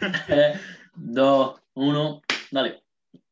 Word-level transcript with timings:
dos, 0.94 1.60
uno, 1.74 2.22
dale. 2.50 2.82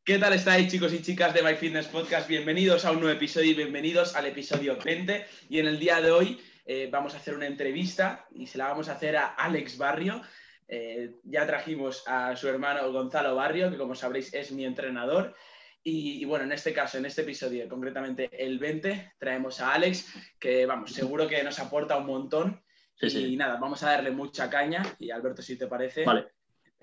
¿Qué 0.04 0.18
tal 0.18 0.32
estáis 0.32 0.70
chicos 0.70 0.92
y 0.92 1.02
chicas 1.02 1.34
de 1.34 1.42
My 1.42 1.54
Fitness 1.54 1.86
Podcast? 1.86 2.28
Bienvenidos 2.28 2.84
a 2.84 2.92
un 2.92 3.00
nuevo 3.00 3.14
episodio 3.14 3.50
y 3.50 3.54
bienvenidos 3.54 4.14
al 4.14 4.26
episodio 4.26 4.78
20. 4.82 5.26
Y 5.48 5.58
en 5.58 5.66
el 5.66 5.78
día 5.78 6.00
de 6.00 6.10
hoy 6.10 6.40
eh, 6.64 6.88
vamos 6.90 7.14
a 7.14 7.18
hacer 7.18 7.34
una 7.34 7.46
entrevista 7.46 8.26
y 8.30 8.46
se 8.46 8.58
la 8.58 8.68
vamos 8.68 8.88
a 8.88 8.92
hacer 8.92 9.16
a 9.16 9.26
Alex 9.26 9.76
Barrio. 9.78 10.22
Eh, 10.66 11.14
ya 11.24 11.46
trajimos 11.46 12.04
a 12.06 12.36
su 12.36 12.48
hermano 12.48 12.90
Gonzalo 12.92 13.34
Barrio, 13.34 13.70
que 13.70 13.78
como 13.78 13.94
sabréis 13.94 14.32
es 14.34 14.52
mi 14.52 14.64
entrenador. 14.64 15.34
Y, 15.82 16.20
y, 16.20 16.24
bueno, 16.24 16.44
en 16.44 16.52
este 16.52 16.74
caso, 16.74 16.98
en 16.98 17.06
este 17.06 17.22
episodio, 17.22 17.68
concretamente 17.68 18.28
el 18.32 18.58
20, 18.58 19.12
traemos 19.18 19.60
a 19.60 19.72
Alex, 19.72 20.12
que 20.38 20.66
vamos, 20.66 20.92
seguro 20.92 21.26
que 21.28 21.42
nos 21.42 21.58
aporta 21.60 21.96
un 21.96 22.06
montón. 22.06 22.62
Sí, 22.94 23.06
y 23.06 23.10
sí. 23.10 23.36
nada, 23.36 23.56
vamos 23.56 23.82
a 23.82 23.90
darle 23.92 24.10
mucha 24.10 24.50
caña. 24.50 24.82
Y 24.98 25.10
Alberto, 25.10 25.40
si 25.40 25.56
te 25.56 25.66
parece. 25.66 26.04
Vale. 26.04 26.37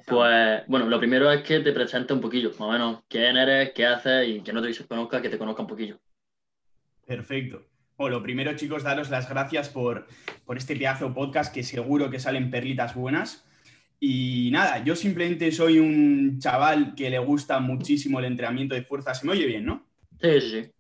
Pues 0.08 0.64
bueno, 0.68 0.88
lo 0.88 1.00
primero 1.00 1.32
es 1.32 1.42
que 1.42 1.60
te 1.62 1.72
presente 1.72 2.14
un 2.14 2.22
poquillo, 2.22 2.50
más 2.52 2.62
o 2.62 2.72
menos 2.72 3.04
quién 3.08 3.38
eres, 3.38 3.72
qué 3.74 3.86
haces 3.86 4.28
y 4.28 4.42
que 4.42 4.54
no 4.54 4.62
te 4.62 4.74
conozca, 4.86 5.22
que 5.22 5.30
te 5.30 5.38
conozca 5.38 5.62
un 5.62 5.68
poquillo. 5.68 6.00
Perfecto. 7.06 7.66
Bueno, 7.98 8.18
lo 8.18 8.24
primero, 8.24 8.56
chicos, 8.56 8.84
daros 8.84 9.10
las 9.10 9.30
gracias 9.30 9.70
por, 9.70 10.08
por 10.46 10.58
este 10.58 10.76
pedazo 10.76 11.14
podcast 11.14 11.54
que 11.54 11.64
seguro 11.64 12.10
que 12.10 12.20
salen 12.20 12.52
perlitas 12.52 12.94
buenas. 12.94 13.46
Y 14.00 14.50
nada, 14.52 14.84
yo 14.84 14.96
simplemente 14.96 15.52
soy 15.52 15.80
un 15.80 16.40
chaval 16.40 16.94
que 16.96 17.10
le 17.10 17.20
gusta 17.20 17.60
muchísimo 17.60 18.20
el 18.20 18.26
entrenamiento 18.26 18.76
de 18.76 18.84
fuerza. 18.84 19.14
Se 19.14 19.26
me 19.26 19.32
oye 19.32 19.46
bien, 19.46 19.66
¿no? 19.66 19.86
Sí, 20.22 20.42
sí, 20.42 20.50
sí. 20.50 20.72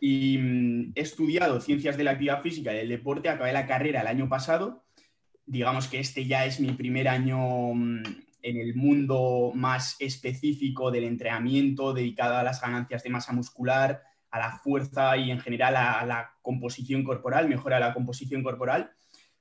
Y 0.00 0.38
mm, 0.38 0.92
he 0.94 1.00
estudiado 1.00 1.60
ciencias 1.60 1.96
de 1.96 2.04
la 2.04 2.12
actividad 2.12 2.42
física 2.42 2.72
y 2.72 2.78
del 2.78 2.88
deporte, 2.88 3.28
acabé 3.28 3.52
la 3.52 3.66
carrera 3.66 4.00
el 4.00 4.08
año 4.08 4.28
pasado. 4.28 4.84
Digamos 5.46 5.86
que 5.86 6.00
este 6.00 6.26
ya 6.26 6.44
es 6.44 6.60
mi 6.60 6.72
primer 6.72 7.08
año 7.08 7.38
mm, 7.74 8.02
en 8.46 8.58
el 8.58 8.76
mundo 8.76 9.50
más 9.54 9.96
específico 9.98 10.92
del 10.92 11.02
entrenamiento, 11.02 11.92
dedicado 11.92 12.36
a 12.36 12.44
las 12.44 12.60
ganancias 12.60 13.02
de 13.02 13.10
masa 13.10 13.32
muscular, 13.32 14.02
a 14.30 14.38
la 14.38 14.58
fuerza 14.58 15.16
y 15.16 15.32
en 15.32 15.40
general 15.40 15.74
a 15.74 16.06
la 16.06 16.30
composición 16.42 17.02
corporal, 17.02 17.48
mejora 17.48 17.80
la 17.80 17.92
composición 17.92 18.44
corporal. 18.44 18.92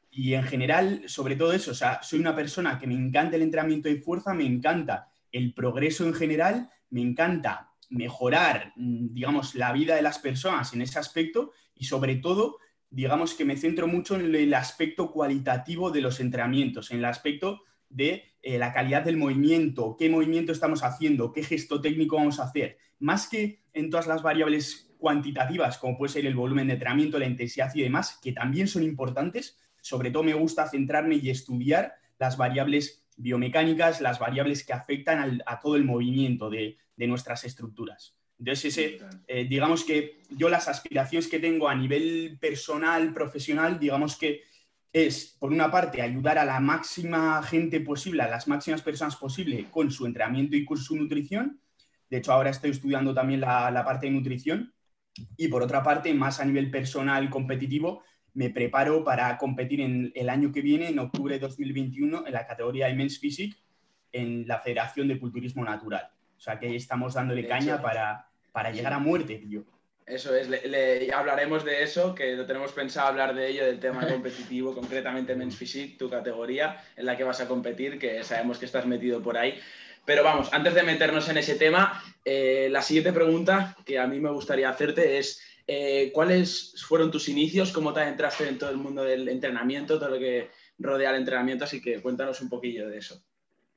Y 0.09 0.33
en 0.33 0.43
general, 0.43 1.03
sobre 1.05 1.35
todo 1.35 1.53
eso, 1.53 1.71
o 1.71 1.75
sea, 1.75 2.01
soy 2.01 2.19
una 2.19 2.35
persona 2.35 2.79
que 2.79 2.87
me 2.87 2.95
encanta 2.95 3.35
el 3.35 3.43
entrenamiento 3.43 3.89
de 3.89 4.01
fuerza, 4.01 4.33
me 4.33 4.45
encanta 4.45 5.07
el 5.31 5.53
progreso 5.53 6.05
en 6.07 6.15
general, 6.15 6.69
me 6.89 7.01
encanta 7.01 7.73
mejorar, 7.89 8.73
mm, 8.75 9.13
digamos, 9.13 9.53
la 9.53 9.71
vida 9.71 9.95
de 9.95 10.01
las 10.01 10.17
personas 10.17 10.73
en 10.73 10.81
ese 10.81 10.97
aspecto 10.97 11.51
y 11.75 11.85
sobre 11.85 12.15
todo, 12.15 12.57
digamos 12.89 13.35
que 13.35 13.45
me 13.45 13.55
centro 13.55 13.87
mucho 13.87 14.15
en 14.15 14.33
el 14.33 14.53
aspecto 14.55 15.11
cualitativo 15.11 15.91
de 15.91 16.01
los 16.01 16.19
entrenamientos, 16.19 16.89
en 16.89 16.97
el 16.99 17.05
aspecto 17.05 17.61
de 17.95 18.23
eh, 18.41 18.57
la 18.57 18.73
calidad 18.73 19.03
del 19.03 19.17
movimiento, 19.17 19.95
qué 19.97 20.09
movimiento 20.09 20.51
estamos 20.51 20.83
haciendo, 20.83 21.31
qué 21.31 21.43
gesto 21.43 21.81
técnico 21.81 22.17
vamos 22.17 22.39
a 22.39 22.43
hacer, 22.43 22.77
más 22.99 23.27
que 23.27 23.61
en 23.73 23.89
todas 23.89 24.07
las 24.07 24.21
variables 24.21 24.93
cuantitativas, 24.97 25.77
como 25.77 25.97
puede 25.97 26.13
ser 26.13 26.25
el 26.25 26.35
volumen 26.35 26.67
de 26.67 26.73
entrenamiento, 26.73 27.19
la 27.19 27.27
intensidad 27.27 27.73
y 27.73 27.81
demás, 27.81 28.19
que 28.21 28.31
también 28.31 28.67
son 28.67 28.83
importantes, 28.83 29.57
sobre 29.81 30.11
todo 30.11 30.23
me 30.23 30.33
gusta 30.33 30.69
centrarme 30.69 31.15
y 31.15 31.29
estudiar 31.29 31.93
las 32.17 32.37
variables 32.37 33.05
biomecánicas, 33.17 34.01
las 34.01 34.19
variables 34.19 34.65
que 34.65 34.73
afectan 34.73 35.19
al, 35.19 35.43
a 35.45 35.59
todo 35.59 35.75
el 35.75 35.83
movimiento 35.83 36.49
de, 36.49 36.77
de 36.95 37.07
nuestras 37.07 37.43
estructuras. 37.43 38.15
Entonces, 38.37 38.77
eh, 39.27 39.45
digamos 39.47 39.85
que 39.85 40.21
yo 40.29 40.49
las 40.49 40.67
aspiraciones 40.67 41.29
que 41.29 41.39
tengo 41.39 41.69
a 41.69 41.75
nivel 41.75 42.37
personal, 42.39 43.13
profesional, 43.13 43.79
digamos 43.79 44.17
que 44.17 44.41
es, 44.95 45.35
por 45.37 45.51
una 45.51 45.69
parte, 45.69 46.01
ayudar 46.01 46.37
a 46.37 46.45
la 46.45 46.61
máxima 46.61 47.43
gente 47.43 47.81
posible, 47.81 48.23
a 48.23 48.29
las 48.29 48.47
máximas 48.47 48.81
personas 48.81 49.17
posible 49.17 49.65
con 49.69 49.91
su 49.91 50.05
entrenamiento 50.05 50.55
y 50.55 50.63
con 50.63 50.77
su 50.77 50.95
nutrición. 50.95 51.59
De 52.09 52.17
hecho, 52.17 52.31
ahora 52.31 52.49
estoy 52.49 52.71
estudiando 52.71 53.13
también 53.13 53.41
la, 53.41 53.69
la 53.71 53.83
parte 53.83 54.05
de 54.05 54.13
nutrición. 54.13 54.73
Y 55.35 55.49
por 55.49 55.61
otra 55.61 55.83
parte, 55.83 56.13
más 56.13 56.39
a 56.39 56.45
nivel 56.45 56.71
personal, 56.71 57.29
competitivo, 57.29 58.03
me 58.35 58.49
preparo 58.51 59.03
para 59.03 59.37
competir 59.37 59.81
en 59.81 60.13
el 60.15 60.29
año 60.29 60.53
que 60.53 60.61
viene, 60.61 60.87
en 60.87 60.99
octubre 60.99 61.33
de 61.33 61.41
2021, 61.41 62.27
en 62.27 62.33
la 62.33 62.47
categoría 62.47 62.87
de 62.87 62.93
Men's 62.93 63.19
Physique, 63.19 63.57
en 64.13 64.47
la 64.47 64.59
Federación 64.61 65.09
de 65.09 65.19
Culturismo 65.19 65.65
Natural. 65.65 66.09
O 66.37 66.39
sea 66.39 66.57
que 66.57 66.67
ahí 66.67 66.75
estamos 66.77 67.15
dándole 67.15 67.45
caña 67.45 67.81
para, 67.81 68.29
para 68.53 68.71
llegar 68.71 68.93
a 68.93 68.99
muerte, 68.99 69.39
tío. 69.39 69.65
Eso 70.05 70.35
es, 70.35 70.47
le, 70.49 70.67
le- 70.67 71.11
hablaremos 71.11 71.65
de 71.65 71.81
eso, 71.81 72.13
que 72.13 72.35
lo 72.35 72.45
tenemos 72.45 72.71
pensado 72.73 73.07
hablar 73.07 73.33
de 73.33 73.49
ello, 73.49 73.65
del 73.65 73.79
tema 73.79 74.07
competitivo, 74.07 74.75
concretamente 74.75 75.35
Men's 75.35 75.57
Physique, 75.57 75.97
tu 75.97 76.09
categoría 76.09 76.83
en 76.95 77.05
la 77.07 77.17
que 77.17 77.23
vas 77.23 77.41
a 77.41 77.47
competir, 77.47 77.97
que 77.97 78.23
sabemos 78.23 78.59
que 78.59 78.65
estás 78.65 78.85
metido 78.85 79.21
por 79.23 79.37
ahí. 79.37 79.59
Pero 80.05 80.23
vamos, 80.23 80.53
antes 80.53 80.75
de 80.75 80.83
meternos 80.83 81.27
en 81.29 81.37
ese 81.37 81.55
tema, 81.55 82.03
eh, 82.23 82.67
la 82.71 82.83
siguiente 82.83 83.11
pregunta 83.13 83.75
que 83.83 83.97
a 83.97 84.05
mí 84.05 84.19
me 84.19 84.29
gustaría 84.29 84.69
hacerte 84.69 85.17
es, 85.17 85.41
eh, 85.65 86.11
¿cuáles 86.13 86.75
fueron 86.87 87.09
tus 87.09 87.27
inicios? 87.27 87.71
¿Cómo 87.71 87.91
te 87.91 88.03
entraste 88.03 88.47
en 88.47 88.59
todo 88.59 88.69
el 88.69 88.77
mundo 88.77 89.03
del 89.03 89.27
entrenamiento, 89.27 89.97
todo 89.97 90.09
lo 90.09 90.19
que 90.19 90.51
rodea 90.77 91.09
el 91.09 91.15
entrenamiento? 91.17 91.63
Así 91.65 91.81
que 91.81 91.99
cuéntanos 92.03 92.39
un 92.41 92.49
poquillo 92.49 92.87
de 92.87 92.99
eso. 92.99 93.23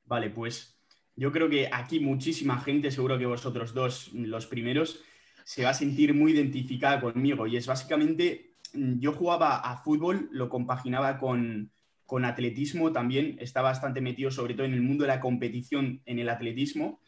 Vale, 0.05 0.29
pues 0.29 0.79
yo 1.15 1.31
creo 1.31 1.49
que 1.49 1.69
aquí 1.71 1.99
muchísima 1.99 2.59
gente, 2.61 2.91
seguro 2.91 3.17
que 3.17 3.25
vosotros 3.25 3.73
dos, 3.73 4.09
los 4.13 4.47
primeros, 4.47 5.01
se 5.49 5.63
va 5.63 5.71
a 5.71 5.73
sentir 5.73 6.13
muy 6.13 6.33
identificada 6.33 7.01
conmigo. 7.01 7.47
Y 7.47 7.57
es 7.57 7.65
básicamente, 7.65 8.53
mm, 8.75 8.99
yo 8.99 9.13
jugaba 9.13 9.57
a 9.57 9.77
fútbol, 9.77 10.29
lo 10.31 10.47
compaginaba 10.47 11.17
con, 11.17 11.71
con 12.05 12.23
atletismo 12.23 12.91
también, 12.91 13.35
estaba 13.39 13.69
bastante 13.69 13.99
metido 13.99 14.29
sobre 14.29 14.53
todo 14.53 14.67
en 14.67 14.75
el 14.75 14.83
mundo 14.83 15.05
de 15.05 15.07
la 15.07 15.19
competición 15.19 16.03
en 16.05 16.19
el 16.19 16.29
atletismo. 16.29 17.01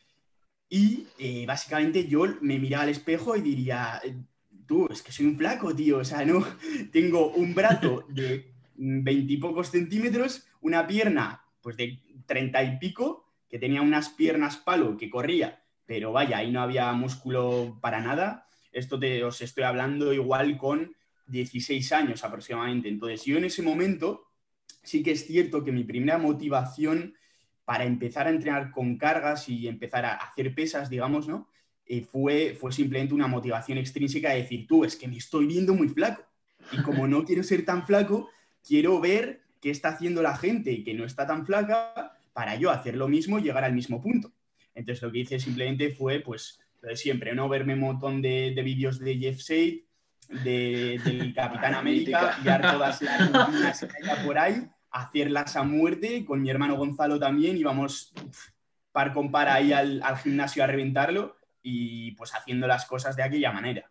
Y 0.68 1.06
eh, 1.19 1.46
básicamente 1.46 2.07
yo 2.07 2.24
me 2.41 2.57
miraba 2.57 2.85
al 2.85 2.90
espejo 2.90 3.35
y 3.35 3.41
diría, 3.41 4.02
tú, 4.66 4.88
es 4.90 5.03
que 5.03 5.12
soy 5.12 5.28
un 5.28 5.38
flaco, 5.38 5.75
tío, 5.75 6.00
o 6.00 6.03
sea, 6.03 6.25
no, 6.25 6.44
tengo 6.91 7.31
un 7.34 7.53
brazo 7.53 8.06
de 8.09 8.56
veintipocos 8.73 9.69
centímetros, 9.69 10.47
una 10.62 10.88
pierna 10.88 11.44
pues 11.62 11.78
de 11.78 12.00
treinta 12.25 12.63
y 12.63 12.79
pico, 12.79 13.23
que 13.47 13.59
tenía 13.59 13.84
unas 13.84 14.09
piernas 14.09 14.58
palo 14.58 14.97
que 14.97 15.12
corría, 15.12 15.60
pero 15.91 16.13
vaya, 16.13 16.38
ahí 16.38 16.53
no 16.53 16.62
había 16.62 16.90
músculo 16.94 17.78
para 17.81 18.00
nada. 18.00 18.47
Esto 18.72 18.97
te, 18.97 19.25
os 19.25 19.41
estoy 19.41 19.66
hablando 19.66 20.13
igual 20.13 20.57
con 20.57 20.96
16 21.28 21.91
años 21.91 22.24
aproximadamente. 22.24 22.88
Entonces, 22.88 23.25
yo 23.25 23.38
en 23.38 23.44
ese 23.44 23.62
momento 23.62 24.31
sí 24.84 25.03
que 25.03 25.12
es 25.12 25.28
cierto 25.28 25.66
que 25.66 25.74
mi 25.74 25.84
primera 25.84 26.18
motivación 26.18 27.13
para 27.66 27.84
empezar 27.84 28.28
a 28.28 28.29
entrenar 28.29 28.72
con 28.72 28.97
cargas 28.97 29.50
y 29.50 29.68
empezar 29.68 30.06
a 30.06 30.13
hacer 30.13 30.56
pesas, 30.56 30.90
digamos, 30.90 31.28
¿no? 31.28 31.50
Eh, 31.85 32.03
fue, 32.09 32.56
fue 32.58 32.72
simplemente 32.72 33.13
una 33.13 33.28
motivación 33.28 33.78
extrínseca 33.78 34.29
de 34.29 34.44
decir, 34.44 34.68
tú, 34.68 34.85
es 34.85 34.96
que 34.96 35.09
me 35.09 35.18
estoy 35.18 35.46
viendo 35.46 35.73
muy 35.73 35.90
flaco. 35.90 36.23
Y 36.72 36.81
como 36.84 37.06
no 37.06 37.25
quiero 37.25 37.44
ser 37.44 37.66
tan 37.66 37.85
flaco, 37.85 38.29
quiero 38.66 39.02
ver 39.02 39.41
qué 39.59 39.72
está 39.72 39.90
haciendo 39.90 40.22
la 40.22 40.38
gente 40.38 40.85
que 40.85 40.94
no 40.94 41.03
está 41.03 41.28
tan 41.28 41.46
flaca 41.46 42.18
para 42.31 42.56
yo 42.56 42.72
hacer 42.72 42.96
lo 42.96 43.09
mismo 43.09 43.40
y 43.40 43.41
llegar 43.41 43.66
al 43.66 43.73
mismo 43.73 44.00
punto. 44.00 44.31
Entonces 44.76 45.02
lo 45.02 45.12
que 45.12 45.20
hice 45.20 45.40
simplemente 45.40 45.92
fue, 45.92 46.20
pues, 46.20 46.59
lo 46.82 46.90
de 46.90 46.96
siempre, 46.96 47.34
¿no? 47.36 47.50
Verme 47.50 47.74
un 47.74 47.82
montón 47.82 48.22
de, 48.22 48.54
de 48.56 48.62
vídeos 48.64 49.00
de 49.00 49.18
Jeff 49.18 49.42
Sade, 49.42 49.86
de, 50.44 51.00
del 51.04 51.34
Capitán 51.36 51.76
América, 51.76 52.36
pillar 52.38 52.62
todas 52.62 53.02
las 53.02 53.32
rutinas 53.32 53.80
que 53.80 54.04
haya 54.04 54.24
por 54.24 54.38
ahí, 54.38 54.68
hacerlas 54.92 55.56
a 55.56 55.64
muerte, 55.64 56.26
con 56.26 56.42
mi 56.42 56.50
hermano 56.50 56.76
Gonzalo 56.76 57.20
también, 57.20 57.58
íbamos 57.58 58.14
par 58.92 59.14
con 59.14 59.32
par 59.32 59.48
ahí 59.48 59.72
al, 59.72 60.02
al 60.04 60.18
gimnasio 60.18 60.64
a 60.64 60.68
reventarlo 60.68 61.38
y 61.64 62.12
pues 62.12 62.34
haciendo 62.36 62.68
las 62.68 62.86
cosas 62.86 63.16
de 63.16 63.24
aquella 63.24 63.52
manera. 63.52 63.90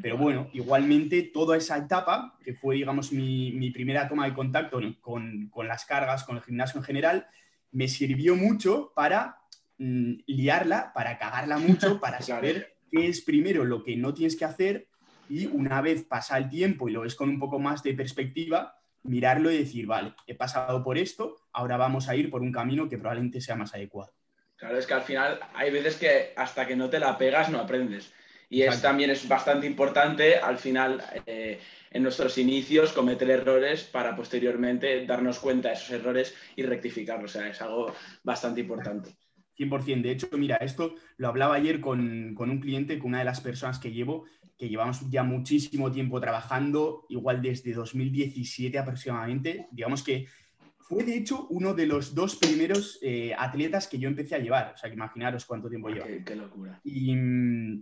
Pero 0.00 0.16
bueno, 0.16 0.48
igualmente 0.54 1.22
toda 1.22 1.56
esa 1.56 1.76
etapa, 1.76 2.38
que 2.42 2.54
fue, 2.54 2.76
digamos, 2.76 3.12
mi, 3.12 3.52
mi 3.52 3.70
primera 3.70 4.08
toma 4.08 4.24
de 4.24 4.32
contacto 4.32 4.80
con, 5.00 5.48
con, 5.48 5.68
las 5.68 5.84
cargas, 5.84 6.24
con 6.24 6.36
el 6.36 6.42
gimnasio 6.42 6.78
en 6.78 6.84
general, 6.84 7.26
me 7.72 7.88
sirvió 7.88 8.34
mucho 8.34 8.92
para 8.94 9.41
mm, 9.82 10.22
liarla, 10.26 10.92
para 10.94 11.18
cagarla 11.18 11.58
mucho, 11.58 12.00
para 12.00 12.20
saber 12.20 12.76
qué 12.90 13.08
es 13.08 13.22
primero 13.22 13.64
lo 13.64 13.82
que 13.82 13.96
no 13.96 14.14
tienes 14.14 14.36
que 14.36 14.44
hacer 14.44 14.88
y 15.28 15.46
una 15.46 15.80
vez 15.80 16.04
pasa 16.04 16.36
el 16.38 16.48
tiempo 16.48 16.88
y 16.88 16.92
lo 16.92 17.00
ves 17.00 17.14
con 17.14 17.28
un 17.28 17.38
poco 17.38 17.58
más 17.58 17.82
de 17.82 17.94
perspectiva, 17.94 18.76
mirarlo 19.04 19.50
y 19.50 19.58
decir, 19.58 19.86
vale, 19.86 20.14
he 20.26 20.34
pasado 20.34 20.84
por 20.84 20.98
esto, 20.98 21.36
ahora 21.52 21.76
vamos 21.76 22.08
a 22.08 22.16
ir 22.16 22.30
por 22.30 22.42
un 22.42 22.52
camino 22.52 22.88
que 22.88 22.98
probablemente 22.98 23.40
sea 23.40 23.56
más 23.56 23.74
adecuado. 23.74 24.12
Claro, 24.56 24.78
es 24.78 24.86
que 24.86 24.94
al 24.94 25.02
final 25.02 25.40
hay 25.54 25.70
veces 25.70 25.96
que 25.96 26.32
hasta 26.36 26.66
que 26.66 26.76
no 26.76 26.88
te 26.88 27.00
la 27.00 27.18
pegas 27.18 27.50
no 27.50 27.58
aprendes. 27.58 28.12
Y 28.48 28.62
es, 28.62 28.82
también 28.82 29.08
es 29.08 29.26
bastante 29.26 29.66
importante 29.66 30.36
al 30.36 30.58
final 30.58 31.02
eh, 31.24 31.58
en 31.90 32.02
nuestros 32.02 32.36
inicios 32.36 32.92
cometer 32.92 33.30
errores 33.30 33.84
para 33.84 34.14
posteriormente 34.14 35.06
darnos 35.06 35.38
cuenta 35.38 35.68
de 35.68 35.74
esos 35.74 35.90
errores 35.90 36.34
y 36.54 36.62
rectificarlos. 36.62 37.34
O 37.34 37.38
sea, 37.38 37.48
es 37.48 37.62
algo 37.62 37.94
bastante 38.22 38.60
importante. 38.60 39.16
100%. 39.58 40.02
De 40.02 40.10
hecho, 40.10 40.28
mira, 40.36 40.56
esto 40.56 40.94
lo 41.16 41.28
hablaba 41.28 41.54
ayer 41.54 41.80
con, 41.80 42.34
con 42.34 42.50
un 42.50 42.60
cliente, 42.60 42.98
con 42.98 43.08
una 43.08 43.18
de 43.18 43.24
las 43.24 43.40
personas 43.40 43.78
que 43.78 43.92
llevo, 43.92 44.24
que 44.58 44.68
llevamos 44.68 45.08
ya 45.10 45.22
muchísimo 45.22 45.90
tiempo 45.90 46.20
trabajando, 46.20 47.06
igual 47.08 47.42
desde 47.42 47.72
2017 47.72 48.78
aproximadamente. 48.78 49.68
Digamos 49.72 50.02
que 50.02 50.26
fue 50.92 51.04
de 51.04 51.16
hecho 51.16 51.46
uno 51.48 51.74
de 51.74 51.86
los 51.86 52.14
dos 52.14 52.36
primeros 52.36 52.98
eh, 53.02 53.32
atletas 53.38 53.88
que 53.88 53.98
yo 53.98 54.08
empecé 54.08 54.34
a 54.34 54.38
llevar. 54.38 54.72
O 54.74 54.76
sea, 54.76 54.90
que 54.90 54.94
imaginaros 54.94 55.44
cuánto 55.44 55.68
tiempo 55.68 55.88
lleva. 55.88 56.06
Qué, 56.24 56.36
locura. 56.36 56.80
Y, 56.84 57.12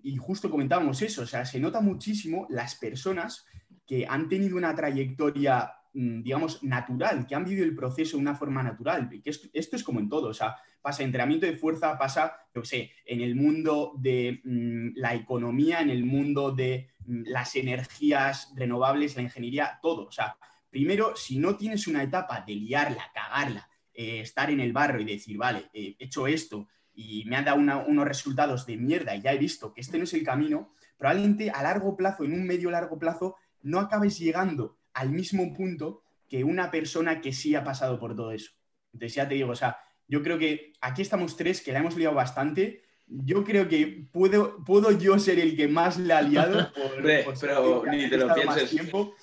y, 0.03 0.17
justo 0.17 0.51
comentábamos 0.51 1.03
eso. 1.03 1.23
O 1.23 1.27
sea, 1.27 1.45
se 1.45 1.59
nota 1.59 1.81
muchísimo 1.81 2.47
las 2.51 2.77
personas 2.77 3.47
que 3.87 4.07
han 4.07 4.29
tenido 4.29 4.57
una 4.57 4.75
trayectoria, 4.75 5.73
digamos, 5.93 6.63
natural, 6.63 7.27
que 7.27 7.35
han 7.35 7.45
vivido 7.45 7.65
el 7.65 7.75
proceso 7.75 8.17
de 8.17 8.23
una 8.23 8.35
forma 8.35 8.63
natural. 8.63 9.09
Que 9.09 9.31
esto 9.31 9.77
es 9.77 9.83
como 9.83 10.01
en 10.01 10.09
todo. 10.09 10.29
O 10.29 10.35
sea, 10.35 10.57
pasa 10.81 11.03
entrenamiento 11.03 11.47
de 11.47 11.57
fuerza, 11.57 11.99
pasa, 11.99 12.37
yo 12.55 12.65
sé, 12.65 12.91
en 13.05 13.21
el 13.21 13.35
mundo 13.35 13.93
de 13.99 14.41
mm, 14.45 14.91
la 14.97 15.15
economía, 15.15 15.81
en 15.81 15.91
el 15.91 16.05
mundo 16.05 16.53
de 16.53 16.91
mm, 17.07 17.23
las 17.27 17.57
energías 17.57 18.53
renovables, 18.57 19.17
la 19.17 19.23
ingeniería, 19.23 19.79
todo. 19.83 20.07
O 20.07 20.13
sea, 20.13 20.37
primero, 20.71 21.17
si 21.17 21.39
no 21.39 21.57
tienes 21.57 21.87
una 21.87 22.03
etapa 22.03 22.45
de 22.47 22.55
liarla, 22.55 23.11
cagarla, 23.13 23.69
eh, 23.93 24.21
estar 24.21 24.51
en 24.51 24.61
el 24.61 24.73
barro 24.73 25.01
y 25.01 25.05
decir, 25.05 25.37
vale, 25.37 25.69
he 25.73 25.97
hecho 25.99 26.27
esto 26.27 26.69
y 26.95 27.25
me 27.27 27.37
han 27.37 27.45
dado 27.45 27.59
unos 27.59 28.07
resultados 28.07 28.67
de 28.67 28.77
mierda 28.77 29.15
y 29.15 29.23
ya 29.23 29.33
he 29.33 29.39
visto 29.39 29.73
que 29.73 29.81
este 29.81 29.99
no 29.99 30.05
es 30.05 30.15
el 30.15 30.23
camino, 30.23 30.75
probablemente 30.97 31.51
a 31.51 31.63
largo 31.63 31.97
plazo, 31.97 32.25
en 32.25 32.35
un 32.35 32.47
medio 32.47 32.71
largo 32.71 32.99
plazo, 32.99 33.37
no 33.63 33.79
acabes 33.81 34.19
llegando 34.19 34.79
al 34.95 35.11
mismo 35.11 35.53
punto 35.55 36.03
que 36.29 36.45
una 36.45 36.71
persona 36.71 37.21
que 37.21 37.33
sí 37.33 37.55
ha 37.55 37.65
pasado 37.65 37.99
por 37.99 38.15
todo 38.15 38.33
eso. 38.33 38.53
Entonces 38.93 39.15
ya 39.15 39.29
te 39.29 39.35
digo, 39.35 39.51
o 39.51 39.57
sea, 39.57 39.79
yo 40.07 40.23
creo 40.23 40.39
que 40.39 40.73
aquí 40.81 41.03
estamos 41.03 41.37
tres, 41.37 41.61
que 41.61 41.73
la 41.73 41.81
hemos 41.81 41.97
liado 41.97 42.15
bastante. 42.15 42.83
Yo 43.07 43.45
creo 43.45 43.69
que 43.69 44.09
puedo, 44.13 44.65
puedo 44.65 44.97
yo 44.97 45.19
ser 45.19 45.39
el 45.39 45.57
que 45.57 45.69
más 45.69 45.99
la 45.99 46.19
ha 46.19 46.23
liado. 46.23 46.73
pero 47.41 47.85
ni 47.87 48.09
te 48.09 48.17
lo 48.17 48.35
pienses. 48.35 48.71
Tiempo, 48.71 49.15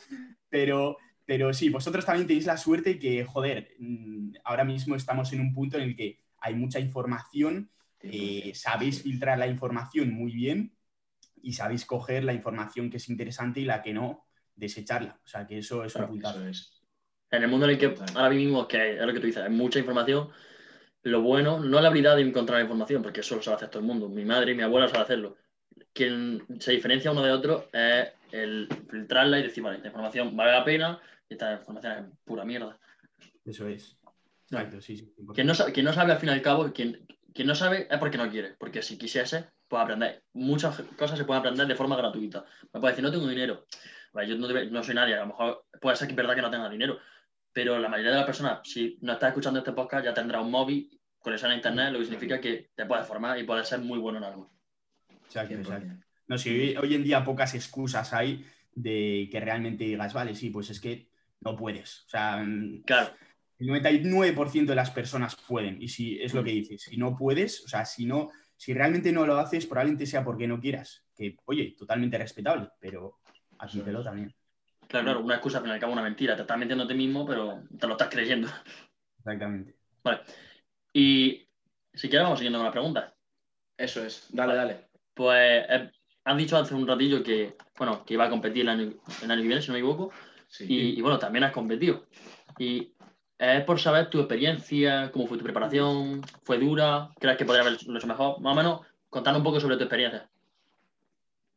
pero, 0.50 0.98
pero 1.26 1.54
sí, 1.54 1.70
vosotros 1.70 2.06
también 2.06 2.28
tenéis 2.28 2.46
la 2.46 2.58
suerte 2.58 3.00
que, 3.00 3.26
joder, 3.26 3.76
mm, 3.80 4.36
ahora 4.44 4.64
mismo 4.64 4.96
estamos 4.96 5.32
en 5.34 5.42
un 5.42 5.54
punto 5.54 5.78
en 5.78 5.84
el 5.84 5.96
que 5.96 6.20
hay 6.40 6.56
mucha 6.56 6.80
información, 6.80 7.70
eh, 8.02 8.52
sabéis 8.54 9.02
filtrar 9.02 9.38
la 9.38 9.48
información 9.48 10.14
muy 10.14 10.32
bien 10.32 10.74
y 11.42 11.54
sabéis 11.54 11.86
coger 11.86 12.24
la 12.24 12.34
información 12.34 12.90
que 12.90 12.98
es 12.98 13.10
interesante 13.10 13.60
y 13.60 13.66
la 13.66 13.82
que 13.82 13.94
no, 13.94 14.27
desecharla. 14.58 15.20
O 15.24 15.28
sea, 15.28 15.48
que 15.48 15.60
eso 15.60 15.84
es 15.86 15.96
un 15.96 16.08
puntazo. 16.08 16.42
En 17.30 17.44
el 17.44 17.50
mundo 17.50 17.66
en 17.66 17.74
el 17.74 17.78
que 17.78 17.96
ahora 18.16 18.30
vivimos, 18.30 18.68
que 18.68 18.96
es 18.96 19.02
lo 19.02 19.14
que 19.14 19.20
tú 19.20 19.28
dices, 19.28 19.44
hay 19.44 19.50
mucha 19.52 19.80
información, 19.80 20.30
lo 21.04 21.22
bueno, 21.22 21.60
no 21.60 21.80
la 21.80 21.90
habilidad 21.90 22.16
de 22.16 22.24
encontrar 22.24 22.62
información, 22.62 23.02
porque 23.02 23.22
eso 23.22 23.36
lo 23.36 23.42
sabe 23.42 23.58
hacer 23.58 23.70
todo 23.70 23.80
el 23.80 23.88
mundo. 23.88 24.10
Mi 24.10 24.26
madre 24.26 24.52
y 24.52 24.56
mi 24.56 24.64
abuela 24.64 24.88
saben 24.88 25.04
hacerlo. 25.04 25.38
Quien 25.94 26.46
se 26.60 26.72
diferencia 26.72 27.12
uno 27.12 27.24
de 27.24 27.32
otro 27.32 27.70
es 27.72 28.10
el 28.32 28.68
filtrarla 28.90 29.40
y 29.40 29.44
decir, 29.44 29.64
vale, 29.64 29.78
esta 29.78 29.88
información 29.88 30.36
vale 30.36 30.52
la 30.52 30.66
pena, 30.66 31.00
y 31.30 31.34
esta 31.34 31.54
información 31.54 31.94
es 31.94 32.20
pura 32.24 32.46
mierda. 32.46 32.78
Eso 33.46 33.68
es. 33.68 33.98
Exacto, 34.50 34.82
sí, 34.82 34.98
sí. 34.98 35.14
Quien 35.34 35.48
no, 35.48 35.54
sabe, 35.54 35.74
quien 35.74 35.86
no 35.86 35.94
sabe 35.94 36.14
al 36.14 36.20
fin 36.20 36.30
y 36.30 36.32
al 36.32 36.42
cabo, 36.42 36.72
quien, 36.72 37.06
quien 37.34 37.48
no 37.48 37.56
sabe 37.56 37.88
es 37.90 37.98
porque 38.00 38.18
no 38.18 38.30
quiere, 38.30 38.56
porque 38.58 38.82
si 38.82 38.98
quisiese, 38.98 39.46
puede 39.68 39.84
aprender. 39.84 40.24
Muchas 40.34 40.82
cosas 40.98 41.18
se 41.18 41.26
pueden 41.26 41.42
aprender 41.42 41.68
de 41.68 41.76
forma 41.76 41.98
gratuita. 41.98 42.46
Me 42.74 42.80
puede 42.80 42.94
decir, 42.94 43.04
no 43.04 43.12
tengo 43.12 43.28
dinero. 43.28 43.66
Yo 44.24 44.38
no, 44.38 44.48
no, 44.48 44.84
soy 44.84 44.96
nadie, 44.96 45.16
a 45.16 45.22
lo 45.22 45.28
mejor 45.28 45.66
puede 45.82 45.96
ser 45.98 46.08
que 46.08 46.14
es 46.14 46.18
verdad 46.18 46.36
que 46.36 46.42
no 46.42 46.52
tenga 46.52 46.70
dinero, 46.70 47.00
pero 47.52 47.80
la 47.80 47.90
mayoría 47.90 48.12
de 48.12 48.18
las 48.18 48.26
personas, 48.26 48.60
si 48.64 48.98
no 49.02 49.14
estás 49.14 49.30
escuchando 49.30 49.60
este 49.60 49.72
podcast, 49.72 50.06
ya 50.06 50.14
tendrá 50.14 50.42
un 50.42 50.52
móvil 50.52 50.98
conexión 51.20 51.52
a 51.52 51.56
internet, 51.56 51.92
lo 51.92 52.00
que 52.00 52.06
significa 52.06 52.40
que 52.40 52.70
te 52.76 52.86
puedes 52.86 53.06
formar 53.06 53.38
y 53.40 53.44
puedes 53.44 53.68
ser 53.68 53.80
muy 53.80 54.00
bueno 54.00 54.20
en 54.20 54.26
algo. 54.26 54.52
Exacto, 55.26 55.56
exacto. 55.56 55.94
No, 56.28 56.38
si 56.38 56.76
hoy, 56.76 56.94
en 56.94 57.04
día 57.04 57.24
pocas 57.24 57.54
excusas 57.56 58.14
hay 58.14 58.46
de 58.74 59.28
que 59.32 59.40
realmente 59.40 59.86
digas, 59.86 60.14
vale, 60.14 60.36
sí, 60.36 60.50
pues 60.50 60.70
es 60.70 60.80
que 60.80 61.10
no 61.42 61.56
puedes. 61.56 62.06
O 62.06 62.10
sea, 62.10 62.38
mm, 62.38 62.84
claro. 62.86 63.14
el 63.60 63.68
99% 63.68 64.66
de 64.66 64.76
las 64.76 64.92
personas 64.92 65.36
pueden. 65.36 65.82
Y 65.82 65.88
si 65.88 66.22
es 66.22 66.34
lo 66.34 66.44
que 66.44 66.52
dices, 66.52 66.84
si 66.84 66.98
no 66.98 67.16
puedes, 67.16 67.64
o 67.64 67.68
sea, 67.68 67.86
si 67.86 68.06
no, 68.06 68.30
si 68.56 68.74
realmente 68.74 69.12
no 69.12 69.26
lo 69.26 69.38
haces, 69.38 69.66
probablemente 69.66 70.06
sea 70.06 70.24
porque 70.24 70.48
no 70.48 70.60
quieras. 70.60 71.06
Que, 71.16 71.36
oye, 71.46 71.76
totalmente 71.78 72.18
respetable, 72.18 72.70
pero 72.80 73.20
lo 73.92 74.04
también. 74.04 74.34
Claro, 74.88 75.06
claro, 75.06 75.20
una 75.20 75.36
excusa, 75.36 75.58
al 75.58 75.64
fin 75.64 75.72
y 75.72 75.74
al 75.74 75.80
cabo, 75.80 75.94
una 75.94 76.02
mentira. 76.02 76.36
Te 76.36 76.44
estás 76.44 76.58
mintiendo 76.58 76.86
a 76.86 76.88
ti 76.88 76.94
mismo, 76.94 77.26
pero 77.26 77.64
te 77.78 77.88
lo 77.88 77.94
estás 77.94 78.10
creyendo. 78.10 78.48
Exactamente. 79.20 79.76
Vale. 80.04 80.22
Y 80.94 81.48
si 81.94 82.10
quieres, 82.10 82.24
vamos 82.24 82.40
siguiendo 82.40 82.60
con 82.60 82.66
las 82.66 82.72
preguntas. 82.72 83.14
Eso 83.78 84.04
es, 84.04 84.28
dale, 84.30 84.56
dale. 84.56 84.88
Pues 85.14 85.66
eh, 85.70 85.92
has 86.24 86.38
dicho 86.38 86.58
hace 86.58 86.74
un 86.74 86.88
ratillo 86.88 87.22
que, 87.22 87.56
bueno, 87.78 88.06
que 88.06 88.14
iba 88.14 88.26
a 88.26 88.30
competir 88.30 88.62
el 88.64 88.70
año, 88.70 88.94
el 89.22 89.32
año 89.32 89.42
que 89.42 89.48
viene, 89.48 89.62
si 89.62 89.68
no 89.68 89.74
me 89.74 89.80
equivoco. 89.80 90.12
Y, 90.60 91.02
bueno, 91.02 91.20
también 91.20 91.44
has 91.44 91.52
competido. 91.52 92.08
Y 92.58 92.94
es 93.38 93.64
por 93.66 93.80
saber 93.80 94.10
tu 94.10 94.20
experiencia, 94.20 95.12
cómo 95.12 95.28
fue 95.28 95.38
tu 95.38 95.44
preparación, 95.44 96.22
fue 96.44 96.58
dura, 96.58 97.10
crees 97.20 97.38
que 97.38 97.46
podría 97.46 97.62
haberlo 97.62 97.98
hecho 97.98 98.08
mejor, 98.08 98.40
más 98.40 98.54
o 98.54 98.56
menos, 98.56 98.82
contanos 99.10 99.40
un 99.40 99.44
poco 99.44 99.60
sobre 99.60 99.78
tu 99.78 99.84
experiencia. 99.84 100.30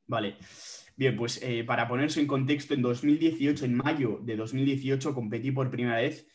Vale. 0.06 0.36
Bien, 1.00 1.16
pues 1.16 1.40
eh, 1.42 1.64
para 1.64 1.88
ponerse 1.88 2.20
en 2.20 2.26
contexto, 2.26 2.74
en 2.74 2.82
2018, 2.82 3.64
en 3.64 3.74
mayo 3.74 4.20
de 4.22 4.36
2018, 4.36 5.14
competí 5.14 5.50
por 5.50 5.70
primera 5.70 5.96
vez 5.96 6.28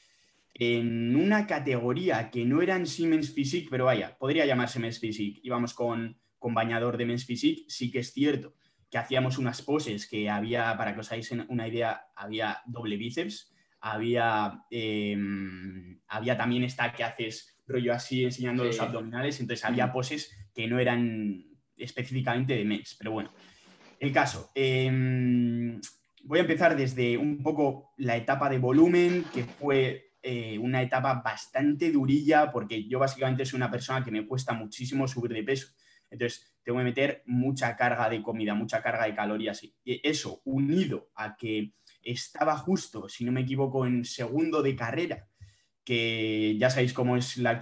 en 0.56 1.16
una 1.16 1.46
categoría 1.46 2.32
que 2.32 2.46
no 2.46 2.64
era 2.64 2.76
en 2.76 2.88
sí 2.88 3.06
Men's 3.06 3.32
Physique, 3.32 3.68
pero 3.70 3.86
vaya, 3.86 4.18
podría 4.18 4.44
llamarse 4.44 4.80
Men's 4.80 5.00
Physique. 5.00 5.40
Íbamos 5.44 5.76
con, 5.76 6.20
con 6.40 6.56
bañador 6.56 6.98
de 6.98 7.06
Men's 7.06 7.28
Physique, 7.28 7.66
sí 7.68 7.92
que 7.92 8.00
es 8.00 8.12
cierto 8.12 8.56
que 8.90 8.98
hacíamos 8.98 9.38
unas 9.38 9.62
poses 9.62 10.10
que 10.10 10.32
había, 10.32 10.76
para 10.76 10.96
que 10.96 11.02
os 11.02 11.12
hagáis 11.12 11.30
una 11.48 11.68
idea, 11.68 12.02
había 12.16 12.58
doble 12.66 12.98
bíceps, 12.98 13.54
había, 13.82 14.64
em, 14.72 16.00
había 16.08 16.36
también 16.38 16.64
esta 16.64 16.92
que 16.92 17.04
haces 17.04 17.62
rollo 17.68 17.94
así 17.94 18.24
enseñando 18.24 18.64
los 18.64 18.80
abdominales, 18.80 19.40
entonces 19.40 19.64
había 19.64 19.94
poses 19.94 20.36
que 20.56 20.66
no 20.66 20.80
eran 20.80 21.46
específicamente 21.78 22.56
de 22.56 22.66
men's, 22.66 22.96
pero 22.98 23.12
bueno. 23.12 23.32
El 24.00 24.12
caso, 24.12 24.52
em, 24.56 25.80
voy 26.24 26.40
a 26.40 26.42
empezar 26.42 26.76
desde 26.76 27.18
un 27.18 27.42
poco 27.42 27.94
la 27.98 28.16
etapa 28.18 28.50
de 28.50 28.60
volumen, 28.60 29.26
que 29.34 29.44
fue 29.44 30.14
eh, 30.22 30.58
una 30.58 30.82
etapa 30.82 31.22
bastante 31.24 31.92
durilla 31.92 32.52
porque 32.52 32.88
yo 32.88 33.00
básicamente 33.00 33.46
soy 33.46 33.58
una 33.58 33.70
persona 33.70 34.04
que 34.04 34.12
me 34.12 34.26
cuesta 34.26 34.54
muchísimo 34.54 35.08
subir 35.08 35.32
de 35.32 35.44
peso. 35.44 35.68
Entonces, 36.10 36.58
tengo 36.64 36.80
que 36.80 36.84
meter 36.84 37.24
mucha 37.26 37.76
carga 37.76 38.10
de 38.10 38.22
comida, 38.22 38.54
mucha 38.54 38.82
carga 38.82 39.06
de 39.06 39.16
calorías. 39.16 39.64
Y 39.64 39.74
eso, 40.04 40.42
unido 40.46 41.12
a 41.16 41.36
que 41.36 41.74
estaba 42.02 42.58
justo, 42.58 43.08
si 43.10 43.26
no 43.26 43.32
me 43.32 43.42
equivoco, 43.42 43.86
en 43.86 44.06
segundo 44.06 44.62
de 44.62 44.76
carrera, 44.76 45.28
que 45.84 46.58
ya 46.58 46.72
sabéis 46.72 46.94
cómo 46.94 47.16
es 47.16 47.38
la, 47.38 47.60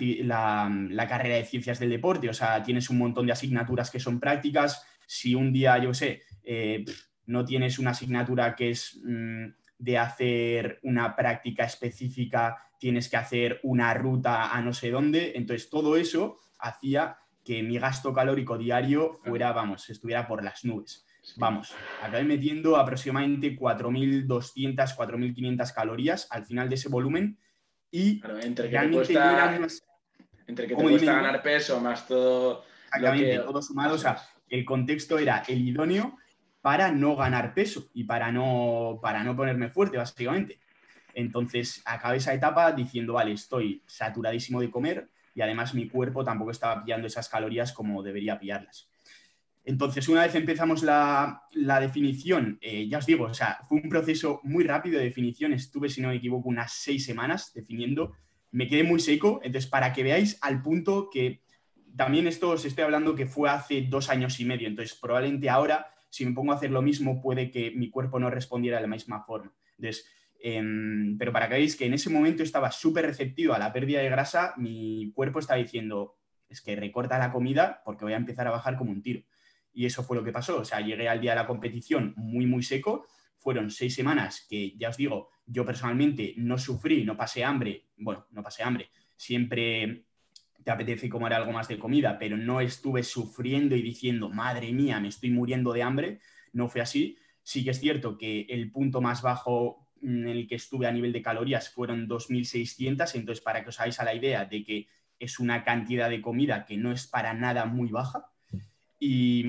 carrera 1.10 1.36
de 1.36 1.46
ciencias 1.46 1.80
del 1.80 1.90
deporte, 1.90 2.30
o 2.30 2.34
sea, 2.34 2.64
tienes 2.64 2.90
un 2.90 2.98
montón 2.98 3.26
de 3.26 3.34
asignaturas 3.34 3.92
que 3.92 4.00
son 4.00 4.20
prácticas. 4.20 4.86
Si 5.08 5.36
un 5.36 5.52
día, 5.52 5.78
yo 5.78 5.94
sé, 5.94 6.22
eh, 6.44 6.86
no 7.26 7.46
tienes 7.46 7.80
una 7.80 7.92
asignatura 7.92 8.56
que 8.56 8.72
es... 8.72 9.00
Mm, 9.04 9.48
de 9.84 9.98
hacer 9.98 10.80
una 10.84 11.14
práctica 11.14 11.66
específica, 11.66 12.58
tienes 12.80 13.10
que 13.10 13.18
hacer 13.18 13.60
una 13.64 13.94
ruta 13.94 14.54
a 14.56 14.62
no 14.62 14.72
sé 14.72 14.92
dónde. 14.92 15.34
Entonces, 15.36 15.70
todo 15.70 15.98
eso 15.98 16.40
hacía 16.60 17.18
que 17.44 17.62
mi 17.64 17.78
gasto 17.78 18.14
calórico 18.14 18.58
diario 18.58 19.20
fuera, 19.26 19.52
vamos, 19.52 19.90
estuviera 19.90 20.26
por 20.26 20.42
las 20.42 20.64
nubes. 20.64 21.06
Vamos, 21.36 21.74
acabé 22.02 22.24
metiendo 22.24 22.78
aproximadamente 22.78 23.58
4.200, 23.58 24.96
4.500 24.96 25.74
calorías 25.74 26.28
al 26.30 26.46
final 26.46 26.70
de 26.70 26.76
ese 26.76 26.90
volumen 26.90 27.38
y 27.92 28.22
entre 28.42 28.70
que 28.70 28.78
te 28.78 28.92
cuesta, 28.92 29.56
entre 30.48 30.68
que 30.68 30.76
te 30.76 30.82
cuesta 30.82 31.14
ganar 31.14 31.42
peso 31.42 31.80
más 31.80 32.08
todo... 32.08 32.64
Exactamente, 32.86 33.40
todo 33.40 33.62
sumado, 33.62 33.96
o 33.96 33.98
sea, 33.98 34.18
el 34.50 34.66
contexto 34.66 35.18
era 35.18 35.44
el 35.48 35.68
idóneo 35.68 36.18
para 36.62 36.92
no 36.92 37.16
ganar 37.16 37.54
peso 37.54 37.90
y 37.94 38.06
para 38.06 38.32
no, 38.32 39.00
para 39.02 39.24
no 39.24 39.36
ponerme 39.36 39.70
fuerte, 39.70 39.98
básicamente. 39.98 40.60
Entonces 41.14 41.82
acabé 41.86 42.18
esa 42.18 42.34
etapa 42.34 42.72
diciendo, 42.72 43.14
vale, 43.14 43.34
estoy 43.34 43.84
saturadísimo 43.86 44.62
de 44.62 44.72
comer 44.72 45.10
y 45.36 45.42
además 45.42 45.74
mi 45.74 45.88
cuerpo 45.88 46.24
tampoco 46.24 46.52
estaba 46.52 46.84
pillando 46.84 47.08
esas 47.08 47.30
calorías 47.30 47.74
como 47.74 48.02
debería 48.02 48.40
pillarlas. 48.40 48.90
Entonces, 49.66 50.10
una 50.10 50.24
vez 50.24 50.36
empezamos 50.36 50.84
la, 50.84 51.42
definición, 51.80 52.58
eh, 52.62 52.88
ya 52.90 52.98
os 52.98 53.06
digo, 53.06 53.26
o 53.26 53.34
sea, 53.34 53.60
fue 53.68 53.80
un 53.82 53.90
proceso 53.90 54.42
muy 54.44 54.66
rápido 54.66 55.00
de 55.00 55.06
definición, 55.06 55.54
estuve, 55.54 55.88
si 55.88 56.02
no 56.02 56.10
me 56.10 56.16
equivoco, 56.16 56.50
unas 56.50 56.74
seis 56.74 57.06
semanas 57.06 57.54
definiendo, 57.54 58.14
me 58.52 58.68
quedé 58.68 58.84
muy 58.84 59.00
seco, 59.00 59.40
entonces 59.42 59.70
para 59.70 59.94
que 59.94 60.04
veáis 60.04 60.38
al 60.42 60.62
punto 60.62 61.10
que 61.10 61.42
también 61.96 62.28
esto 62.28 62.50
os 62.50 62.66
estoy 62.66 62.84
hablando 62.84 63.16
que 63.16 63.26
fue 63.26 63.50
hace 63.50 63.82
dos 63.82 64.10
años 64.10 64.40
y 64.40 64.46
medio, 64.46 64.68
entonces 64.68 64.98
probablemente 65.00 65.50
ahora 65.50 65.94
si 66.14 66.28
me 66.28 66.34
pongo 66.34 66.52
a 66.52 66.56
hacer 66.58 66.70
lo 66.70 66.84
mismo, 66.84 67.20
puede 67.20 67.50
que 67.50 67.72
mi 67.72 67.90
cuerpo 67.90 68.20
no 68.20 68.30
respondiera 68.30 68.78
de 68.78 68.84
la 68.84 68.88
misma 68.88 69.24
forma. 69.24 69.52
Entonces, 69.80 70.08
em, 70.40 71.18
pero 71.18 71.32
para 71.34 71.48
que 71.48 71.56
veáis 71.56 71.76
que 71.76 71.88
en 71.88 71.96
ese 71.96 72.12
momento 72.12 72.44
estaba 72.44 72.70
súper 72.70 73.08
receptivo 73.08 73.56
a 73.56 73.58
la 73.58 73.74
pérdida 73.74 74.00
de 74.00 74.12
grasa, 74.12 74.54
mi 74.58 75.12
cuerpo 75.16 75.40
estaba 75.40 75.58
diciendo, 75.58 76.20
es 76.48 76.62
que 76.62 76.76
recorta 76.76 77.18
la 77.18 77.32
comida 77.32 77.82
porque 77.84 78.06
voy 78.06 78.14
a 78.14 78.18
empezar 78.18 78.48
a 78.48 78.52
bajar 78.52 78.78
como 78.78 78.92
un 78.92 79.02
tiro. 79.02 79.24
Y 79.74 79.88
eso 79.88 80.04
fue 80.04 80.16
lo 80.16 80.24
que 80.24 80.32
pasó. 80.32 80.60
O 80.60 80.66
sea, 80.66 80.82
llegué 80.82 81.10
al 81.10 81.20
día 81.20 81.32
de 81.32 81.38
la 81.38 81.48
competición 81.48 82.14
muy, 82.16 82.46
muy 82.46 82.62
seco. 82.62 83.08
fueron 83.40 83.72
seis 83.72 83.96
semanas 83.96 84.46
que, 84.48 84.78
ya 84.78 84.90
os 84.90 84.98
digo, 84.98 85.30
yo 85.48 85.66
personalmente 85.66 86.36
no 86.38 86.60
sufrí, 86.60 87.04
no 87.06 87.18
pasé 87.18 87.44
hambre, 87.44 87.88
bueno, 87.98 88.28
no 88.30 88.44
pasé 88.44 88.62
hambre, 88.62 88.92
siempre 89.18 90.06
te 90.64 90.72
apetece 90.72 91.10
comer 91.10 91.34
algo 91.34 91.52
más 91.52 91.68
de 91.68 91.80
comida, 91.80 92.18
pero 92.18 92.38
no 92.38 92.62
estuve 92.62 93.04
sufriendo 93.04 93.76
y 93.76 93.82
diciendo, 93.82 94.30
madre 94.30 94.72
mía, 94.72 95.00
me 95.00 95.10
estoy 95.10 95.30
muriendo 95.30 95.74
de 95.74 95.84
hambre, 95.84 96.20
no 96.54 96.68
fue 96.68 96.82
así. 96.82 97.18
Sí 97.42 97.64
que 97.64 97.72
es 97.72 97.80
cierto 97.80 98.18
que 98.18 98.42
el 98.50 98.72
punto 98.72 99.02
más 99.02 99.22
bajo 99.22 99.90
en 100.02 100.28
el 100.28 100.48
que 100.48 100.56
estuve 100.56 100.88
a 100.88 100.92
nivel 100.92 101.14
de 101.14 101.22
calorías 101.22 101.70
fueron 101.70 102.08
2.600, 102.08 103.16
entonces 103.16 103.44
para 103.44 103.64
que 103.64 103.70
os 103.70 103.80
hagáis 103.80 104.00
a 104.00 104.06
la 104.06 104.14
idea 104.14 104.46
de 104.46 104.64
que 104.64 104.88
es 105.20 105.40
una 105.40 105.64
cantidad 105.64 106.10
de 106.10 106.22
comida 106.22 106.66
que 106.66 106.78
no 106.78 106.92
es 106.92 107.08
para 107.08 107.34
nada 107.34 107.66
muy 107.66 107.90
baja. 107.90 108.30
Y, 109.00 109.44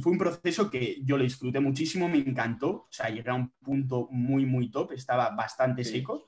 fue 0.00 0.12
un 0.12 0.18
proceso 0.18 0.70
que 0.70 0.98
yo 1.02 1.16
lo 1.16 1.24
disfruté 1.24 1.58
muchísimo, 1.58 2.08
me 2.08 2.18
encantó, 2.18 2.70
o 2.70 2.88
sea, 2.90 3.08
llegué 3.08 3.30
a 3.30 3.34
un 3.34 3.50
punto 3.50 4.08
muy, 4.12 4.46
muy 4.46 4.70
top, 4.70 4.92
estaba 4.92 5.30
bastante 5.30 5.82
seco. 5.82 6.26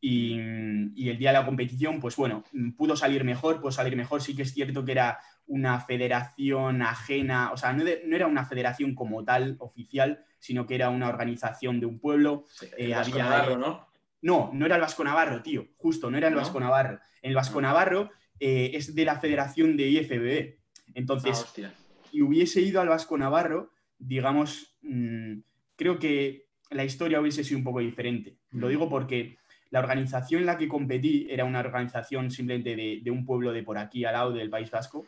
Y, 0.00 0.38
el 0.38 1.18
día 1.18 1.30
de 1.30 1.38
la 1.38 1.46
competición, 1.46 2.00
pues 2.00 2.16
bueno, 2.16 2.44
pudo 2.76 2.96
salir 2.96 3.24
mejor, 3.24 3.60
pudo 3.60 3.72
salir 3.72 3.96
mejor. 3.96 4.22
Sí 4.22 4.34
que 4.34 4.42
es 4.42 4.52
cierto 4.52 4.84
que 4.84 4.92
era 4.92 5.18
una 5.46 5.80
federación 5.80 6.82
ajena, 6.82 7.50
o 7.52 7.56
sea, 7.56 7.72
no, 7.72 7.84
era 7.86 8.26
una 8.26 8.44
federación 8.44 8.94
como 8.94 9.24
tal 9.24 9.56
oficial, 9.58 10.24
sino 10.38 10.66
que 10.66 10.76
era 10.76 10.90
una 10.90 11.08
organización 11.08 11.80
de 11.80 11.86
un 11.86 11.98
pueblo. 11.98 12.44
Eh, 12.76 12.94
Vasco 12.94 13.18
Navarro, 13.18 13.58
¿no? 13.58 13.88
No, 14.22 14.50
no 14.52 14.66
era 14.66 14.76
el 14.76 14.80
Vasco 14.80 15.02
Navarro, 15.02 15.42
tío, 15.42 15.68
justo, 15.76 16.10
no 16.10 16.18
era 16.18 16.28
el 16.28 16.34
Vasco 16.34 16.60
Navarro. 16.60 17.00
El 17.22 17.34
Vasco 17.34 17.60
Navarro 17.60 18.10
eh, 18.38 18.70
es 18.74 18.94
de 18.94 19.04
la 19.04 19.18
federación 19.18 19.76
de 19.76 19.88
IFBB. 19.88 20.58
Entonces, 20.94 21.46
ah, 21.64 21.70
y 22.12 22.22
hubiese 22.22 22.60
ido 22.60 22.80
al 22.80 22.88
Vasco 22.88 23.16
Navarro, 23.16 23.72
digamos, 23.98 24.76
mm, 24.82 25.40
creo 25.76 25.98
que 25.98 26.48
la 26.70 26.84
historia 26.84 27.20
hubiese 27.20 27.44
sido 27.44 27.58
un 27.58 27.64
poco 27.64 27.80
diferente. 27.80 28.38
Lo 28.50 28.66
mm. 28.66 28.70
digo 28.70 28.88
porque 28.88 29.38
la 29.70 29.78
organización 29.78 30.40
en 30.40 30.46
la 30.46 30.58
que 30.58 30.68
competí 30.68 31.26
era 31.30 31.44
una 31.44 31.60
organización 31.60 32.30
simplemente 32.30 32.76
de, 32.76 33.10
un 33.10 33.24
pueblo 33.24 33.52
de 33.52 33.62
por 33.62 33.78
aquí, 33.78 34.04
al 34.04 34.14
lado 34.14 34.32
del 34.32 34.50
País 34.50 34.70
Vasco. 34.70 35.06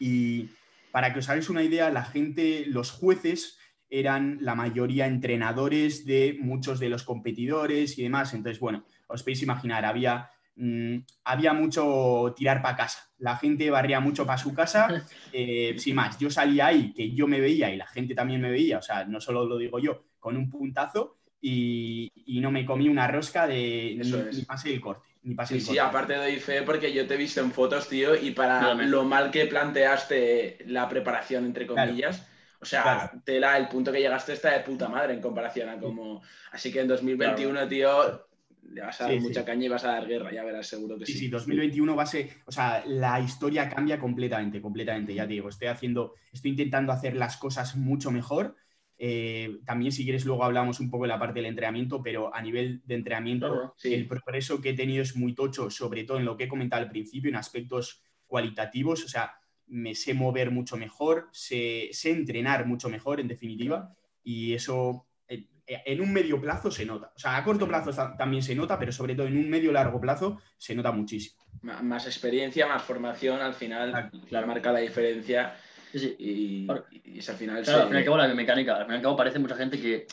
Y 0.00 0.48
para 0.90 1.12
que 1.12 1.20
os 1.20 1.28
hagáis 1.28 1.48
una 1.48 1.62
idea, 1.62 1.90
la 1.90 2.04
gente, 2.04 2.64
los 2.66 2.90
jueces 2.90 3.58
eran 3.88 4.38
la 4.40 4.54
mayoría 4.54 5.06
entrenadores 5.06 6.04
de 6.04 6.36
muchos 6.40 6.80
de 6.80 6.88
los 6.88 7.04
competidores 7.04 7.98
y 7.98 8.02
demás. 8.02 8.34
Entonces, 8.34 8.58
bueno, 8.60 8.84
os 9.06 9.22
podéis 9.22 9.42
imaginar, 9.42 9.84
había, 9.84 10.28
mm, 10.56 10.96
había 11.24 11.52
mucho 11.52 12.34
tirar 12.36 12.60
para 12.60 12.76
casa. 12.76 13.08
La 13.18 13.36
gente 13.36 13.70
barría 13.70 14.00
mucho 14.00 14.26
para 14.26 14.38
su 14.38 14.52
casa. 14.52 14.88
Eh, 15.30 15.74
sin 15.78 15.94
más, 15.94 16.18
yo 16.18 16.30
salía 16.30 16.68
ahí, 16.68 16.92
que 16.94 17.10
yo 17.14 17.28
me 17.28 17.38
veía 17.38 17.70
y 17.70 17.76
la 17.76 17.86
gente 17.86 18.14
también 18.14 18.40
me 18.40 18.50
veía, 18.50 18.78
o 18.78 18.82
sea, 18.82 19.04
no 19.04 19.20
solo 19.20 19.44
lo 19.44 19.58
digo 19.58 19.78
yo, 19.78 20.06
con 20.18 20.38
un 20.38 20.48
puntazo 20.48 21.17
y, 21.40 22.40
no 22.40 22.50
me 22.50 22.64
comí 22.64 22.88
una 22.88 23.06
rosca 23.06 23.46
de 23.46 23.98
ni, 23.98 24.42
pase 24.42 24.72
el 24.72 24.80
corte. 24.80 25.08
Ni 25.22 25.36
sí, 25.46 25.60
sí, 25.60 25.78
aparte 25.78 26.14
doy 26.14 26.36
fe 26.36 26.62
porque 26.62 26.92
yo 26.92 27.06
te 27.06 27.14
he 27.14 27.16
visto 27.16 27.40
en 27.40 27.52
fotos, 27.52 27.88
tío, 27.88 28.14
y 28.14 28.30
para 28.30 28.74
lo 28.74 29.04
mal 29.04 29.30
que 29.30 29.46
planteaste 29.46 30.58
la 30.66 30.88
preparación, 30.88 31.44
entre 31.44 31.66
comillas, 31.66 32.26
o 32.60 32.64
sea, 32.64 33.12
tela, 33.24 33.56
el 33.56 33.68
punto 33.68 33.92
que 33.92 34.00
llegaste 34.00 34.32
está 34.32 34.52
de 34.52 34.60
puta 34.60 34.88
madre 34.88 35.14
en 35.14 35.20
comparación 35.20 35.68
a 35.68 35.78
como... 35.78 36.22
Así 36.52 36.72
que 36.72 36.80
en 36.80 36.88
2021, 36.88 37.68
tío, 37.68 38.26
le 38.70 38.80
vas 38.80 39.00
a 39.00 39.08
dar 39.08 39.20
mucha 39.20 39.44
caña 39.44 39.66
y 39.66 39.68
vas 39.68 39.84
a 39.84 39.92
dar 39.92 40.06
guerra, 40.06 40.32
ya 40.32 40.44
verás, 40.44 40.66
seguro 40.66 40.98
que 40.98 41.06
sí. 41.06 41.12
Sí, 41.12 41.18
sí, 41.18 41.28
2021 41.28 41.94
va 41.94 42.02
a 42.02 42.06
ser, 42.06 42.28
o 42.46 42.52
sea, 42.52 42.82
la 42.86 43.20
historia 43.20 43.68
cambia 43.68 43.98
completamente, 43.98 44.60
completamente, 44.60 45.14
ya 45.14 45.26
digo, 45.26 45.48
estoy 45.48 45.68
haciendo, 45.68 46.14
estoy 46.32 46.52
intentando 46.52 46.92
hacer 46.92 47.16
las 47.16 47.36
cosas 47.36 47.76
mucho 47.76 48.10
mejor 48.10 48.56
eh, 49.00 49.60
también, 49.64 49.92
si 49.92 50.02
quieres, 50.02 50.24
luego 50.24 50.44
hablamos 50.44 50.80
un 50.80 50.90
poco 50.90 51.04
de 51.04 51.08
la 51.08 51.18
parte 51.20 51.38
del 51.38 51.46
entrenamiento, 51.46 52.02
pero 52.02 52.34
a 52.34 52.42
nivel 52.42 52.82
de 52.84 52.96
entrenamiento, 52.96 53.74
el 53.84 54.08
progreso 54.08 54.60
que 54.60 54.70
he 54.70 54.74
tenido 54.74 55.02
es 55.02 55.14
muy 55.14 55.34
tocho, 55.34 55.70
sobre 55.70 56.02
todo 56.02 56.18
en 56.18 56.24
lo 56.24 56.36
que 56.36 56.44
he 56.44 56.48
comentado 56.48 56.82
al 56.82 56.88
principio, 56.88 57.30
en 57.30 57.36
aspectos 57.36 58.02
cualitativos. 58.26 59.04
O 59.04 59.08
sea, 59.08 59.34
me 59.68 59.94
sé 59.94 60.14
mover 60.14 60.50
mucho 60.50 60.76
mejor, 60.76 61.28
sé, 61.30 61.90
entrenar 62.04 62.66
mucho 62.66 62.88
mejor, 62.88 63.20
en 63.20 63.28
definitiva, 63.28 63.94
y 64.24 64.54
eso 64.54 65.06
eh, 65.28 65.46
en 65.66 66.00
un 66.00 66.12
medio 66.12 66.40
plazo 66.40 66.72
se 66.72 66.84
nota. 66.84 67.12
O 67.14 67.18
sea, 67.20 67.36
a 67.36 67.44
corto 67.44 67.68
plazo 67.68 67.92
también 68.16 68.42
se 68.42 68.56
nota, 68.56 68.80
pero 68.80 68.90
sobre 68.90 69.14
todo 69.14 69.28
en 69.28 69.36
un 69.36 69.48
medio 69.48 69.70
largo 69.70 70.00
plazo 70.00 70.40
se 70.56 70.74
nota 70.74 70.90
muchísimo. 70.90 71.40
Más 71.62 72.06
experiencia, 72.06 72.66
más 72.66 72.82
formación, 72.82 73.40
al 73.40 73.54
final 73.54 74.10
la 74.30 74.46
marca 74.46 74.72
la 74.72 74.80
diferencia 74.80 75.54
y, 75.94 76.68
al 76.68 77.36
final. 77.36 77.62
Claro, 77.62 77.82
al 77.82 77.88
fin 77.88 77.96
y 77.96 77.98
al 77.98 78.04
cabo, 78.04 78.16
la 78.18 78.28
mecánica, 78.34 78.76
al 78.76 78.84
fin 78.84 78.94
y 78.94 78.96
al 78.96 79.02
cabo, 79.02 79.16
parece 79.16 79.38
mucha 79.38 79.56
gente 79.56 79.80
que. 79.80 80.06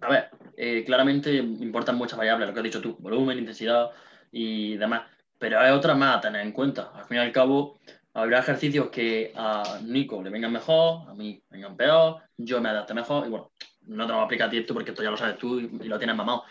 A 0.00 0.08
ver, 0.08 0.30
eh, 0.56 0.84
claramente 0.84 1.34
importan 1.34 1.96
muchas 1.96 2.18
variables, 2.18 2.48
lo 2.48 2.54
que 2.54 2.60
has 2.60 2.64
dicho 2.64 2.80
tú, 2.80 2.96
volumen, 2.98 3.38
intensidad 3.38 3.90
y 4.30 4.76
demás. 4.76 5.02
Pero 5.38 5.60
hay 5.60 5.72
otras 5.72 5.96
más 5.96 6.16
a 6.16 6.20
tener 6.20 6.42
en 6.42 6.52
cuenta. 6.52 6.90
Al 6.94 7.04
fin 7.04 7.16
y 7.16 7.20
al 7.20 7.32
cabo, 7.32 7.78
habrá 8.12 8.38
ejercicios 8.38 8.88
que 8.90 9.32
a 9.34 9.80
Nico 9.82 10.22
le 10.22 10.30
vengan 10.30 10.52
mejor, 10.52 11.08
a 11.08 11.14
mí 11.14 11.42
vengan 11.50 11.76
peor, 11.76 12.22
yo 12.36 12.60
me 12.60 12.68
adapte 12.68 12.94
mejor. 12.94 13.26
Y 13.26 13.30
bueno, 13.30 13.52
no 13.82 14.04
te 14.06 14.08
lo 14.08 14.14
voy 14.14 14.22
a 14.22 14.24
aplicar 14.26 14.48
a 14.48 14.50
ti 14.50 14.58
esto 14.58 14.74
porque 14.74 14.90
esto 14.90 15.02
ya 15.02 15.10
lo 15.10 15.16
sabes 15.16 15.38
tú 15.38 15.60
y, 15.60 15.68
lo 15.88 15.98
tienes 15.98 16.16
mamado. 16.16 16.44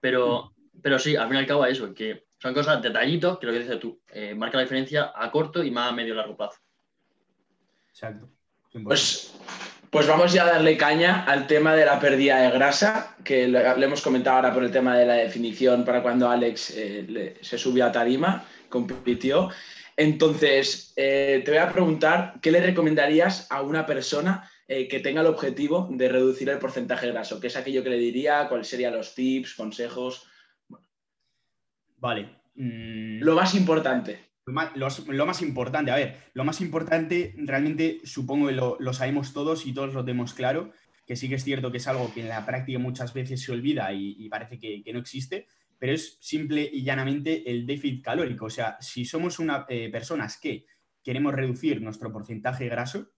Pero, 0.00 0.52
pero 0.82 0.98
sí, 0.98 1.16
al 1.16 1.28
fin 1.28 1.36
y 1.36 1.40
al 1.40 1.46
cabo, 1.46 1.66
eso, 1.66 1.92
que 1.94 2.24
son 2.38 2.54
cosas, 2.54 2.80
detallitos 2.82 3.38
que 3.38 3.46
lo 3.46 3.52
que 3.52 3.60
dices 3.60 3.78
tú, 3.78 4.00
eh, 4.08 4.34
marca 4.34 4.56
la 4.56 4.62
diferencia 4.62 5.12
a 5.14 5.30
corto 5.30 5.62
y 5.62 5.70
más 5.70 5.90
a 5.90 5.94
medio 5.94 6.14
y 6.14 6.16
largo 6.16 6.36
plazo. 6.36 6.58
Exacto. 7.92 8.28
Pues, 8.84 9.34
pues 9.90 10.06
vamos 10.06 10.32
ya 10.32 10.44
a 10.44 10.52
darle 10.52 10.76
caña 10.76 11.24
al 11.24 11.46
tema 11.46 11.74
de 11.74 11.84
la 11.84 11.98
pérdida 11.98 12.40
de 12.40 12.50
grasa, 12.50 13.16
que 13.24 13.48
le, 13.48 13.60
hemos 13.60 14.00
comentado 14.00 14.36
ahora 14.36 14.54
por 14.54 14.62
el 14.62 14.70
tema 14.70 14.96
de 14.96 15.06
la 15.06 15.14
definición 15.14 15.84
para 15.84 16.02
cuando 16.02 16.28
Alex 16.28 16.72
eh, 16.76 17.38
se 17.40 17.58
subió 17.58 17.86
a 17.86 17.92
tarima, 17.92 18.46
compitió. 18.68 19.50
Entonces, 19.96 20.92
eh, 20.96 21.42
te 21.44 21.50
voy 21.50 21.58
a 21.58 21.72
preguntar, 21.72 22.34
¿qué 22.40 22.50
le 22.52 22.60
recomendarías 22.60 23.50
a 23.50 23.62
una 23.62 23.84
persona 23.84 24.48
eh, 24.68 24.86
que 24.86 25.00
tenga 25.00 25.20
el 25.20 25.26
objetivo 25.26 25.88
de 25.90 26.08
reducir 26.08 26.48
el 26.48 26.58
porcentaje 26.58 27.08
graso? 27.08 27.40
¿Qué 27.40 27.48
es 27.48 27.56
aquello 27.56 27.82
que 27.82 27.90
le 27.90 27.98
diría? 27.98 28.48
¿Cuáles 28.48 28.68
serían 28.68 28.96
los 28.96 29.14
tips, 29.14 29.54
consejos? 29.54 30.26
Vale. 31.96 32.40
Mm. 32.54 33.20
Lo 33.20 33.34
más 33.34 33.54
importante 33.54 34.29
lo 34.46 35.26
más 35.26 35.42
importante, 35.42 35.90
a 35.90 35.96
ver, 35.96 36.16
lo 36.34 36.44
más 36.44 36.60
importante 36.60 37.34
realmente 37.36 38.00
supongo 38.04 38.48
que 38.48 38.52
lo, 38.52 38.92
sabemos 38.92 39.32
todos 39.32 39.66
y 39.66 39.72
todos 39.72 39.94
lo 39.94 40.04
tenemos 40.04 40.34
claro, 40.34 40.72
que 41.06 41.16
sí 41.16 41.28
que 41.28 41.36
es 41.36 41.44
cierto 41.44 41.70
que 41.70 41.78
es 41.78 41.86
algo 41.88 42.12
que 42.12 42.20
en 42.20 42.28
la 42.28 42.46
práctica 42.46 42.78
muchas 42.78 43.12
veces 43.12 43.42
se 43.42 43.52
olvida 43.52 43.92
y, 43.92 44.28
parece 44.28 44.58
que, 44.58 44.92
no 44.92 44.98
existe, 44.98 45.46
pero 45.78 45.92
es 45.92 46.18
simple 46.20 46.68
y 46.72 46.82
llanamente 46.82 47.50
el 47.50 47.66
déficit 47.66 48.04
calórico. 48.04 48.46
O 48.46 48.50
sea, 48.50 48.76
si 48.80 49.04
somos 49.04 49.38
una, 49.38 49.66
eh, 49.68 49.88
personas 49.90 50.38
que 50.38 50.66
queremos 51.02 51.34
reducir 51.34 51.80
nuestro 51.80 52.12
porcentaje 52.12 52.68
graso, 52.68 53.10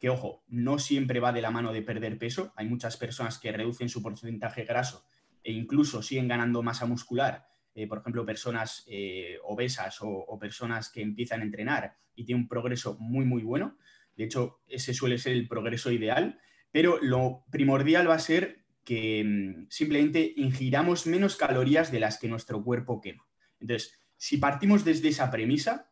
que 0.00 0.10
ojo, 0.10 0.42
no 0.48 0.78
siempre 0.78 1.20
va 1.20 1.32
de 1.32 1.42
la 1.42 1.50
mano 1.50 1.72
de 1.72 1.82
perder 1.82 2.18
peso, 2.18 2.52
hay 2.56 2.66
muchas 2.66 2.96
personas 2.96 3.38
que 3.38 3.52
reducen 3.52 3.88
su 3.88 4.02
porcentaje 4.02 4.64
graso 4.64 5.04
e 5.44 5.52
incluso 5.52 6.02
siguen 6.02 6.28
ganando 6.28 6.62
masa 6.62 6.86
muscular 6.86 7.51
eh, 7.74 7.86
por 7.86 7.98
ejemplo, 7.98 8.26
personas 8.26 8.84
eh, 8.86 9.38
obesas 9.44 9.98
o, 10.00 10.38
personas 10.38 10.90
que 10.90 11.00
empiezan 11.00 11.40
a 11.40 11.44
entrenar 11.44 11.96
y 12.14 12.24
tienen 12.24 12.42
un 12.42 12.48
progreso 12.48 12.96
muy, 12.98 13.24
muy 13.24 13.42
bueno. 13.42 13.78
De 14.16 14.24
hecho, 14.24 14.60
ese 14.66 14.92
suele 14.92 15.18
ser 15.18 15.32
el 15.32 15.48
progreso 15.48 15.90
ideal, 15.90 16.38
pero 16.70 16.98
lo 17.00 17.44
primordial 17.50 18.08
va 18.08 18.14
a 18.14 18.18
ser 18.18 18.64
que 18.84 19.24
mm, 19.24 19.66
simplemente 19.70 20.34
ingiramos 20.36 21.06
menos 21.06 21.36
calorías 21.36 21.90
de 21.90 22.00
las 22.00 22.18
que 22.18 22.28
nuestro 22.28 22.62
cuerpo 22.62 23.00
quema. 23.00 23.26
Entonces, 23.58 23.98
si 24.16 24.36
partimos 24.36 24.84
desde 24.84 25.08
esa 25.08 25.30
premisa, 25.30 25.90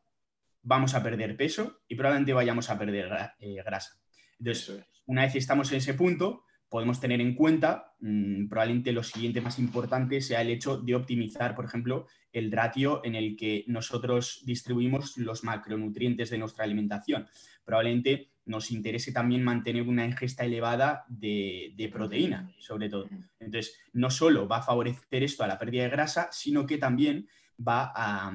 vamos 0.63 0.95
a 0.95 1.03
perder 1.03 1.37
peso 1.37 1.81
y 1.89 1.95
probablemente 1.95 2.33
vayamos 2.33 2.69
a 2.69 2.79
perder 2.79 3.11
eh, 3.39 3.63
grasa. 3.65 4.01
Entonces, 4.39 4.85
una 5.07 5.23
vez 5.23 5.35
estamos 5.37 5.71
en 5.73 5.79
ese 5.79 5.95
punto, 5.95 6.45
podemos 6.71 7.01
tener 7.01 7.21
en 7.21 7.35
cuenta, 7.35 7.95
mm, 8.01 8.49
probablemente 8.49 8.93
lo 8.93 9.03
siguiente 9.03 9.41
más 9.41 9.59
importante 9.59 10.21
sea 10.21 10.41
el 10.41 10.51
hecho 10.51 10.79
de 10.79 10.95
optimizar, 10.95 11.55
por 11.57 11.65
ejemplo, 11.65 12.07
el 12.33 12.53
ratio 12.53 13.05
en 13.05 13.17
el 13.17 13.37
que 13.37 13.65
nosotros 13.67 14.41
distribuimos 14.45 15.19
los 15.19 15.43
macronutrientes 15.43 16.31
de 16.31 16.39
nuestra 16.39 16.65
alimentación. 16.65 17.27
Probablemente 17.65 18.31
nos 18.47 18.71
interese 18.71 19.13
también 19.13 19.43
mantener 19.43 19.83
una 19.83 20.07
ingesta 20.07 20.45
elevada 20.45 21.05
de, 21.09 21.91
proteína, 21.93 22.53
sobre 22.59 22.89
todo. 22.89 23.09
Entonces, 23.41 23.77
no 23.93 24.09
solo 24.09 24.47
va 24.47 24.59
a 24.59 24.63
favorecer 24.63 25.25
esto 25.25 25.43
a 25.43 25.49
la 25.49 25.59
pérdida 25.59 25.83
de 25.83 25.91
grasa, 25.91 26.29
sino 26.31 26.67
que 26.67 26.79
también 26.79 27.29
va 27.59 27.93
a, 27.95 28.33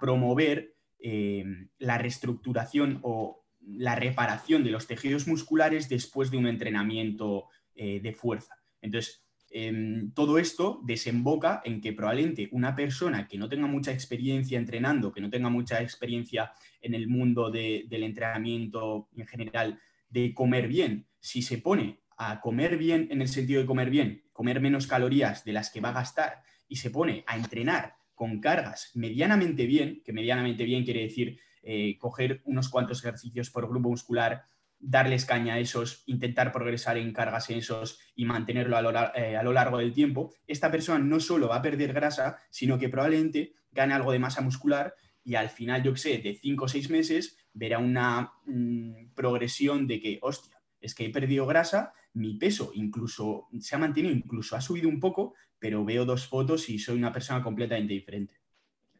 promover 0.00 0.76
eh, 0.98 1.44
la 1.78 1.98
reestructuración 1.98 2.98
o 3.02 3.40
la 3.60 3.94
reparación 3.94 4.64
de 4.64 4.70
los 4.70 4.86
tejidos 4.86 5.26
musculares 5.26 5.88
después 5.88 6.30
de 6.30 6.38
un 6.38 6.46
entrenamiento 6.46 7.48
eh, 7.82 7.98
de 7.98 8.12
fuerza. 8.12 8.58
Entonces, 8.82 9.24
em, 9.50 10.12
todo 10.12 10.38
esto 10.38 10.82
desemboca 10.84 11.62
en 11.64 11.80
que 11.80 11.94
probablemente 11.94 12.50
una 12.52 12.76
persona 12.76 13.26
que 13.26 13.38
no 13.38 13.48
tenga 13.48 13.66
mucha 13.66 13.90
experiencia 13.90 14.58
entrenando, 14.58 15.10
que 15.10 15.22
no 15.22 15.30
tenga 15.30 15.48
mucha 15.48 15.80
experiencia 15.80 16.52
en 16.82 16.92
el 16.92 17.08
mundo 17.08 17.50
del 17.50 18.02
entrenamiento 18.02 19.08
en 19.16 19.26
general, 19.26 19.80
de 20.10 20.34
comer 20.34 20.68
bien, 20.68 21.06
si 21.20 21.40
se 21.40 21.56
pone 21.56 22.00
a 22.18 22.42
comer 22.42 22.76
bien 22.76 23.08
en 23.10 23.22
el 23.22 23.28
sentido 23.28 23.62
de 23.62 23.66
comer 23.66 23.88
bien, 23.88 24.24
comer 24.34 24.60
menos 24.60 24.86
calorías 24.86 25.42
de 25.46 25.54
las 25.54 25.70
que 25.70 25.80
va 25.80 25.88
a 25.88 26.00
gastar 26.00 26.42
y 26.68 26.76
se 26.76 26.90
pone 26.90 27.24
a 27.26 27.34
entrenar 27.34 27.94
con 28.14 28.42
cargas 28.42 28.90
medianamente 28.92 29.64
bien, 29.64 30.02
que 30.04 30.12
medianamente 30.12 30.64
bien 30.64 30.84
quiere 30.84 31.00
decir 31.00 31.40
eh, 31.62 31.96
coger 31.96 32.42
unos 32.44 32.68
cuantos 32.68 32.98
ejercicios 32.98 33.48
por 33.48 33.66
grupo 33.70 33.88
muscular, 33.88 34.42
darles 34.80 35.26
caña 35.26 35.54
a 35.54 35.58
esos, 35.58 36.02
intentar 36.06 36.52
progresar 36.52 36.96
en 36.96 37.12
cargas 37.12 37.50
en 37.50 37.58
esos 37.58 38.00
y 38.14 38.24
mantenerlo 38.24 38.76
a 38.76 38.82
lo, 38.82 38.90
eh, 39.14 39.36
a 39.36 39.42
lo, 39.42 39.52
largo 39.52 39.78
del 39.78 39.92
tiempo, 39.92 40.32
esta 40.46 40.70
persona 40.70 40.98
no 40.98 41.20
solo 41.20 41.48
va 41.48 41.56
a 41.56 41.62
perder 41.62 41.92
grasa, 41.92 42.38
sino 42.50 42.78
que 42.78 42.88
probablemente 42.88 43.52
gane 43.70 43.94
algo 43.94 44.10
de 44.12 44.18
masa 44.18 44.40
muscular 44.40 44.94
y 45.22 45.34
al 45.34 45.50
final, 45.50 45.82
yo 45.82 45.92
que 45.92 46.00
sé, 46.00 46.18
de 46.18 46.34
5 46.34 46.64
o 46.64 46.68
6 46.68 46.90
meses 46.90 47.36
verá 47.52 47.78
una 47.78 48.32
mm, 48.46 49.12
progresión 49.14 49.86
de 49.86 50.00
que, 50.00 50.18
hostia, 50.22 50.56
es 50.80 50.94
que 50.94 51.04
he 51.04 51.10
perdido 51.10 51.46
grasa, 51.46 51.92
mi 52.14 52.34
peso 52.34 52.72
incluso 52.74 53.48
se 53.60 53.76
ha 53.76 53.78
mantenido, 53.78 54.14
incluso 54.14 54.56
ha 54.56 54.60
subido 54.60 54.88
un 54.88 54.98
poco, 54.98 55.34
pero 55.58 55.84
veo 55.84 56.06
dos 56.06 56.26
fotos 56.26 56.68
y 56.70 56.78
soy 56.78 56.96
una 56.96 57.12
persona 57.12 57.42
completamente 57.42 57.92
diferente. 57.92 58.40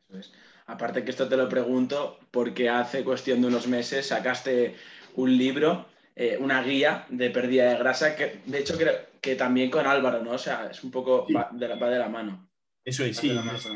Eso 0.08 0.18
es. 0.18 0.32
Aparte 0.66 1.02
que 1.02 1.10
esto 1.10 1.28
te 1.28 1.36
lo 1.36 1.48
pregunto 1.48 2.20
porque 2.30 2.68
hace 2.68 3.02
cuestión 3.02 3.40
de 3.40 3.48
unos 3.48 3.66
meses 3.66 4.06
sacaste 4.06 4.76
un 5.14 5.36
libro, 5.36 5.86
eh, 6.14 6.36
una 6.40 6.62
guía 6.62 7.06
de 7.08 7.30
pérdida 7.30 7.70
de 7.70 7.78
grasa, 7.78 8.16
que 8.16 8.40
de 8.46 8.58
hecho 8.58 8.76
creo 8.76 8.94
que 9.20 9.36
también 9.36 9.70
con 9.70 9.86
Álvaro, 9.86 10.22
¿no? 10.22 10.32
O 10.32 10.38
sea, 10.38 10.68
es 10.70 10.82
un 10.82 10.90
poco 10.90 11.26
va, 11.34 11.50
de 11.52 11.68
la, 11.68 11.76
de 11.76 11.98
la 11.98 12.08
mano. 12.08 12.50
Eso 12.84 13.04
es, 13.04 13.16
sí, 13.16 13.30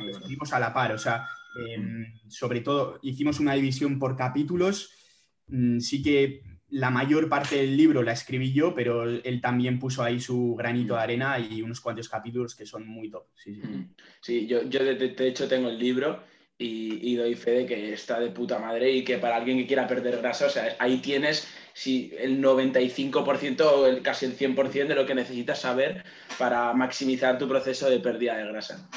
estuvimos 0.08 0.52
a 0.52 0.58
la 0.58 0.72
par, 0.72 0.92
o 0.92 0.98
sea, 0.98 1.28
em, 1.68 2.18
sobre 2.28 2.60
todo 2.60 2.98
hicimos 3.02 3.38
una 3.38 3.54
división 3.54 3.98
por 3.98 4.16
capítulos, 4.16 4.90
mm, 5.48 5.78
sí 5.80 6.02
que 6.02 6.42
la 6.70 6.90
mayor 6.90 7.28
parte 7.28 7.56
del 7.56 7.76
libro 7.76 8.02
la 8.02 8.12
escribí 8.12 8.52
yo, 8.52 8.74
pero 8.74 9.04
él 9.04 9.40
también 9.40 9.78
puso 9.78 10.02
ahí 10.02 10.18
su 10.18 10.56
granito 10.56 10.94
de 10.94 11.00
arena 11.00 11.38
y 11.38 11.62
unos 11.62 11.80
cuantos 11.80 12.08
capítulos 12.08 12.56
que 12.56 12.66
son 12.66 12.86
muy 12.86 13.10
top. 13.10 13.26
Sí, 13.36 13.54
sí. 13.54 13.86
sí 14.20 14.46
yo, 14.46 14.62
yo 14.64 14.82
de, 14.82 14.94
de, 14.96 15.28
hecho 15.28 15.46
tengo 15.46 15.68
el 15.68 15.78
libro 15.78 16.24
y, 16.58 17.16
doy 17.16 17.34
fe 17.34 17.50
de 17.50 17.66
que 17.66 17.92
está 17.92 18.20
de 18.20 18.30
puta 18.30 18.58
madre 18.58 18.90
y 18.90 19.04
que 19.04 19.18
para 19.18 19.36
alguien 19.36 19.58
que 19.58 19.66
quiera 19.66 19.88
perder 19.88 20.18
grasa, 20.18 20.46
o 20.46 20.50
sea, 20.50 20.76
ahí 20.78 20.98
tienes 20.98 21.48
si 21.72 22.12
el 22.18 22.40
95% 22.40 23.60
o 23.62 23.86
el, 23.86 24.02
casi 24.02 24.26
el 24.26 24.36
100% 24.36 24.86
de 24.86 24.94
lo 24.94 25.06
que 25.06 25.14
necesitas 25.14 25.60
saber 25.60 26.04
para 26.38 26.72
maximizar 26.72 27.38
tu 27.38 27.48
proceso 27.48 27.90
de 27.90 27.98
pérdida 27.98 28.36
de 28.36 28.46
grasa. 28.46 28.88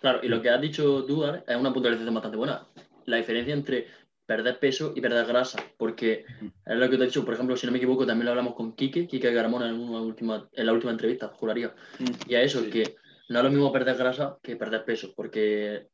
Claro, 0.00 0.20
y 0.22 0.28
lo 0.28 0.42
que 0.42 0.50
has 0.50 0.60
dicho 0.60 1.04
tú, 1.04 1.24
es 1.24 1.56
una 1.56 1.72
puntualización 1.72 2.14
bastante 2.14 2.36
buena. 2.36 2.66
La 3.06 3.16
diferencia 3.16 3.54
entre 3.54 3.86
perder 4.26 4.58
peso 4.58 4.92
y 4.96 5.00
perder 5.00 5.26
grasa, 5.26 5.62
porque 5.76 6.24
es 6.66 6.76
lo 6.76 6.90
que 6.90 6.96
te 6.96 7.04
he 7.04 7.06
dicho, 7.06 7.24
por 7.24 7.34
ejemplo, 7.34 7.56
si 7.56 7.66
no 7.66 7.72
me 7.72 7.78
equivoco, 7.78 8.06
también 8.06 8.26
lo 8.26 8.30
hablamos 8.32 8.54
con 8.54 8.74
Kike, 8.74 9.06
Kike 9.06 9.32
Garamona 9.32 9.68
en, 9.68 9.78
una 9.78 10.00
última, 10.00 10.48
en 10.52 10.66
la 10.66 10.72
última 10.72 10.92
entrevista, 10.92 11.28
juraría. 11.28 11.74
Y 12.26 12.34
a 12.34 12.42
eso, 12.42 12.62
que 12.70 12.96
no 13.28 13.38
es 13.38 13.44
lo 13.44 13.50
mismo 13.50 13.72
perder 13.72 13.96
grasa 13.96 14.38
que 14.42 14.56
perder 14.56 14.84
peso, 14.84 15.12
porque 15.14 15.88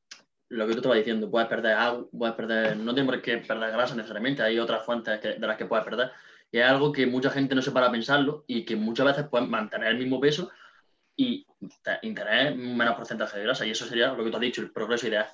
lo 0.51 0.67
que 0.67 0.73
tú 0.73 0.79
estabas 0.79 0.99
diciendo, 0.99 1.31
puedes 1.31 1.49
perder 1.49 1.73
agua, 1.75 2.07
puedes 2.11 2.35
perder, 2.35 2.77
no 2.77 2.93
tienes 2.93 3.11
por 3.11 3.23
qué 3.23 3.39
perder 3.39 3.71
grasa 3.71 3.95
necesariamente, 3.95 4.43
hay 4.43 4.59
otras 4.59 4.85
fuentes 4.85 5.23
de 5.23 5.47
las 5.47 5.57
que 5.57 5.67
puedes 5.67 5.85
perder. 5.85 6.11
Y 6.53 6.59
es 6.59 6.65
algo 6.65 6.91
que 6.91 7.07
mucha 7.07 7.31
gente 7.31 7.55
no 7.55 7.63
se 7.63 7.71
para 7.71 7.87
a 7.87 7.93
pensarlo 7.93 8.45
y 8.49 8.65
que 8.65 8.75
muchas 8.75 9.07
veces 9.07 9.27
puedes 9.31 9.49
mantener 9.49 9.89
el 9.89 9.99
mismo 9.99 10.21
peso 10.21 10.51
y, 11.17 11.47
tener 11.83 12.57
menos 12.57 12.97
porcentaje 12.97 13.39
de 13.39 13.45
grasa. 13.45 13.65
Y 13.65 13.71
eso 13.71 13.87
sería 13.87 14.13
lo 14.13 14.25
que 14.25 14.31
tú 14.31 14.37
has 14.37 14.43
dicho, 14.43 14.61
el 14.61 14.73
progreso 14.73 15.07
ideal. 15.07 15.27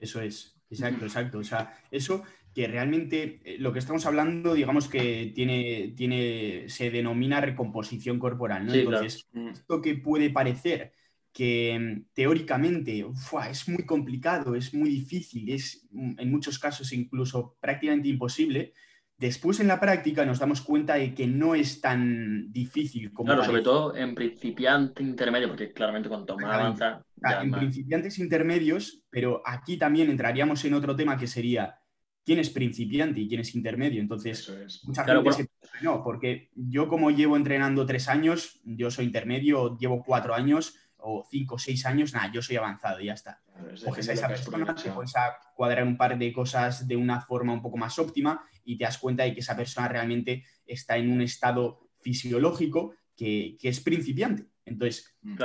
Eso 0.00 0.20
es, 0.20 0.56
exacto, 0.68 1.04
exacto. 1.04 1.38
O 1.38 1.44
sea, 1.44 1.78
eso 1.92 2.24
que 2.52 2.66
realmente 2.66 3.40
eh, 3.44 3.56
lo 3.60 3.72
que 3.72 3.78
estamos 3.78 4.04
hablando, 4.04 4.54
digamos 4.54 4.88
que 4.88 5.30
tiene, 5.32 5.94
tiene, 5.96 6.68
se 6.68 6.90
denomina 6.90 7.40
recomposición 7.40 8.18
corporal, 8.18 8.66
¿no? 8.66 8.74
Entonces, 8.74 9.28
esto 9.52 9.80
que 9.80 9.94
puede 9.94 10.30
parecer 10.30 10.92
que 11.32 12.04
teóricamente 12.12 13.06
es 13.50 13.68
muy 13.68 13.86
complicado, 13.86 14.54
es 14.54 14.74
muy 14.74 14.90
difícil, 14.90 15.50
es 15.50 15.88
mm, 15.90 16.20
en 16.20 16.30
muchos 16.30 16.58
casos 16.58 16.92
incluso 16.92 17.56
prácticamente 17.60 18.08
imposible, 18.08 18.74
después 19.16 19.60
en 19.60 19.68
la 19.68 19.80
práctica 19.80 20.26
nos 20.26 20.40
damos 20.40 20.60
cuenta 20.60 20.94
de 20.94 21.14
que 21.14 21.26
no 21.26 21.54
es 21.54 21.80
tan 21.80 22.52
difícil 22.52 23.12
como... 23.12 23.26
Claro, 23.26 23.44
sobre 23.44 23.62
todo 23.62 23.96
en 23.96 24.14
principiante 24.14 25.02
intermedio, 25.02 25.48
porque 25.48 25.72
claramente 25.72 26.08
cuanto 26.08 26.36
más 26.36 26.54
avanza... 26.54 27.04
en 27.42 27.50
principiantes 27.52 28.18
intermedios, 28.18 29.02
pero 29.08 29.42
aquí 29.46 29.76
también 29.76 30.10
entraríamos 30.10 30.64
en 30.64 30.74
otro 30.74 30.94
tema 30.96 31.16
que 31.16 31.26
sería 31.26 31.78
quién 32.24 32.38
es 32.38 32.50
principiante 32.50 33.20
y 33.20 33.28
quién 33.28 33.40
es 33.40 33.54
intermedio. 33.54 34.00
Entonces, 34.00 34.82
mucha 34.84 35.04
gente 35.04 35.32
se 35.32 35.48
no, 35.82 36.02
porque 36.02 36.50
yo 36.54 36.88
como 36.88 37.10
llevo 37.10 37.36
entrenando 37.36 37.86
tres 37.86 38.08
años, 38.08 38.60
yo 38.64 38.90
soy 38.90 39.06
intermedio, 39.06 39.76
llevo 39.78 40.02
cuatro 40.04 40.34
años, 40.34 40.76
o 41.02 41.26
cinco 41.28 41.56
o 41.56 41.58
seis 41.58 41.84
años, 41.86 42.12
nada, 42.12 42.30
yo 42.32 42.42
soy 42.42 42.56
avanzado 42.56 43.00
y 43.00 43.06
ya 43.06 43.14
está. 43.14 43.40
Coges 43.84 44.08
a 44.08 44.12
esa 44.12 44.28
persona, 44.28 44.74
te 44.74 44.90
pones 44.90 45.14
a 45.16 45.36
cuadrar 45.54 45.86
un 45.86 45.96
par 45.96 46.18
de 46.18 46.32
cosas 46.32 46.86
de 46.86 46.96
una 46.96 47.20
forma 47.20 47.52
un 47.52 47.62
poco 47.62 47.76
más 47.76 47.98
óptima 47.98 48.42
y 48.64 48.76
te 48.76 48.84
das 48.84 48.98
cuenta 48.98 49.24
de 49.24 49.34
que 49.34 49.40
esa 49.40 49.56
persona 49.56 49.88
realmente 49.88 50.44
está 50.66 50.96
en 50.96 51.10
un 51.10 51.22
estado 51.22 51.90
fisiológico 52.00 52.94
que, 53.16 53.56
es 53.60 53.80
principiante. 53.80 54.46
Entonces, 54.64 55.14
mm. 55.22 55.36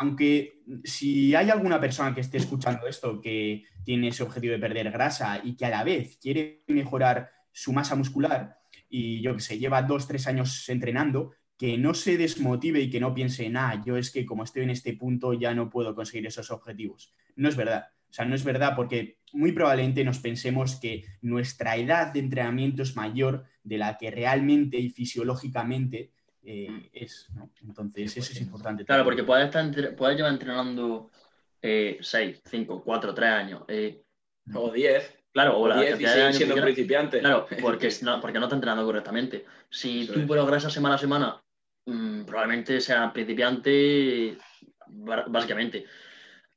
aunque 0.00 0.62
si 0.84 1.34
hay 1.34 1.50
alguna 1.50 1.80
persona 1.80 2.14
que 2.14 2.20
esté 2.20 2.38
escuchando 2.38 2.86
esto 2.86 3.20
que 3.20 3.64
tiene 3.84 4.08
ese 4.08 4.22
objetivo 4.22 4.52
de 4.52 4.58
perder 4.58 4.90
grasa 4.90 5.40
y 5.42 5.56
que 5.56 5.66
a 5.66 5.70
la 5.70 5.84
vez 5.84 6.18
quiere 6.18 6.64
mejorar 6.68 7.30
su 7.52 7.72
masa 7.72 7.96
muscular 7.96 8.58
y 8.88 9.20
yo 9.20 9.34
que 9.34 9.40
sé, 9.40 9.58
lleva 9.58 9.82
dos, 9.82 10.06
tres 10.06 10.26
años 10.26 10.68
entrenando, 10.68 11.32
que 11.58 11.76
no 11.76 11.92
se 11.92 12.16
desmotive 12.16 12.80
y 12.80 12.88
que 12.88 13.00
no 13.00 13.12
piense, 13.12 13.50
nada, 13.50 13.82
yo 13.84 13.96
es 13.96 14.12
que 14.12 14.24
como 14.24 14.44
estoy 14.44 14.62
en 14.62 14.70
este 14.70 14.94
punto 14.94 15.34
ya 15.34 15.52
no 15.54 15.68
puedo 15.68 15.94
conseguir 15.94 16.26
esos 16.26 16.52
objetivos. 16.52 17.12
No 17.34 17.48
es 17.48 17.56
verdad. 17.56 17.88
O 18.08 18.12
sea, 18.12 18.24
no 18.24 18.34
es 18.36 18.44
verdad 18.44 18.74
porque 18.76 19.18
muy 19.32 19.52
probablemente 19.52 20.04
nos 20.04 20.20
pensemos 20.20 20.76
que 20.76 21.04
nuestra 21.20 21.76
edad 21.76 22.12
de 22.12 22.20
entrenamiento 22.20 22.82
es 22.82 22.96
mayor 22.96 23.44
de 23.64 23.76
la 23.76 23.98
que 23.98 24.10
realmente 24.10 24.78
y 24.78 24.88
fisiológicamente 24.88 26.12
eh, 26.44 26.88
es. 26.92 27.28
Entonces, 27.62 28.16
eso 28.16 28.32
es 28.32 28.40
importante. 28.40 28.84
Claro, 28.84 29.04
porque 29.04 29.24
puedes, 29.24 29.46
estar 29.46 29.66
llevar 29.66 30.32
entrenando 30.32 31.10
6, 31.60 32.40
5, 32.44 32.82
4, 32.84 33.14
3 33.14 33.30
años. 33.30 33.62
Eh, 33.66 34.00
o 34.54 34.70
10. 34.70 35.18
Claro, 35.32 35.58
o, 35.58 35.68
la 35.68 35.80
10 35.80 36.00
y 36.00 36.32
siendo 36.34 36.54
principiante. 36.62 37.18
Claro, 37.18 37.46
porque 37.60 37.90
no, 38.02 38.20
porque 38.20 38.38
no 38.38 38.46
está 38.46 38.54
entrenando 38.54 38.86
correctamente. 38.86 39.44
Si 39.68 40.06
tú 40.06 40.26
progresas 40.26 40.72
semana 40.72 40.94
a 40.94 40.98
semana 40.98 41.42
Mm, 41.88 42.24
probablemente 42.24 42.82
sea 42.82 43.10
principiante, 43.10 44.36
básicamente. 45.28 45.86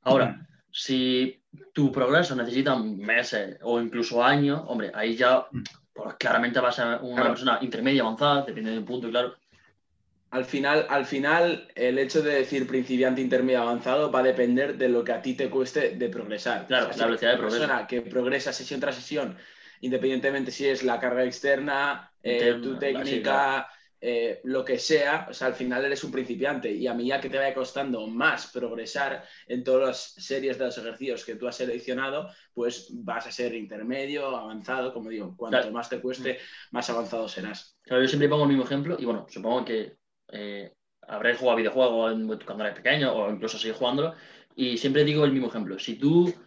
Ahora, 0.02 0.46
si 0.70 1.42
tu 1.72 1.90
progreso 1.90 2.36
necesita 2.36 2.76
meses 2.76 3.56
o 3.62 3.80
incluso 3.80 4.22
años, 4.22 4.62
hombre, 4.66 4.92
ahí 4.94 5.16
ya 5.16 5.46
mm. 5.50 5.62
pues, 5.94 6.14
claramente 6.18 6.60
vas 6.60 6.78
a 6.78 6.98
ser 6.98 7.02
una 7.02 7.28
persona 7.28 7.58
intermedia 7.62 8.02
avanzada, 8.02 8.42
depende 8.42 8.72
del 8.72 8.84
punto, 8.84 9.08
claro. 9.08 9.34
Al 10.32 10.44
final, 10.44 10.86
al 10.90 11.06
final, 11.06 11.66
el 11.74 11.98
hecho 11.98 12.20
de 12.20 12.34
decir 12.34 12.66
principiante, 12.66 13.22
intermedio, 13.22 13.62
avanzado 13.62 14.10
va 14.12 14.20
a 14.20 14.24
depender 14.24 14.76
de 14.76 14.88
lo 14.90 15.02
que 15.02 15.12
a 15.12 15.22
ti 15.22 15.32
te 15.32 15.48
cueste 15.48 15.96
de 15.96 16.08
progresar. 16.10 16.66
Claro, 16.66 16.90
la 16.94 17.06
velocidad 17.06 17.32
de 17.32 17.38
progreso. 17.38 17.60
persona 17.60 17.86
que 17.86 18.02
progresa 18.02 18.52
sesión 18.52 18.80
tras 18.80 18.96
sesión, 18.96 19.36
independientemente 19.80 20.50
si 20.50 20.68
es 20.68 20.82
la 20.82 21.00
carga 21.00 21.24
externa, 21.24 22.12
eh, 22.22 22.58
tu 22.62 22.78
técnica, 22.78 23.68
eh, 24.04 24.40
lo 24.42 24.64
que 24.64 24.80
sea, 24.80 25.28
o 25.30 25.32
sea, 25.32 25.46
al 25.46 25.54
final 25.54 25.84
eres 25.84 26.02
un 26.02 26.10
principiante 26.10 26.72
y 26.72 26.88
a 26.88 26.92
mí 26.92 27.06
ya 27.06 27.20
que 27.20 27.30
te 27.30 27.38
vaya 27.38 27.54
costando 27.54 28.04
más 28.08 28.50
progresar 28.50 29.22
en 29.46 29.62
todas 29.62 29.86
las 29.86 30.26
series 30.26 30.58
de 30.58 30.64
los 30.64 30.76
ejercicios 30.76 31.24
que 31.24 31.36
tú 31.36 31.46
has 31.46 31.54
seleccionado, 31.54 32.28
pues 32.52 32.88
vas 32.94 33.28
a 33.28 33.30
ser 33.30 33.54
intermedio, 33.54 34.26
avanzado, 34.26 34.92
como 34.92 35.08
digo, 35.08 35.36
cuanto 35.36 35.70
más 35.70 35.88
te 35.88 36.00
cueste, 36.00 36.40
más 36.72 36.90
avanzado 36.90 37.28
serás. 37.28 37.78
Claro, 37.82 38.02
yo 38.02 38.08
siempre 38.08 38.28
pongo 38.28 38.42
el 38.42 38.48
mismo 38.48 38.64
ejemplo 38.64 38.96
y 38.98 39.04
bueno, 39.04 39.24
supongo 39.30 39.64
que 39.64 39.96
eh, 40.32 40.74
habréis 41.02 41.38
jugado 41.38 41.58
videojuegos 41.58 42.42
cuando 42.44 42.64
eres 42.64 42.76
pequeño 42.76 43.12
o 43.12 43.30
incluso 43.30 43.56
seguir 43.56 43.76
jugándolo 43.76 44.14
y 44.56 44.78
siempre 44.78 45.04
digo 45.04 45.24
el 45.24 45.30
mismo 45.30 45.46
ejemplo. 45.46 45.78
Si 45.78 45.94
tú, 45.94 46.26
esto 46.26 46.42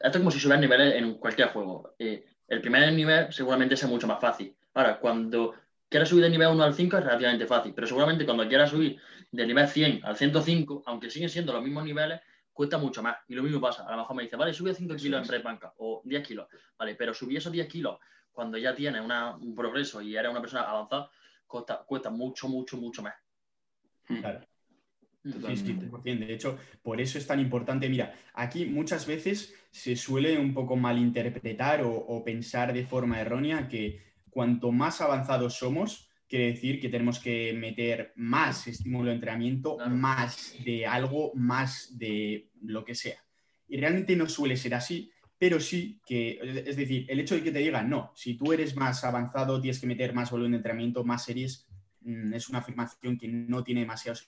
es 0.00 0.16
como 0.16 0.30
si 0.30 0.38
subieras 0.38 0.60
niveles 0.60 0.94
en 0.94 1.14
cualquier 1.14 1.48
juego. 1.48 1.96
Eh, 1.98 2.24
el 2.46 2.60
primer 2.60 2.92
nivel 2.92 3.32
seguramente 3.32 3.76
sea 3.76 3.88
mucho 3.88 4.06
más 4.06 4.20
fácil. 4.20 4.56
Ahora, 4.74 5.00
cuando 5.00 5.54
quieras 5.88 6.08
subir 6.08 6.24
de 6.24 6.30
nivel 6.30 6.48
1 6.48 6.62
al 6.62 6.74
5 6.74 6.98
es 6.98 7.04
relativamente 7.04 7.46
fácil, 7.46 7.72
pero 7.74 7.86
seguramente 7.86 8.24
cuando 8.24 8.46
quieras 8.46 8.70
subir 8.70 9.00
de 9.30 9.46
nivel 9.46 9.66
100 9.66 10.00
al 10.04 10.16
105, 10.16 10.82
aunque 10.86 11.10
siguen 11.10 11.28
siendo 11.28 11.52
los 11.52 11.62
mismos 11.62 11.84
niveles, 11.84 12.20
cuesta 12.52 12.78
mucho 12.78 13.02
más. 13.02 13.16
Y 13.28 13.34
lo 13.34 13.42
mismo 13.42 13.60
pasa. 13.60 13.86
A 13.86 13.92
lo 13.92 13.98
mejor 13.98 14.16
me 14.16 14.24
dice, 14.24 14.36
vale, 14.36 14.52
sube 14.52 14.74
5 14.74 14.96
kilos 14.96 15.22
en 15.22 15.28
press 15.28 15.42
banca 15.42 15.72
o 15.78 16.02
10 16.04 16.26
kilos. 16.26 16.48
Vale, 16.76 16.94
pero 16.94 17.14
subir 17.14 17.38
esos 17.38 17.52
10 17.52 17.68
kilos 17.68 17.98
cuando 18.32 18.58
ya 18.58 18.74
tienes 18.74 19.02
un 19.40 19.54
progreso 19.54 20.00
y 20.00 20.16
eres 20.16 20.30
una 20.30 20.40
persona 20.40 20.62
avanzada, 20.62 21.10
cuesta, 21.46 21.84
cuesta 21.84 22.10
mucho, 22.10 22.48
mucho, 22.48 22.76
mucho 22.76 23.02
más. 23.02 23.14
Hmm. 24.08 24.20
Claro. 24.20 24.40
Sí, 25.24 25.56
sí, 25.56 25.72
de 26.14 26.32
hecho, 26.32 26.56
por 26.80 27.00
eso 27.00 27.18
es 27.18 27.26
tan 27.26 27.40
importante. 27.40 27.88
Mira, 27.88 28.14
aquí 28.34 28.64
muchas 28.64 29.06
veces 29.06 29.54
se 29.70 29.96
suele 29.96 30.38
un 30.38 30.54
poco 30.54 30.76
malinterpretar 30.76 31.82
o, 31.82 31.90
o 31.90 32.24
pensar 32.24 32.72
de 32.72 32.86
forma 32.86 33.20
errónea 33.20 33.68
que 33.68 34.07
cuanto 34.30 34.72
más 34.72 35.00
avanzados 35.00 35.54
somos, 35.54 36.08
quiere 36.28 36.48
decir 36.48 36.80
que 36.80 36.88
tenemos 36.88 37.18
que 37.18 37.54
meter 37.54 38.12
más 38.16 38.66
estímulo 38.66 39.08
de 39.08 39.14
entrenamiento, 39.14 39.78
más 39.88 40.54
de 40.64 40.86
algo, 40.86 41.32
más 41.34 41.98
de 41.98 42.50
lo 42.62 42.84
que 42.84 42.94
sea. 42.94 43.24
Y 43.66 43.78
realmente 43.78 44.14
no 44.14 44.28
suele 44.28 44.56
ser 44.56 44.74
así, 44.74 45.10
pero 45.38 45.60
sí 45.60 46.00
que, 46.04 46.38
es 46.66 46.76
decir, 46.76 47.06
el 47.08 47.20
hecho 47.20 47.36
de 47.36 47.42
que 47.42 47.52
te 47.52 47.60
digan, 47.60 47.88
no, 47.88 48.12
si 48.14 48.34
tú 48.34 48.52
eres 48.52 48.76
más 48.76 49.04
avanzado, 49.04 49.60
tienes 49.60 49.80
que 49.80 49.86
meter 49.86 50.12
más 50.12 50.30
volumen 50.30 50.52
de 50.52 50.56
entrenamiento, 50.58 51.04
más 51.04 51.24
series, 51.24 51.66
mm, 52.00 52.34
es 52.34 52.48
una 52.48 52.58
afirmación 52.58 53.16
que 53.16 53.28
no 53.28 53.62
tiene 53.62 53.82
demasiado 53.82 54.18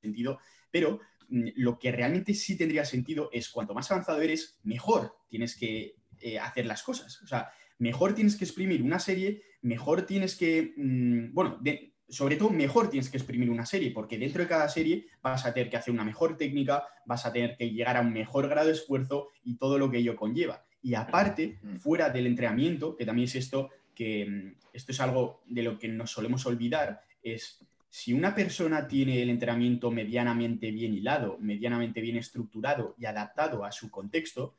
sentido, 0.00 0.38
pero 0.70 1.00
mm, 1.28 1.48
lo 1.56 1.78
que 1.78 1.90
realmente 1.90 2.34
sí 2.34 2.56
tendría 2.56 2.84
sentido 2.84 3.30
es 3.32 3.48
cuanto 3.48 3.74
más 3.74 3.90
avanzado 3.90 4.22
eres, 4.22 4.60
mejor 4.62 5.16
tienes 5.28 5.56
que 5.56 5.96
eh, 6.20 6.38
hacer 6.38 6.66
las 6.66 6.82
cosas. 6.82 7.20
O 7.22 7.26
sea, 7.26 7.50
mejor 7.84 8.14
tienes 8.14 8.36
que 8.36 8.46
exprimir 8.46 8.82
una 8.82 8.98
serie, 8.98 9.42
mejor 9.60 10.06
tienes 10.06 10.36
que, 10.36 10.72
mm, 10.74 11.34
bueno, 11.34 11.60
sobre 12.08 12.36
todo 12.36 12.48
mejor 12.48 12.88
tienes 12.88 13.10
que 13.10 13.18
exprimir 13.18 13.50
una 13.50 13.66
serie, 13.66 13.90
porque 13.90 14.16
dentro 14.18 14.42
de 14.42 14.48
cada 14.48 14.70
serie 14.70 15.06
vas 15.22 15.44
a 15.44 15.52
tener 15.52 15.68
que 15.68 15.76
hacer 15.76 15.92
una 15.92 16.02
mejor 16.02 16.38
técnica, 16.38 16.84
vas 17.04 17.26
a 17.26 17.32
tener 17.32 17.56
que 17.58 17.70
llegar 17.70 17.98
a 17.98 18.00
un 18.00 18.12
mejor 18.12 18.48
grado 18.48 18.68
de 18.68 18.72
esfuerzo 18.72 19.28
y 19.42 19.56
todo 19.58 19.78
lo 19.78 19.90
que 19.90 19.98
ello 19.98 20.16
conlleva. 20.16 20.64
Y 20.80 20.94
aparte, 20.94 21.58
fuera 21.78 22.08
del 22.08 22.26
entrenamiento, 22.26 22.96
que 22.96 23.04
también 23.04 23.28
es 23.28 23.34
esto, 23.34 23.68
que 23.94 24.24
mm, 24.24 24.54
esto 24.72 24.92
es 24.92 25.00
algo 25.00 25.42
de 25.46 25.62
lo 25.62 25.78
que 25.78 25.88
nos 25.88 26.10
solemos 26.10 26.46
olvidar, 26.46 27.02
es 27.22 27.66
si 27.90 28.14
una 28.14 28.34
persona 28.34 28.88
tiene 28.88 29.22
el 29.22 29.28
entrenamiento 29.28 29.90
medianamente 29.90 30.70
bien 30.70 30.94
hilado, 30.94 31.36
medianamente 31.38 32.00
bien 32.00 32.16
estructurado 32.16 32.94
y 32.98 33.04
adaptado 33.04 33.62
a 33.62 33.72
su 33.72 33.90
contexto, 33.90 34.54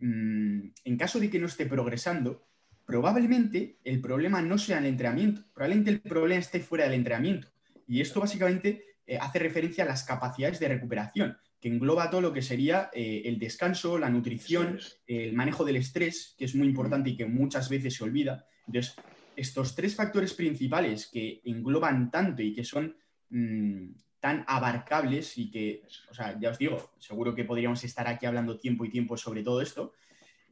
mm, 0.00 0.60
en 0.84 0.96
caso 0.96 1.20
de 1.20 1.28
que 1.28 1.38
no 1.38 1.46
esté 1.46 1.66
progresando, 1.66 2.42
probablemente 2.86 3.78
el 3.84 4.00
problema 4.00 4.42
no 4.42 4.58
sea 4.58 4.78
el 4.78 4.86
entrenamiento, 4.86 5.42
probablemente 5.54 5.90
el 5.90 6.00
problema 6.00 6.40
esté 6.40 6.60
fuera 6.60 6.84
del 6.84 6.94
entrenamiento. 6.94 7.48
Y 7.86 8.00
esto 8.00 8.20
básicamente 8.20 8.84
eh, 9.06 9.18
hace 9.20 9.38
referencia 9.38 9.84
a 9.84 9.86
las 9.88 10.04
capacidades 10.04 10.60
de 10.60 10.68
recuperación, 10.68 11.36
que 11.60 11.68
engloba 11.68 12.10
todo 12.10 12.20
lo 12.20 12.32
que 12.32 12.42
sería 12.42 12.90
eh, 12.92 13.22
el 13.24 13.38
descanso, 13.38 13.98
la 13.98 14.10
nutrición, 14.10 14.78
el 15.06 15.32
manejo 15.34 15.64
del 15.64 15.76
estrés, 15.76 16.34
que 16.36 16.44
es 16.46 16.54
muy 16.54 16.66
importante 16.66 17.10
y 17.10 17.16
que 17.16 17.26
muchas 17.26 17.68
veces 17.68 17.94
se 17.94 18.04
olvida. 18.04 18.46
Entonces, 18.66 18.94
estos 19.36 19.74
tres 19.74 19.94
factores 19.94 20.34
principales 20.34 21.08
que 21.12 21.40
engloban 21.44 22.10
tanto 22.10 22.42
y 22.42 22.52
que 22.52 22.64
son 22.64 22.96
mm, 23.30 23.90
tan 24.20 24.44
abarcables 24.46 25.36
y 25.38 25.50
que, 25.50 25.82
o 26.10 26.14
sea, 26.14 26.38
ya 26.38 26.50
os 26.50 26.58
digo, 26.58 26.92
seguro 26.98 27.34
que 27.34 27.44
podríamos 27.44 27.82
estar 27.84 28.06
aquí 28.06 28.26
hablando 28.26 28.58
tiempo 28.58 28.84
y 28.84 28.90
tiempo 28.90 29.16
sobre 29.16 29.42
todo 29.42 29.60
esto, 29.60 29.94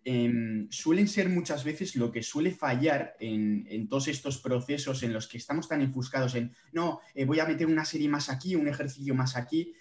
Em, 0.02 0.66
suelen 0.70 1.08
ser 1.08 1.28
muchas 1.28 1.62
veces 1.62 1.94
lo 1.94 2.10
que 2.10 2.22
suele 2.22 2.52
fallar 2.52 3.16
en, 3.20 3.86
todos 3.88 4.08
estos 4.08 4.38
procesos 4.38 5.02
en 5.02 5.12
los 5.12 5.28
que 5.28 5.36
estamos 5.36 5.68
tan 5.68 5.82
enfuscados 5.82 6.34
en, 6.36 6.54
no, 6.72 7.00
eh, 7.14 7.26
voy 7.26 7.40
a 7.40 7.44
meter 7.44 7.66
una 7.66 7.84
serie 7.84 8.08
más 8.08 8.30
aquí, 8.30 8.54
un 8.56 8.66
ejercicio 8.66 9.14
más 9.14 9.36
aquí, 9.36 9.74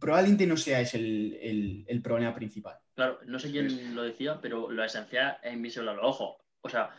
probablemente 0.00 0.46
no 0.46 0.56
sea 0.56 0.80
ese 0.80 0.98
el, 0.98 2.00
problema 2.02 2.34
principal. 2.34 2.78
Claro, 2.94 3.20
no 3.26 3.38
sé 3.38 3.50
quién 3.50 3.94
lo 3.94 4.02
decía, 4.02 4.40
pero 4.40 4.70
lo 4.70 4.84
esencial 4.84 5.38
es 5.42 5.52
invisible 5.52 5.90
a 5.90 5.94
los 5.94 6.04
ojos. 6.04 6.36
O 6.62 6.68
sea, 6.68 6.90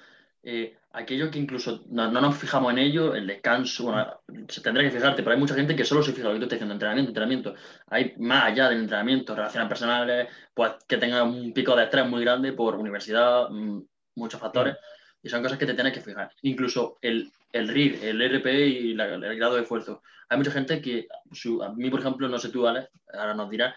eh, 0.43 0.77
aquello 0.93 1.30
que 1.30 1.39
incluso 1.39 1.84
no, 1.89 2.10
nos 2.12 2.38
fijamos 2.38 2.71
en 2.71 2.80
ello, 2.80 3.15
el 3.15 3.27
descanso, 3.27 3.86
bueno, 3.86 4.21
se 4.47 4.62
tendrá 4.62 4.84
que 4.84 4.91
fijarte, 4.91 5.23
pero 5.23 5.34
hay 5.34 5.39
mucha 5.39 5.56
gente 5.56 5.75
que 5.75 5.86
solo 5.86 6.01
se 6.01 6.13
fija 6.13 6.27
lo 6.27 6.34
que 6.34 6.39
tú 6.39 6.43
estás 6.45 6.58
diciendo, 6.58 6.73
entrenamiento, 6.73 7.10
entrenamiento. 7.10 7.56
Hay 7.88 8.13
más 8.17 8.45
allá 8.45 8.69
del 8.69 8.80
entrenamiento, 8.80 9.36
relaciones 9.36 9.69
personales, 9.69 10.27
pues 10.54 10.71
que 10.88 10.97
tenga 10.97 11.23
un 11.23 11.54
pico 11.54 11.75
de 11.75 11.84
estrés 11.84 12.08
muy 12.08 12.21
grande 12.21 12.54
por 12.54 12.75
universidad, 12.75 13.49
mm, 13.49 13.82
muchos 14.15 14.39
factores, 14.39 14.77
y 15.23 15.30
son 15.30 15.43
cosas 15.43 15.58
que 15.58 15.65
te 15.65 15.73
tienes 15.73 15.93
que 15.93 16.01
fijar. 16.01 16.32
Incluso 16.41 16.97
el, 17.01 17.32
el 17.54 17.67
RIR, 17.67 18.04
el 18.04 18.21
RP 18.21 18.67
y 18.67 18.91
el 18.91 19.36
grado 19.38 19.56
de 19.56 19.62
esfuerzo. 19.62 20.01
Hay 20.30 20.38
mucha 20.38 20.51
gente 20.51 20.82
que, 20.82 21.08
a 21.62 21.73
mí, 21.73 21.89
por 21.89 21.99
ejemplo, 21.99 22.27
no 22.27 22.39
sé 22.39 22.49
tú, 22.49 22.67
Alex, 22.67 22.89
ahora 23.13 23.34
nos 23.34 23.49
dirás, 23.49 23.75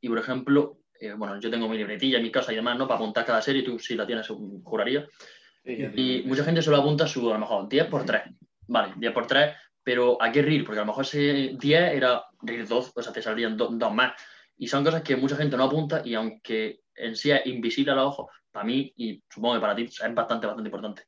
y 0.00 0.08
por 0.08 0.18
ejemplo, 0.18 0.78
eh, 1.00 1.12
bueno, 1.14 1.40
yo 1.40 1.50
tengo 1.50 1.68
mi 1.68 1.76
libretilla 1.76 2.18
en 2.18 2.22
mi 2.22 2.30
casa 2.30 2.52
y 2.52 2.56
demás, 2.56 2.78
¿no? 2.78 2.86
Para 2.86 3.00
apuntar 3.00 3.24
cada 3.24 3.42
serie, 3.42 3.62
tú 3.62 3.78
si 3.78 3.94
la 3.94 4.06
tienes, 4.06 4.28
juraría. 4.62 5.06
Y 5.64 6.22
mucha 6.26 6.44
gente 6.44 6.62
solo 6.62 6.76
apunta 6.76 7.06
su, 7.06 7.28
a 7.30 7.34
lo 7.34 7.40
mejor, 7.40 7.68
10 7.68 7.86
por 7.86 8.04
3. 8.04 8.22
Vale, 8.66 8.94
10 8.96 9.12
por 9.12 9.26
3, 9.26 9.54
pero 9.82 10.20
¿a 10.20 10.30
qué 10.30 10.42
RIR? 10.42 10.64
Porque 10.64 10.78
a 10.78 10.82
lo 10.82 10.88
mejor 10.88 11.04
ese 11.04 11.56
10 11.58 11.92
era 11.94 12.24
RIR 12.42 12.66
2, 12.66 12.92
o 12.94 13.02
sea, 13.02 13.12
te 13.12 13.22
salían 13.22 13.56
dos 13.56 13.92
más. 13.92 14.12
Y 14.56 14.68
son 14.68 14.84
cosas 14.84 15.02
que 15.02 15.16
mucha 15.16 15.36
gente 15.36 15.56
no 15.56 15.64
apunta 15.64 16.02
y 16.04 16.14
aunque 16.14 16.80
en 16.94 17.16
sí 17.16 17.30
es 17.30 17.44
invisible 17.46 17.92
a 17.92 17.96
los 17.96 18.06
ojos, 18.06 18.30
para 18.52 18.64
mí 18.64 18.92
y 18.96 19.22
supongo 19.28 19.54
que 19.54 19.60
para 19.60 19.74
ti 19.74 19.82
es 19.82 20.14
bastante, 20.14 20.46
bastante 20.46 20.68
importante. 20.68 21.02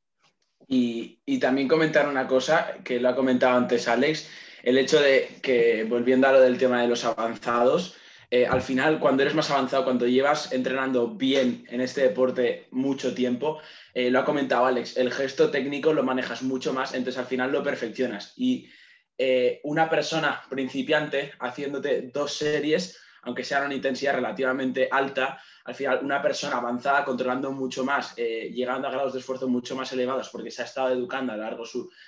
Y, 0.67 1.19
y, 1.25 1.39
también 1.39 1.67
comentar 1.67 2.09
una 2.09 2.27
cosa 2.27 2.79
que 2.83 2.99
lo 2.99 3.07
ha 3.07 3.15
comentado 3.15 3.55
antes 3.55 3.87
Alex, 3.87 4.29
el 4.63 4.77
hecho 4.77 4.99
de 4.99 5.39
que, 5.41 5.85
volviendo 5.87 6.27
a 6.27 6.33
lo 6.33 6.41
del 6.41 6.57
tema 6.57 6.81
de 6.81 6.89
los 6.89 7.05
avanzados, 7.05 7.95
eh, 8.29 8.45
al 8.45 8.61
final, 8.61 8.99
cuando 8.99 9.23
eres 9.23 9.35
más 9.35 9.49
avanzado, 9.49 9.85
cuando 9.85 10.05
llevas 10.05 10.51
entrenando 10.51 11.07
bien 11.07 11.65
en 11.69 11.79
este 11.79 12.01
deporte 12.01 12.67
mucho 12.71 13.13
tiempo, 13.13 13.59
eh, 13.93 14.11
lo 14.11 14.19
ha 14.19 14.25
comentado 14.25 14.65
Alex, 14.65 14.97
el 14.97 15.13
gesto 15.13 15.49
técnico 15.49 15.93
lo 15.93 16.03
manejas 16.03 16.41
mucho 16.41 16.73
más, 16.73 16.93
entonces 16.93 17.19
al 17.19 17.27
final 17.27 17.53
lo 17.53 17.63
perfeccionas. 17.63 18.33
Y 18.35 18.69
eh, 19.17 19.61
una 19.63 19.89
persona 19.89 20.43
principiante 20.49 21.31
haciéndote 21.39 22.11
dos 22.13 22.33
series, 22.33 22.99
aunque 23.27 23.43
sean 23.43 23.65
una 23.65 23.75
intensidad 23.75 24.13
relativamente 24.13 24.87
alta, 24.89 25.41
al 25.65 25.75
final 25.75 25.99
una 26.01 26.21
persona 26.21 26.55
avanzada, 26.55 27.03
controlando 27.03 27.51
mucho 27.51 27.83
más, 27.83 28.13
eh, 28.15 28.49
llegando 28.53 28.87
a 28.87 28.91
grados 28.91 29.11
de 29.11 29.19
esfuerzo 29.19 29.49
mucho 29.49 29.75
más 29.75 29.91
elevados, 29.91 30.29
porque 30.29 30.49
se 30.49 30.61
ha 30.61 30.65
estado 30.65 30.93
educando 30.93 31.33
a 31.33 31.35
lo 31.35 31.43
largo 31.43 31.65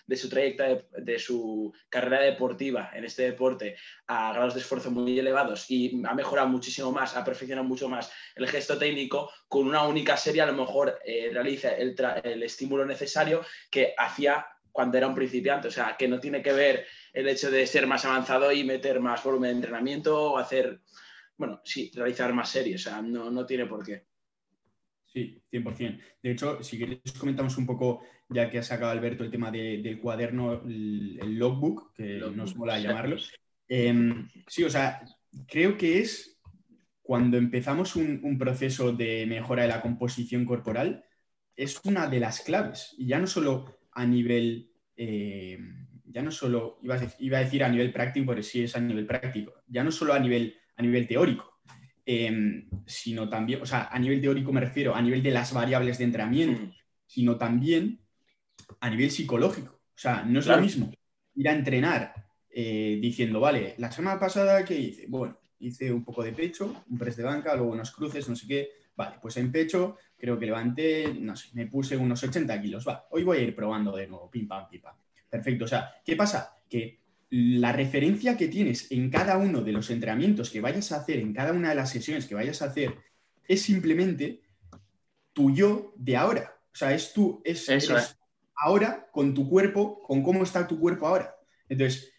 de 0.08 0.16
su 0.16 0.30
trayectoria, 0.30 0.86
de, 0.98 1.20
su 1.20 1.74
carrera 1.90 2.22
deportiva 2.22 2.92
en 2.94 3.04
este 3.04 3.24
deporte, 3.24 3.76
a 4.08 4.32
grados 4.32 4.54
de 4.54 4.62
esfuerzo 4.62 4.92
muy 4.92 5.20
elevados 5.20 5.70
y 5.70 6.02
ha 6.08 6.14
mejorado 6.14 6.48
muchísimo 6.48 6.94
más, 6.94 7.18
ha 7.18 7.26
perfeccionado 7.26 7.68
mucho 7.68 7.90
más 7.90 8.10
el 8.38 8.48
gesto 8.48 8.78
técnico, 8.78 9.30
con 9.50 9.68
una 9.68 9.84
única 9.84 10.16
serie 10.16 10.42
a 10.42 10.46
lo 10.46 10.54
mejor 10.54 11.00
eh, 11.04 11.32
realiza 11.34 11.72
el 11.72 12.44
estímulo 12.44 12.86
necesario 12.86 13.42
que 13.70 13.94
hacía 13.98 14.48
cuando 14.72 14.98
era 14.98 15.08
un 15.08 15.16
principiante. 15.16 15.68
O 15.68 15.72
sea, 15.72 15.98
que 15.98 16.08
no 16.08 16.20
tiene 16.20 16.42
que 16.42 16.54
ver 16.54 16.86
el 17.12 17.28
hecho 17.28 17.52
de 17.52 17.68
ser 17.68 17.88
más 17.88 18.06
avanzado 18.06 18.52
y 18.52 18.64
meter 18.64 19.00
más 19.00 19.24
volumen 19.24 19.50
de 19.50 19.56
entrenamiento 19.56 20.32
o 20.32 20.38
hacer 20.38 20.80
bueno, 21.40 21.62
sí, 21.64 21.90
realizar 21.96 22.34
más 22.34 22.50
series, 22.50 22.86
o 22.86 22.90
sea, 22.90 23.02
no, 23.02 23.46
tiene 23.46 23.66
por 23.66 23.84
qué. 23.84 24.04
Sí, 25.06 25.42
100%. 25.50 25.98
De 26.22 26.32
hecho, 26.32 26.62
si 26.62 26.78
queréis 26.78 27.14
comentamos 27.18 27.58
un 27.58 27.66
poco, 27.66 28.04
ya 28.28 28.50
que 28.50 28.60
ha 28.60 28.64
sacado 28.64 28.92
Alberto 28.92 29.24
el 29.24 29.32
tema 29.32 29.50
del 29.50 30.00
cuaderno, 30.02 30.62
el, 30.66 31.40
logbook, 31.40 31.94
que 31.96 32.20
nos 32.36 32.58
mola 32.58 32.78
llamarlo. 32.78 33.16
Em, 33.70 34.28
sí, 34.48 34.66
o 34.66 34.70
sea, 34.70 35.02
creo 35.48 35.78
que 35.78 36.00
es 36.00 36.38
cuando 37.02 37.38
empezamos 37.38 37.96
un, 37.96 38.38
proceso 38.38 38.92
de 38.92 39.26
mejora 39.26 39.62
de 39.62 39.70
la 39.70 39.82
composición 39.82 40.44
corporal, 40.44 41.06
es 41.56 41.80
una 41.86 42.08
de 42.08 42.20
las 42.20 42.42
claves. 42.42 42.94
Y 42.98 43.08
ya 43.08 43.18
no 43.18 43.28
solo 43.28 43.80
a 43.94 44.06
nivel, 44.06 44.74
em, 44.98 45.88
ya 46.04 46.22
no 46.22 46.32
solo, 46.32 46.80
iba 46.84 46.96
a, 46.96 47.00
decir, 47.00 47.16
iba 47.20 47.38
a 47.38 47.44
decir 47.46 47.64
a 47.64 47.70
nivel 47.70 47.94
práctico, 47.94 48.28
pero 48.28 48.44
sí 48.44 48.64
es 48.64 48.76
a 48.76 48.82
nivel 48.82 49.08
práctico, 49.08 49.54
ya 49.68 49.86
no 49.86 49.92
solo 49.92 50.14
a 50.14 50.20
nivel 50.20 50.60
a 50.80 50.82
nivel 50.82 51.08
teórico, 51.08 51.60
em, 52.06 52.70
sino 52.86 53.28
también, 53.28 53.62
o 53.62 53.66
sea, 53.66 53.90
a 53.92 54.00
nivel 54.00 54.22
teórico 54.22 54.54
me 54.54 54.62
refiero 54.62 54.96
a 54.96 55.02
nivel 55.02 55.22
de 55.22 55.32
las 55.32 55.54
variables 55.54 55.98
de 55.98 56.06
entrenamiento, 56.06 56.74
sino 57.06 57.38
también 57.38 58.00
a 58.80 58.90
nivel 58.90 59.12
psicológico. 59.12 59.74
O 59.74 60.02
sea, 60.02 60.24
no 60.24 60.40
es 60.40 60.48
lo 60.48 60.60
mismo 60.60 60.92
ir 61.36 61.50
a 61.50 61.54
entrenar 61.54 62.14
eh, 62.50 62.98
diciendo, 63.02 63.42
vale, 63.42 63.76
la 63.78 63.92
semana 63.92 64.20
pasada, 64.20 64.64
¿qué 64.64 64.78
hice? 64.80 65.06
Bueno, 65.08 65.38
hice 65.60 65.92
un 65.92 66.04
poco 66.04 66.24
de 66.24 66.32
pecho, 66.32 66.84
un 66.90 66.98
press 66.98 67.18
de 67.18 67.24
banca, 67.24 67.56
luego 67.56 67.74
unos 67.74 67.92
cruces, 67.92 68.28
no 68.30 68.36
sé 68.36 68.48
qué. 68.48 68.70
Vale, 68.96 69.18
pues 69.22 69.38
en 69.38 69.52
pecho 69.52 69.98
creo 70.18 70.38
que 70.40 70.46
levanté, 70.46 71.14
no 71.14 71.36
sé, 71.36 71.50
me 71.54 71.68
puse 71.68 71.96
unos 71.98 72.24
80 72.24 72.62
kilos. 72.62 72.88
Va, 72.88 73.08
hoy 73.12 73.24
voy 73.24 73.38
a 73.38 73.42
ir 73.42 73.56
probando 73.56 73.96
de 73.96 74.08
nuevo, 74.08 74.30
pim, 74.30 74.48
pam, 74.48 74.68
pim, 74.70 74.82
pam. 74.82 74.96
Perfecto. 75.30 75.66
O 75.66 75.68
sea, 75.68 75.92
¿qué 76.04 76.16
pasa? 76.16 76.58
Que 76.70 77.00
la 77.30 77.72
referencia 77.72 78.38
que 78.38 78.48
tienes 78.48 78.92
en 78.92 79.10
cada 79.10 79.38
uno 79.38 79.62
de 79.62 79.72
los 79.72 79.90
entrenamientos 79.92 80.50
que 80.50 80.62
vayas 80.62 80.92
a 80.92 80.98
hacer, 80.98 81.20
en 81.20 81.34
cada 81.34 81.54
una 81.54 81.70
de 81.70 81.76
las 81.76 81.92
sesiones 81.92 82.26
que 82.26 82.36
vayas 82.36 82.62
a 82.62 82.66
hacer, 82.66 82.96
es 83.48 83.62
simplemente 83.62 84.42
tu 85.34 85.54
yo 85.54 85.94
de 85.96 86.18
ahora. 86.18 86.56
O 86.74 86.76
sea, 86.76 86.94
es 86.94 87.14
tú, 87.14 87.42
es, 87.44 87.68
ahora 88.56 89.08
con 89.12 89.34
tu 89.34 89.48
cuerpo, 89.48 90.02
con 90.02 90.24
cómo 90.24 90.44
está 90.44 90.68
tu 90.68 90.80
cuerpo 90.80 91.08
ahora. 91.08 91.36
Entonces, 91.68 92.12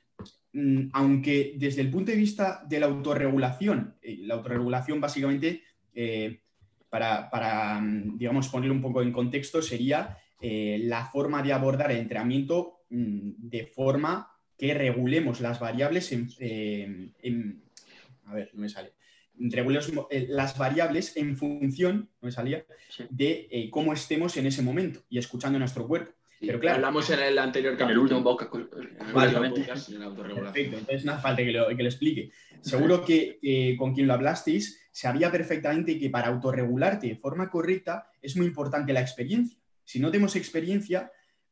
mm, 0.52 0.88
aunque 0.92 1.54
desde 1.56 1.82
el 1.82 1.90
punto 1.90 2.12
de 2.12 2.16
vista 2.16 2.64
de 2.68 2.78
la 2.78 2.86
autorregulación, 2.86 3.96
eh, 4.02 4.18
la 4.20 4.34
autorregulación 4.34 5.00
básicamente, 5.00 5.62
eh, 5.92 6.40
para, 6.88 7.80
mm, 7.80 8.16
digamos, 8.16 8.48
poner 8.48 8.70
un 8.70 8.82
poco 8.82 9.02
en 9.02 9.12
contexto, 9.12 9.60
sería 9.62 10.18
eh, 10.40 10.80
la 10.84 11.06
forma 11.06 11.42
de 11.42 11.52
abordar 11.52 11.90
el 11.90 11.98
entrenamiento 11.98 12.84
mm, 12.90 13.32
de 13.36 13.66
forma 13.66 14.30
que 14.60 14.74
regulemos 14.74 15.40
las 15.40 15.58
variables 15.58 16.12
en, 16.12 17.64
a 18.26 18.34
ver, 18.34 18.50
no 18.52 18.60
me 18.60 18.68
sale. 18.68 18.92
Regulemos 19.38 19.90
eh, 20.10 20.26
las 20.28 20.58
variables 20.58 21.16
en 21.16 21.34
función, 21.34 22.10
no 22.20 22.26
me 22.26 22.30
salía, 22.30 22.64
de 23.08 23.48
eh, 23.50 23.70
cómo 23.70 23.94
estemos 23.94 24.36
en 24.36 24.46
ese 24.46 24.60
momento 24.60 25.00
y 25.08 25.18
escuchando 25.18 25.58
nuestro 25.58 25.88
cuerpo. 25.88 26.12
Pero 26.38 26.60
claro, 26.60 26.76
hablamos 26.76 27.08
en 27.10 27.20
el 27.20 27.38
anterior 27.38 27.76
En 27.78 27.90
el 27.90 27.98
último 27.98 28.22
podcast. 28.22 28.54
en 28.54 29.06
el 29.06 29.12
Vale. 29.12 29.38
último 29.38 29.54
podcast, 29.56 29.92
autorregulación. 29.92 30.52
Perfecto, 30.52 30.78
entonces 30.78 31.04
no 31.04 31.12
hace 31.12 31.22
falta 31.22 31.42
que 31.42 31.52
lo, 31.52 31.68
que 31.68 31.82
lo 31.82 31.88
explique. 31.88 32.30
Seguro 32.60 33.04
que 33.04 33.38
eh, 33.42 33.76
con 33.78 33.94
quien 33.94 34.06
lo 34.06 34.14
hablasteis 34.14 34.78
sabía 34.92 35.30
perfectamente 35.30 35.98
que 35.98 36.10
para 36.10 36.28
autorregularte 36.28 37.08
de 37.08 37.16
forma 37.16 37.50
correcta 37.50 38.10
es 38.20 38.36
muy 38.36 38.46
importante 38.46 38.92
la 38.92 39.00
experiencia. 39.00 39.58
Si 39.84 40.00
no 40.00 40.10
tenemos 40.10 40.36
experiencia, 40.36 41.10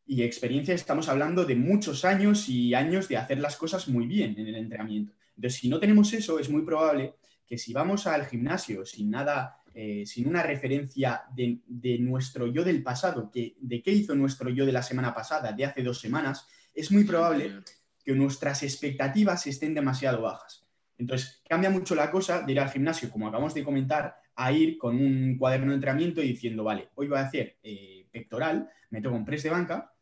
y 0.08 0.22
experiencia 0.22 0.74
estamos 0.74 1.08
hablando 1.10 1.44
de 1.44 1.54
muchos 1.54 2.06
años 2.06 2.48
y 2.48 2.72
años 2.72 3.08
de 3.08 3.18
hacer 3.18 3.38
las 3.40 3.56
cosas 3.56 3.88
muy 3.88 4.06
bien 4.06 4.34
en 4.38 4.46
el 4.46 4.56
entrenamiento. 4.56 5.12
Entonces, 5.36 5.60
si 5.60 5.68
no 5.68 5.78
tenemos 5.78 6.10
eso, 6.14 6.38
es 6.38 6.48
muy 6.48 6.62
probable 6.62 7.14
que 7.46 7.58
si 7.58 7.74
vamos 7.74 8.06
al 8.06 8.26
gimnasio 8.26 8.86
sin 8.86 9.10
nada, 9.10 9.60
eh, 9.74 10.04
sin 10.06 10.26
una 10.26 10.42
referencia 10.42 11.22
de, 11.36 11.60
de 11.66 11.98
nuestro 11.98 12.46
yo 12.46 12.64
del 12.64 12.82
pasado, 12.82 13.30
que, 13.30 13.54
de 13.60 13.82
qué 13.82 13.92
hizo 13.92 14.14
nuestro 14.14 14.48
yo 14.48 14.64
de 14.64 14.72
la 14.72 14.82
semana 14.82 15.14
pasada, 15.14 15.52
de 15.52 15.66
hace 15.66 15.82
dos 15.82 16.00
semanas, 16.00 16.46
es 16.74 16.90
muy 16.90 17.04
probable 17.04 17.60
que 18.02 18.12
nuestras 18.14 18.62
expectativas 18.62 19.46
estén 19.46 19.74
demasiado 19.74 20.22
bajas. 20.22 20.66
Entonces, 20.96 21.42
cambia 21.46 21.68
mucho 21.68 21.94
la 21.94 22.10
cosa 22.10 22.40
de 22.40 22.52
ir 22.52 22.60
al 22.60 22.70
gimnasio, 22.70 23.10
como 23.10 23.28
acabamos 23.28 23.52
de 23.52 23.62
comentar, 23.62 24.16
a 24.34 24.52
ir 24.52 24.78
con 24.78 24.96
un 24.96 25.36
cuaderno 25.36 25.68
de 25.68 25.74
entrenamiento 25.74 26.22
y 26.22 26.28
diciendo, 26.28 26.64
vale, 26.64 26.88
hoy 26.94 27.08
voy 27.08 27.18
a 27.18 27.26
hacer 27.26 27.58
eh, 27.62 28.06
pectoral, 28.10 28.70
me 28.90 29.02
toco 29.02 29.16
un 29.16 29.24
press 29.24 29.42
de 29.42 29.50
banca, 29.50 29.92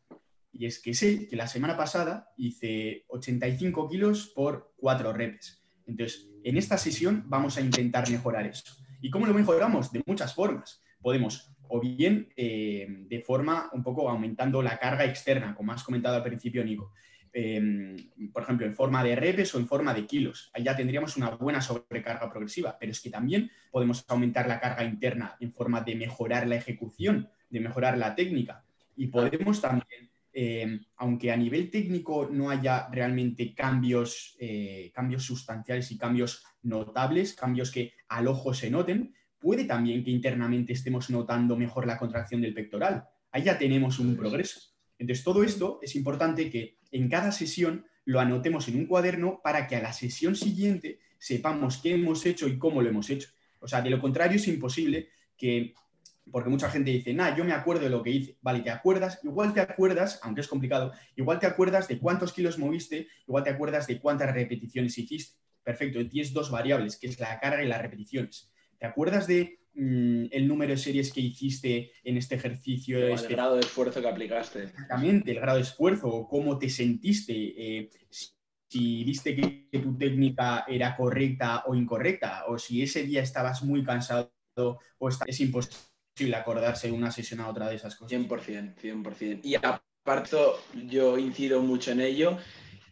y 0.57 0.65
es 0.65 0.81
que 0.81 0.93
sé 0.93 1.27
que 1.27 1.35
la 1.35 1.47
semana 1.47 1.77
pasada 1.77 2.31
hice 2.35 3.05
85 3.09 3.87
kilos 3.89 4.31
por 4.35 4.73
4 4.77 5.13
reps. 5.13 5.63
Entonces, 5.85 6.29
en 6.43 6.57
esta 6.57 6.77
sesión 6.77 7.23
vamos 7.27 7.57
a 7.57 7.61
intentar 7.61 8.09
mejorar 8.09 8.47
eso. 8.47 8.75
¿Y 9.01 9.11
cómo 9.11 9.27
lo 9.27 9.33
mejoramos? 9.33 9.91
De 9.91 10.01
muchas 10.05 10.33
formas. 10.33 10.81
Podemos, 10.99 11.51
o 11.67 11.79
bien 11.79 12.29
eh, 12.35 12.87
de 12.89 13.21
forma 13.21 13.69
un 13.71 13.83
poco 13.83 14.09
aumentando 14.09 14.63
la 14.63 14.79
carga 14.79 15.05
externa, 15.05 15.53
como 15.53 15.71
has 15.71 15.83
comentado 15.83 16.15
al 16.15 16.23
principio, 16.23 16.65
Nico. 16.65 16.91
Eh, 17.33 17.95
por 18.33 18.41
ejemplo, 18.41 18.65
en 18.65 18.75
forma 18.75 19.03
de 19.03 19.15
repes 19.15 19.53
o 19.53 19.59
en 19.59 19.67
forma 19.67 19.93
de 19.93 20.07
kilos. 20.07 20.49
Ahí 20.55 20.63
ya 20.63 20.75
tendríamos 20.75 21.17
una 21.17 21.29
buena 21.29 21.61
sobrecarga 21.61 22.31
progresiva, 22.31 22.77
pero 22.79 22.91
es 22.91 22.99
que 22.99 23.11
también 23.11 23.51
podemos 23.69 24.03
aumentar 24.07 24.47
la 24.47 24.59
carga 24.59 24.83
interna 24.83 25.37
en 25.39 25.53
forma 25.53 25.81
de 25.81 25.95
mejorar 25.95 26.47
la 26.47 26.55
ejecución, 26.55 27.29
de 27.51 27.59
mejorar 27.59 27.95
la 27.95 28.15
técnica. 28.15 28.63
Y 28.95 29.07
podemos 29.07 29.61
también, 29.61 30.09
eh, 30.39 30.81
aunque 30.97 31.31
a 31.31 31.35
nivel 31.35 31.71
técnico 31.71 32.29
no 32.31 32.51
haya 32.51 32.87
realmente 32.91 33.55
cambios, 33.55 34.35
eh, 34.39 34.91
cambios 34.93 35.23
sustanciales 35.23 35.91
y 35.91 35.97
cambios 35.97 36.43
notables, 36.61 37.33
cambios 37.33 37.71
que 37.71 37.93
al 38.07 38.27
ojo 38.27 38.53
se 38.53 38.69
noten, 38.69 39.15
puede 39.39 39.63
también 39.63 40.03
que 40.03 40.11
internamente 40.11 40.73
estemos 40.73 41.09
notando 41.09 41.55
mejor 41.57 41.87
la 41.87 41.97
contracción 41.97 42.39
del 42.39 42.53
pectoral. 42.53 43.05
Ahí 43.31 43.45
ya 43.45 43.57
tenemos 43.57 43.97
un 43.97 44.15
progreso. 44.15 44.59
Entonces, 44.99 45.23
todo 45.23 45.43
esto 45.43 45.79
es 45.81 45.95
importante 45.95 46.51
que 46.51 46.77
en 46.91 47.09
cada 47.09 47.31
sesión 47.31 47.87
lo 48.05 48.19
anotemos 48.19 48.67
en 48.67 48.77
un 48.77 48.85
cuaderno 48.85 49.41
para 49.43 49.65
que 49.65 49.75
a 49.75 49.81
la 49.81 49.91
sesión 49.91 50.35
siguiente 50.35 50.99
sepamos 51.17 51.77
qué 51.77 51.95
hemos 51.95 52.23
hecho 52.27 52.47
y 52.47 52.59
cómo 52.59 52.83
lo 52.83 52.89
hemos 52.89 53.09
hecho. 53.09 53.29
O 53.59 53.67
sea, 53.67 53.81
de 53.81 53.89
lo 53.89 53.99
contrario 53.99 54.35
es 54.35 54.47
imposible 54.47 55.09
que, 55.35 55.73
porque 56.31 56.49
mucha 56.49 56.69
gente 56.69 56.91
dice, 56.91 57.13
nah, 57.13 57.35
yo 57.35 57.43
me 57.43 57.53
acuerdo 57.53 57.83
de 57.83 57.89
lo 57.89 58.03
que 58.03 58.11
hice. 58.11 58.37
Vale, 58.41 58.61
te 58.61 58.69
acuerdas, 58.69 59.19
igual 59.23 59.53
te 59.53 59.61
acuerdas, 59.61 60.19
aunque 60.23 60.41
es 60.41 60.47
complicado, 60.47 60.93
igual 61.15 61.39
te 61.39 61.47
acuerdas 61.47 61.87
de 61.87 61.99
cuántos 61.99 62.33
kilos 62.33 62.57
moviste, 62.59 63.07
igual 63.27 63.43
te 63.43 63.49
acuerdas 63.49 63.87
de 63.87 63.99
cuántas 63.99 64.33
repeticiones 64.33 64.97
hiciste. 64.97 65.37
Perfecto, 65.63 65.99
tienes 66.07 66.33
dos 66.33 66.49
variables, 66.49 66.97
que 66.97 67.07
es 67.07 67.19
la 67.19 67.39
carga 67.39 67.63
y 67.63 67.67
las 67.67 67.81
repeticiones. 67.81 68.51
¿Te 68.79 68.85
acuerdas 68.85 69.27
de 69.27 69.59
mm, 69.73 70.25
el 70.31 70.47
número 70.47 70.71
de 70.71 70.77
series 70.77 71.11
que 71.11 71.21
hiciste 71.21 71.91
en 72.03 72.17
este 72.17 72.35
ejercicio? 72.35 72.97
El 72.99 73.05
específico? 73.13 73.33
grado 73.35 73.55
de 73.55 73.61
esfuerzo 73.61 74.01
que 74.01 74.07
aplicaste. 74.07 74.63
exactamente 74.63 75.31
el 75.31 75.39
grado 75.39 75.57
de 75.57 75.63
esfuerzo 75.63 76.07
o 76.07 76.27
cómo 76.27 76.57
te 76.57 76.69
sentiste, 76.69 77.33
eh, 77.33 77.89
si- 78.09 79.03
viste 79.03 79.35
que, 79.35 79.67
que 79.71 79.79
tu 79.79 79.97
técnica 79.97 80.65
era 80.67 80.95
correcta 80.95 81.63
o 81.67 81.75
incorrecta, 81.75 82.45
o 82.47 82.57
si 82.57 82.81
ese 82.81 83.03
día 83.03 83.21
estabas 83.21 83.63
muy 83.63 83.83
cansado 83.83 84.31
o 84.97 85.09
esta- 85.09 85.25
es 85.25 85.39
imposible 85.39 85.77
acordarse 86.35 86.87
de 86.87 86.93
una 86.93 87.11
sesión 87.11 87.39
a 87.41 87.47
otra 87.49 87.69
de 87.69 87.75
esas 87.75 87.95
cosas. 87.95 88.17
100%, 88.17 88.75
100%. 88.75 89.39
Y 89.43 89.55
aparte, 89.55 90.37
yo 90.87 91.17
incido 91.17 91.61
mucho 91.61 91.91
en 91.91 92.01
ello, 92.01 92.37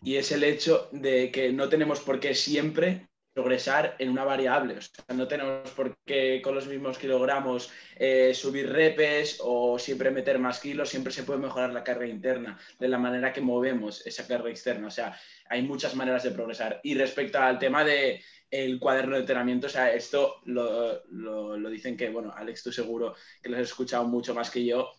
y 0.03 0.15
es 0.17 0.31
el 0.31 0.43
hecho 0.43 0.89
de 0.91 1.31
que 1.31 1.51
no 1.51 1.69
tenemos 1.69 1.99
por 1.99 2.19
qué 2.19 2.35
siempre 2.35 3.07
progresar 3.35 3.95
en 3.99 4.09
una 4.09 4.23
variable. 4.23 4.77
O 4.77 4.81
sea, 4.81 5.03
no 5.13 5.27
tenemos 5.27 5.69
por 5.71 5.97
qué 6.05 6.41
con 6.41 6.55
los 6.55 6.67
mismos 6.67 6.97
kilogramos 6.97 7.69
eh, 7.97 8.33
subir 8.33 8.71
repes 8.71 9.39
o 9.43 9.77
siempre 9.77 10.09
meter 10.09 10.39
más 10.39 10.61
kilos, 10.61 10.89
siempre 10.89 11.11
se 11.11 11.23
puede 11.23 11.39
mejorar 11.39 11.73
la 11.73 11.83
carga 11.83 12.07
interna 12.07 12.57
de 12.79 12.87
la 12.87 12.97
manera 12.97 13.33
que 13.33 13.41
movemos 13.41 14.07
esa 14.07 14.25
carga 14.25 14.49
externa. 14.49 14.87
O 14.87 14.91
sea, 14.91 15.19
hay 15.49 15.63
muchas 15.63 15.95
maneras 15.95 16.23
de 16.23 16.31
progresar. 16.31 16.79
Y 16.81 16.95
respecto 16.95 17.37
al 17.37 17.59
tema 17.59 17.83
de 17.83 18.23
el 18.51 18.79
cuaderno 18.79 19.15
de 19.15 19.21
entrenamiento, 19.21 19.67
o 19.67 19.69
sea, 19.69 19.93
esto 19.93 20.41
lo, 20.45 21.03
lo- 21.09 21.57
lo 21.57 21.69
dicen 21.69 21.97
que, 21.97 22.09
bueno, 22.09 22.31
Alex, 22.35 22.63
tú 22.63 22.71
seguro 22.71 23.15
que 23.41 23.49
lo 23.49 23.57
has 23.57 23.63
escuchado 23.63 24.05
mucho 24.07 24.33
más 24.35 24.49
que 24.51 24.65
yo, 24.65 24.91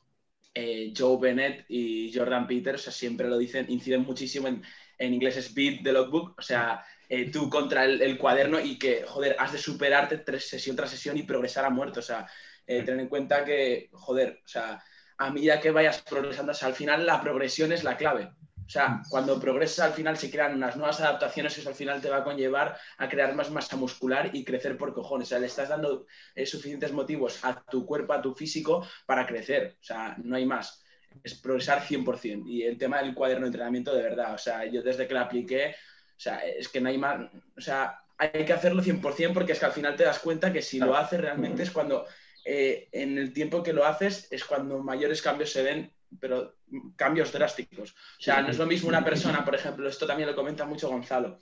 eh, 0.55 0.93
Joe 0.97 1.19
Bennett 1.21 1.65
y 1.69 2.13
Jordan 2.15 2.47
Peters 2.47 2.81
o 2.83 2.85
sea, 2.85 2.93
siempre 2.93 3.29
lo 3.29 3.39
dicen, 3.39 3.67
inciden 3.69 4.03
muchísimo 4.03 4.49
en, 4.49 4.63
en 4.99 5.15
inglés 5.15 5.37
es 5.37 5.55
beat 5.55 5.83
the 5.85 5.93
logbook, 5.93 6.39
o 6.39 6.43
sea, 6.43 6.85
eh, 7.09 7.31
tú 7.31 7.51
contra 7.51 7.85
el, 7.85 8.01
el 8.03 8.19
cuaderno 8.19 8.59
y 8.61 8.79
que, 8.79 9.05
joder, 9.07 9.37
has 9.39 9.53
de 9.53 9.59
superarte 9.59 10.19
tres, 10.19 10.49
sesión 10.49 10.77
tras 10.77 10.91
sesión 10.91 11.17
y 11.19 11.23
progresar 11.25 11.65
a 11.67 11.71
muerto, 11.71 12.01
o 12.01 12.03
sea, 12.03 12.27
eh, 12.67 12.83
ten 12.83 13.01
en 13.01 13.09
cuenta 13.09 13.45
que, 13.45 13.89
joder, 13.93 14.41
o 14.45 14.49
sea, 14.49 14.83
a 15.19 15.31
medida 15.31 15.61
que 15.61 15.71
vayas 15.71 16.03
progresando, 16.03 16.53
o 16.53 16.55
sea, 16.55 16.69
al 16.69 16.75
final 16.75 17.07
la 17.07 17.21
progresión 17.23 17.73
es 17.73 17.85
la 17.85 17.97
clave. 17.97 18.31
O 18.67 18.69
sea, 18.69 19.03
cuando 19.09 19.39
progresas 19.39 19.87
al 19.87 19.93
final 19.93 20.17
se 20.17 20.31
crean 20.31 20.55
unas 20.55 20.77
nuevas 20.77 21.01
adaptaciones 21.01 21.55
que 21.55 21.61
eso 21.61 21.69
al 21.69 21.77
final 21.77 22.01
te 22.01 22.11
va 22.11 22.19
a 22.19 22.25
conllevar 22.25 22.77
a 22.99 23.09
crear 23.09 23.33
más 23.35 23.51
masa 23.51 23.77
muscular 23.77 24.31
y 24.33 24.45
crecer 24.45 24.77
por 24.77 24.93
cojones. 24.93 25.29
O 25.29 25.31
sea, 25.31 25.39
le 25.39 25.47
estás 25.47 25.69
dando 25.69 26.07
eh, 26.35 26.45
suficientes 26.47 26.93
motivos 26.93 27.45
a 27.45 27.63
tu 27.63 27.87
cuerpo, 27.87 28.13
a 28.13 28.21
tu 28.21 28.35
físico 28.35 28.85
para 29.07 29.27
crecer. 29.27 29.77
O 29.81 29.85
sea, 29.85 30.17
no 30.23 30.35
hay 30.35 30.47
más. 30.47 30.83
Es 31.23 31.35
progresar 31.35 31.81
100%. 31.83 32.45
Y 32.49 32.65
el 32.65 32.77
tema 32.77 33.01
del 33.01 33.15
cuaderno 33.15 33.43
de 33.43 33.49
entrenamiento, 33.49 33.95
de 33.95 34.03
verdad, 34.03 34.35
o 34.35 34.39
sea, 34.39 34.67
yo 34.67 34.83
desde 34.83 35.07
que 35.07 35.15
lo 35.15 35.21
apliqué, 35.21 35.77
o 36.17 36.21
sea, 36.21 36.39
es 36.39 36.69
que 36.69 36.81
no 36.81 36.89
hay 36.89 36.99
más. 36.99 37.31
O 37.57 37.61
sea, 37.61 38.01
hay 38.19 38.45
que 38.45 38.53
hacerlo 38.53 38.83
100% 38.83 39.33
porque 39.33 39.53
es 39.53 39.61
que 39.61 39.67
al 39.67 39.73
final 39.73 39.95
te 39.95 40.05
das 40.05 40.19
cuenta 40.19 40.53
que 40.53 40.63
si 40.63 40.81
lo 40.81 40.97
haces 40.97 41.21
realmente 41.21 41.63
es 41.63 41.71
cuando, 41.71 42.07
eh, 42.45 42.89
en 42.93 43.19
el 43.19 43.33
tiempo 43.33 43.63
que 43.63 43.73
lo 43.73 43.85
haces, 43.85 44.27
es 44.31 44.45
cuando 44.45 44.83
mayores 44.83 45.23
cambios 45.23 45.53
se 45.53 45.63
ven, 45.63 45.93
pero 46.21 46.57
cambios 46.97 47.33
drásticos. 47.33 47.92
O 47.92 48.23
sea, 48.23 48.42
no 48.42 48.49
es 48.49 48.59
lo 48.59 48.66
mismo 48.66 48.88
una 48.88 49.05
persona, 49.05 49.45
por 49.45 49.55
ejemplo, 49.55 49.88
esto 49.88 50.07
también 50.07 50.29
lo 50.29 50.37
comenta 50.37 50.64
mucho 50.64 50.88
Gonzalo, 50.88 51.38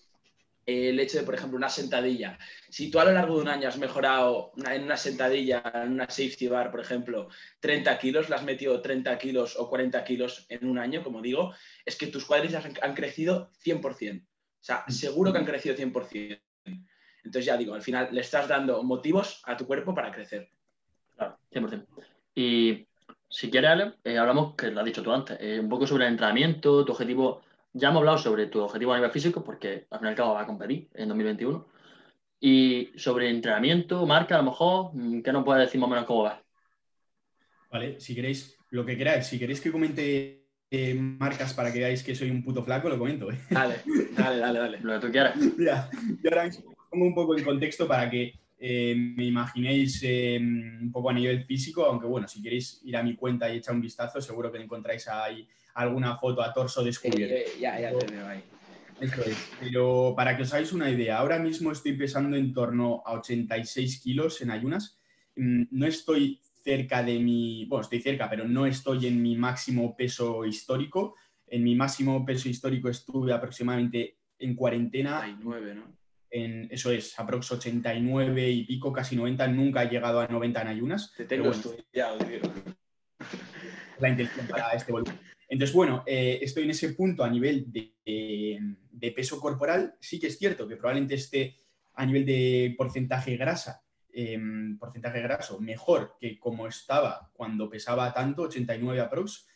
el 0.66 0.98
hecho 0.98 1.18
de, 1.18 1.24
por 1.24 1.35
ejemplo, 1.35 1.57
una 1.59 1.68
sentadilla. 1.68 2.38
Si 2.70 2.90
tú 2.90 2.98
a 2.98 3.05
lo 3.05 3.12
largo 3.12 3.37
de 3.37 3.42
un 3.42 3.48
año 3.48 3.68
has 3.68 3.79
mejorado 3.79 4.53
en 4.70 4.85
una 4.85 4.96
sentadilla, 4.96 5.62
en 5.74 5.92
una 5.92 6.09
safety 6.09 6.48
bar, 6.48 6.70
por 6.70 6.81
ejemplo, 6.81 7.29
30 7.61 7.98
kilos, 7.98 8.29
le 8.29 8.37
has 8.37 8.44
metido 8.44 8.81
30 8.81 9.18
kilos 9.18 9.57
o 9.59 9.68
40 9.68 10.03
kilos 10.05 10.46
en 10.48 10.66
un 10.66 10.79
año, 10.79 11.03
como 11.03 11.20
digo, 11.20 11.55
es 11.85 11.96
que 11.96 12.07
tus 12.07 12.31
han, 12.31 12.74
han 12.81 12.94
crecido 12.94 13.50
100%. 13.64 14.22
O 14.22 14.27
sea, 14.61 14.85
seguro 14.88 15.33
que 15.33 15.38
han 15.38 15.44
crecido 15.44 15.77
100%. 15.77 16.40
Entonces, 17.24 17.44
ya 17.44 17.57
digo, 17.57 17.74
al 17.74 17.83
final 17.83 18.09
le 18.12 18.20
estás 18.20 18.48
dando 18.48 18.83
motivos 18.83 19.42
a 19.44 19.57
tu 19.57 19.66
cuerpo 19.66 19.94
para 19.94 20.12
crecer. 20.12 20.50
Claro, 21.16 21.38
100%. 21.53 21.87
Y 22.35 22.87
si 23.35 23.51
quieres, 23.51 23.70
Ale, 23.70 23.94
eh, 24.05 24.16
hablamos, 24.16 24.55
que 24.55 24.70
lo 24.70 24.79
has 24.79 24.87
dicho 24.87 25.03
tú 25.03 25.12
antes, 25.12 25.37
eh, 25.40 25.59
un 25.59 25.68
poco 25.68 25.88
sobre 25.88 26.05
el 26.05 26.12
entrenamiento, 26.12 26.85
tu 26.85 26.92
objetivo. 26.92 27.42
Ya 27.73 27.88
hemos 27.88 27.99
hablado 27.99 28.18
sobre 28.18 28.47
tu 28.47 28.61
objetivo 28.61 28.92
a 28.92 28.97
nivel 28.97 29.11
físico, 29.11 29.42
porque 29.42 29.88
al 29.90 29.99
fin 29.99 30.07
y 30.07 30.11
al 30.11 30.14
cabo 30.14 30.35
va 30.35 30.42
a 30.42 30.47
competir 30.47 30.88
en 30.94 31.09
2021. 31.09 31.66
Y 32.38 32.92
sobre 32.94 33.29
entrenamiento, 33.29 34.07
marca, 34.07 34.37
a 34.37 34.38
lo 34.38 34.44
mejor, 34.44 34.94
mm, 34.94 35.23
¿qué 35.23 35.33
nos 35.33 35.44
puedes 35.44 35.66
decir 35.66 35.81
más 35.81 35.88
o 35.88 35.90
menos 35.90 36.05
cómo 36.05 36.23
va? 36.23 36.40
Vale, 37.73 37.99
si 37.99 38.14
queréis, 38.14 38.57
lo 38.70 38.87
que 38.87 38.97
queráis, 38.97 39.27
si 39.27 39.37
queréis 39.37 39.61
que 39.61 39.73
comente 39.73 40.47
eh, 40.70 40.94
marcas 40.94 41.55
para 41.55 41.73
que 41.73 41.81
veáis 41.81 42.05
que 42.05 42.14
soy 42.14 42.31
un 42.31 42.44
puto 42.44 42.62
flaco, 42.62 42.88
lo 42.88 43.01
comento. 43.01 43.33
¿eh? 43.33 43.38
Dale, 43.51 43.81
dale, 44.16 44.38
dale, 44.38 44.59
dale. 44.61 44.79
Lo 44.81 44.92
que 45.01 45.07
tú 45.09 45.12
quieras. 45.12 45.35
Mira, 45.59 45.90
yo 46.23 46.31
ahora 46.31 46.49
pongo 46.88 47.05
un 47.05 47.14
poco 47.16 47.37
en 47.37 47.42
contexto 47.42 47.88
para 47.88 48.09
que 48.09 48.35
eh, 48.66 48.94
me 48.96 49.27
imaginéis 49.27 50.00
eh, 50.05 50.38
un 50.40 50.90
poco 50.90 51.11
a 51.11 51.12
nivel 51.12 51.44
físico, 51.44 51.85
aunque 51.85 52.07
bueno, 52.07 52.27
si 52.27 52.40
queréis 52.40 52.81
ir 52.85 52.96
a 52.96 53.03
mi 53.03 53.14
cuenta 53.14 53.53
y 53.53 53.59
echar 53.59 53.74
un 53.74 53.83
vistazo, 53.83 54.22
seguro 54.22 54.50
que 54.50 54.57
encontráis 54.57 55.07
ahí 55.09 55.46
alguna 55.74 56.16
foto 56.16 56.40
a 56.40 56.50
torso 56.50 56.83
descubierto. 56.83 57.35
Eh, 57.35 57.61
ya, 57.61 57.79
ya 57.79 57.98
te 57.98 58.07
veo 58.07 58.27
ahí. 58.27 58.42
Eso 58.98 59.22
es. 59.22 59.37
Pero 59.61 60.14
para 60.16 60.35
que 60.35 60.44
os 60.44 60.53
hagáis 60.55 60.72
una 60.72 60.88
idea, 60.88 61.18
ahora 61.18 61.38
mismo 61.38 61.72
estoy 61.72 61.92
pesando 61.92 62.38
en 62.38 62.55
torno 62.55 63.03
a 63.05 63.12
86 63.12 64.00
kilos 64.00 64.40
en 64.40 64.50
ayunas. 64.50 64.98
Mm, 65.37 65.64
No 65.70 65.87
estoy 65.87 66.40
cerca 66.62 67.03
de 67.03 67.18
mi, 67.18 67.66
bueno, 67.66 67.83
estoy 67.83 68.00
cerca, 68.00 68.31
pero 68.31 68.48
no 68.48 68.64
estoy 68.64 69.09
en 69.09 69.20
mi 69.20 69.37
máximo 69.37 69.94
peso 69.94 70.46
histórico. 70.46 71.16
En 71.46 71.64
mi 71.64 71.74
máximo 71.74 72.24
peso 72.24 72.48
histórico 72.48 72.88
estuve 72.88 73.35
aproximadamente 73.35 74.16
en 74.38 74.55
cuarentena, 74.55 75.20
Hay 75.20 75.37
nueve, 75.38 75.74
¿no? 75.74 76.04
En, 76.35 76.66
eso 76.68 76.90
es, 76.90 77.16
aprox 77.18 77.53
89 77.53 78.51
y 78.51 78.64
pico, 78.64 78.92
casi 78.92 79.14
90. 79.14 79.47
Nunca 79.49 79.85
he 79.85 79.88
llegado 79.88 80.18
a 80.18 80.27
90 80.27 80.62
en 80.62 80.68
ayunas. 80.68 81.12
Te 81.16 81.27
tengo 81.27 81.44
bueno, 81.44 81.57
estudiado, 81.57 82.18
tío. 82.18 82.40
la 84.01 84.09
intención 84.09 84.47
para 84.49 84.70
este 84.73 84.90
volumen. 84.90 85.16
Entonces, 85.49 85.73
bueno, 85.73 86.03
eh, 86.07 86.40
estoy 86.42 86.64
en 86.64 86.70
ese 86.70 86.92
punto 86.94 87.23
a 87.23 87.31
nivel 87.31 87.66
de, 87.70 89.12
peso 89.14 89.38
corporal. 89.38 89.94
Sí 90.01 90.18
que 90.18 90.27
es 90.27 90.37
cierto 90.37 90.66
que 90.66 90.77
probablemente 90.77 91.14
esté 91.14 91.57
a 91.94 92.05
nivel 92.05 92.27
de 92.27 92.75
porcentaje 92.77 93.37
grasa, 93.37 93.85
em, 94.12 94.77
porcentaje 94.77 95.20
graso, 95.20 95.61
mejor 95.61 96.16
que 96.18 96.37
como 96.40 96.66
estaba 96.66 97.31
cuando 97.33 97.70
pesaba 97.70 98.12
tanto, 98.12 98.42
89 98.42 99.01
aprox. 99.01 99.47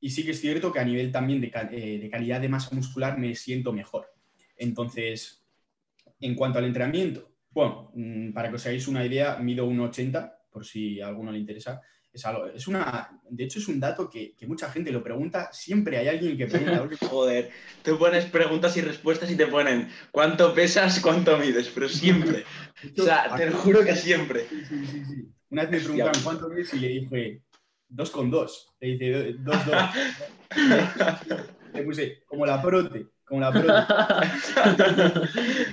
Y 0.00 0.08
sí 0.10 0.24
que 0.24 0.30
es 0.30 0.40
cierto 0.40 0.72
que 0.72 0.80
a 0.80 0.84
nivel 0.84 1.12
también 1.12 1.42
de, 1.42 1.52
eh, 1.72 1.98
de 1.98 2.10
calidad 2.10 2.40
de 2.40 2.48
masa 2.48 2.74
muscular 2.74 3.18
me 3.18 3.34
siento 3.34 3.74
mejor. 3.74 4.14
Entonces, 4.56 5.41
en 6.22 6.34
cuanto 6.34 6.58
al 6.58 6.64
entrenamiento, 6.64 7.32
bueno, 7.50 7.90
mm, 7.94 8.32
para 8.32 8.48
que 8.48 8.56
os 8.56 8.66
hagáis 8.66 8.88
una 8.88 9.04
idea, 9.04 9.36
mido 9.36 9.66
1,80, 9.66 10.32
por 10.50 10.64
si 10.64 11.00
a 11.00 11.08
alguno 11.08 11.32
le 11.32 11.38
interesa. 11.38 11.80
Es, 12.12 12.26
algo, 12.26 12.46
es 12.46 12.68
una, 12.68 13.20
de 13.30 13.44
hecho, 13.44 13.58
es 13.58 13.68
un 13.68 13.80
dato 13.80 14.08
que, 14.08 14.34
mucha 14.46 14.70
gente 14.70 14.92
lo 14.92 15.02
pregunta. 15.02 15.50
Siempre 15.52 15.96
hay 15.96 16.08
alguien 16.08 16.36
que 16.36 16.46
pregunta. 16.46 16.88
Joder, 17.08 17.50
tú 17.82 17.98
pones 17.98 18.26
preguntas 18.26 18.76
y 18.76 18.82
respuestas 18.82 19.30
y 19.30 19.36
te 19.36 19.46
ponen 19.46 19.88
cuánto 20.10 20.54
pesas, 20.54 21.00
cuánto 21.00 21.38
mides, 21.38 21.70
pero 21.74 21.88
siempre. 21.88 22.44
o 22.98 23.02
sea, 23.02 23.34
te 23.34 23.50
lo 23.50 23.56
juro 23.56 23.84
que 23.84 23.96
siempre. 23.96 24.46
Sí, 24.48 24.64
sí, 24.66 25.04
sí, 25.04 25.28
Una 25.50 25.62
vez 25.62 25.70
me 25.70 25.80
preguntaron 25.80 26.22
cuánto 26.22 26.48
mides 26.48 26.74
y 26.74 26.80
le 26.80 26.88
dije 26.88 27.42
dos 27.88 28.10
con 28.10 28.30
dos. 28.30 28.74
Le 28.80 28.88
dice 28.88 29.34
dos, 29.38 29.66
dos. 29.66 29.76
le 31.74 31.82
puse 31.82 32.22
como 32.26 32.44
la 32.44 32.60
prote, 32.60 33.06
como 33.32 33.40
la. 33.40 33.50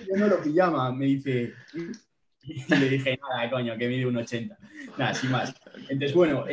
Yo 0.08 0.16
no 0.16 0.28
lo 0.28 0.42
pijama, 0.42 0.94
me 0.94 1.06
dice, 1.06 1.54
y 2.44 2.74
le 2.74 2.90
dije, 2.90 3.20
nada, 3.22 3.50
coño, 3.50 3.78
que 3.78 3.90
mide 3.90 4.06
un 4.06 4.16
80. 4.16 4.58
Nada, 4.98 5.14
sin 5.14 5.30
más. 5.30 5.54
Entonces, 5.90 6.14
bueno, 6.14 6.46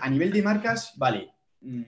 a 0.00 0.10
nivel 0.10 0.32
de 0.32 0.42
marcas, 0.42 0.94
vale. 0.96 1.32
Mm, 1.60 1.82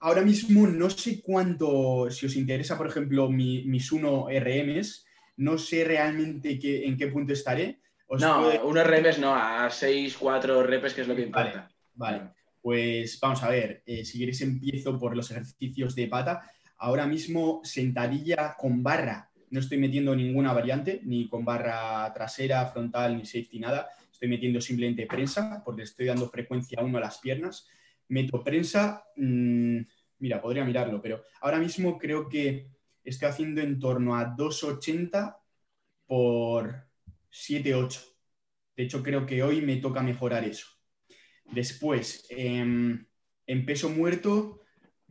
ahora 0.00 0.22
mismo 0.22 0.66
no 0.66 0.90
sé 0.90 1.22
cuánto, 1.22 2.10
si 2.10 2.26
os 2.26 2.34
interesa, 2.34 2.76
por 2.76 2.88
ejemplo, 2.88 3.30
mis 3.30 3.92
1 3.92 4.26
RMs, 4.40 5.06
no 5.36 5.56
sé 5.56 5.84
realmente 5.84 6.58
qué, 6.58 6.84
en 6.84 6.96
qué 6.96 7.06
punto 7.06 7.32
estaré. 7.32 7.80
no, 8.18 8.48
1 8.64 8.84
RMs 8.84 9.20
no, 9.20 9.32
a 9.32 9.70
6, 9.70 10.16
4 10.18 10.64
repes, 10.64 10.94
que 10.94 11.02
es 11.02 11.08
lo 11.08 11.14
que 11.14 11.22
importa. 11.22 11.70
Vale, 11.94 12.30
pues 12.60 13.18
vamos 13.20 13.42
a 13.44 13.48
ver, 13.48 13.84
eh, 13.86 14.04
si 14.04 14.18
queréis 14.18 14.40
empiezo 14.40 14.98
por 14.98 15.16
los 15.16 15.30
ejercicios 15.30 15.94
de 15.94 16.08
pata. 16.08 16.42
Ahora 16.82 17.06
mismo 17.06 17.60
sentadilla 17.62 18.56
con 18.58 18.82
barra 18.82 19.32
no 19.52 19.60
estoy 19.60 19.76
metiendo 19.76 20.16
ninguna 20.16 20.54
variante, 20.54 21.00
ni 21.04 21.28
con 21.28 21.44
barra 21.44 22.10
trasera, 22.14 22.66
frontal, 22.66 23.18
ni 23.18 23.26
safety, 23.26 23.60
nada. 23.60 23.86
Estoy 24.10 24.28
metiendo 24.28 24.62
simplemente 24.62 25.06
prensa, 25.06 25.62
porque 25.62 25.82
estoy 25.82 26.06
dando 26.06 26.28
frecuencia 26.30 26.80
uno 26.80 26.96
a 26.96 27.02
las 27.02 27.18
piernas. 27.18 27.68
Meto 28.08 28.42
prensa, 28.42 29.04
mm, 29.14 29.78
mira, 30.20 30.40
podría 30.40 30.64
mirarlo, 30.64 31.02
pero 31.02 31.22
ahora 31.42 31.58
mismo 31.58 31.98
creo 31.98 32.30
que 32.30 32.70
estoy 33.04 33.28
haciendo 33.28 33.60
en 33.60 33.78
torno 33.78 34.16
a 34.16 34.24
2,80 34.24 35.36
por 36.06 36.86
7,8. 37.30 38.00
De 38.74 38.84
hecho, 38.84 39.02
creo 39.02 39.26
que 39.26 39.42
hoy 39.42 39.60
me 39.60 39.76
toca 39.76 40.02
mejorar 40.02 40.44
eso. 40.44 40.66
Después, 41.52 42.26
em, 42.30 43.04
en 43.46 43.66
peso 43.66 43.90
muerto, 43.90 44.61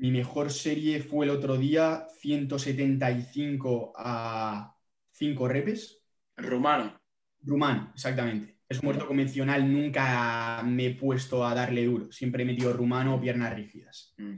mi 0.01 0.09
mejor 0.09 0.51
serie 0.51 0.99
fue 0.99 1.27
el 1.27 1.31
otro 1.31 1.57
día 1.57 2.07
175 2.21 3.93
a 3.95 4.75
5 5.11 5.47
repes. 5.47 6.01
Rumano. 6.35 6.99
Rumano, 7.43 7.91
exactamente. 7.93 8.57
Es 8.67 8.81
muerto 8.81 9.05
convencional, 9.05 9.71
nunca 9.71 10.63
me 10.65 10.87
he 10.87 10.95
puesto 10.95 11.45
a 11.45 11.53
darle 11.53 11.85
duro. 11.85 12.11
Siempre 12.11 12.41
he 12.41 12.47
metido 12.47 12.73
rumano 12.73 13.13
o 13.13 13.21
piernas 13.21 13.53
rígidas. 13.53 14.15
Mm. 14.17 14.37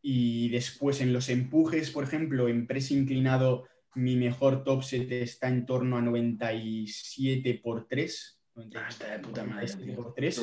Y 0.00 0.48
después 0.48 1.02
en 1.02 1.12
los 1.12 1.28
empujes, 1.28 1.90
por 1.90 2.04
ejemplo, 2.04 2.48
en 2.48 2.66
press 2.66 2.90
inclinado, 2.90 3.68
mi 3.96 4.16
mejor 4.16 4.64
top 4.64 4.82
set 4.82 5.12
está 5.12 5.48
en 5.48 5.66
torno 5.66 5.98
a 5.98 6.00
97 6.00 7.60
por 7.62 7.86
3. 7.86 8.40
Ah, 8.74 8.86
está 8.88 9.10
de 9.10 9.18
puta 9.18 9.44
madre. 9.44 9.94
Por 9.94 10.14
3. 10.14 10.42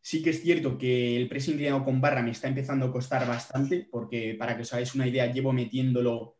Sí 0.00 0.22
que 0.22 0.30
es 0.30 0.42
cierto 0.42 0.78
que 0.78 1.16
el 1.16 1.28
press 1.28 1.48
inclinado 1.48 1.84
con 1.84 2.00
barra 2.00 2.22
me 2.22 2.30
está 2.30 2.48
empezando 2.48 2.86
a 2.86 2.92
costar 2.92 3.26
bastante, 3.26 3.86
porque 3.90 4.36
para 4.38 4.56
que 4.56 4.62
os 4.62 4.72
hagáis 4.72 4.94
una 4.94 5.06
idea, 5.06 5.30
llevo 5.30 5.52
metiéndolo 5.52 6.38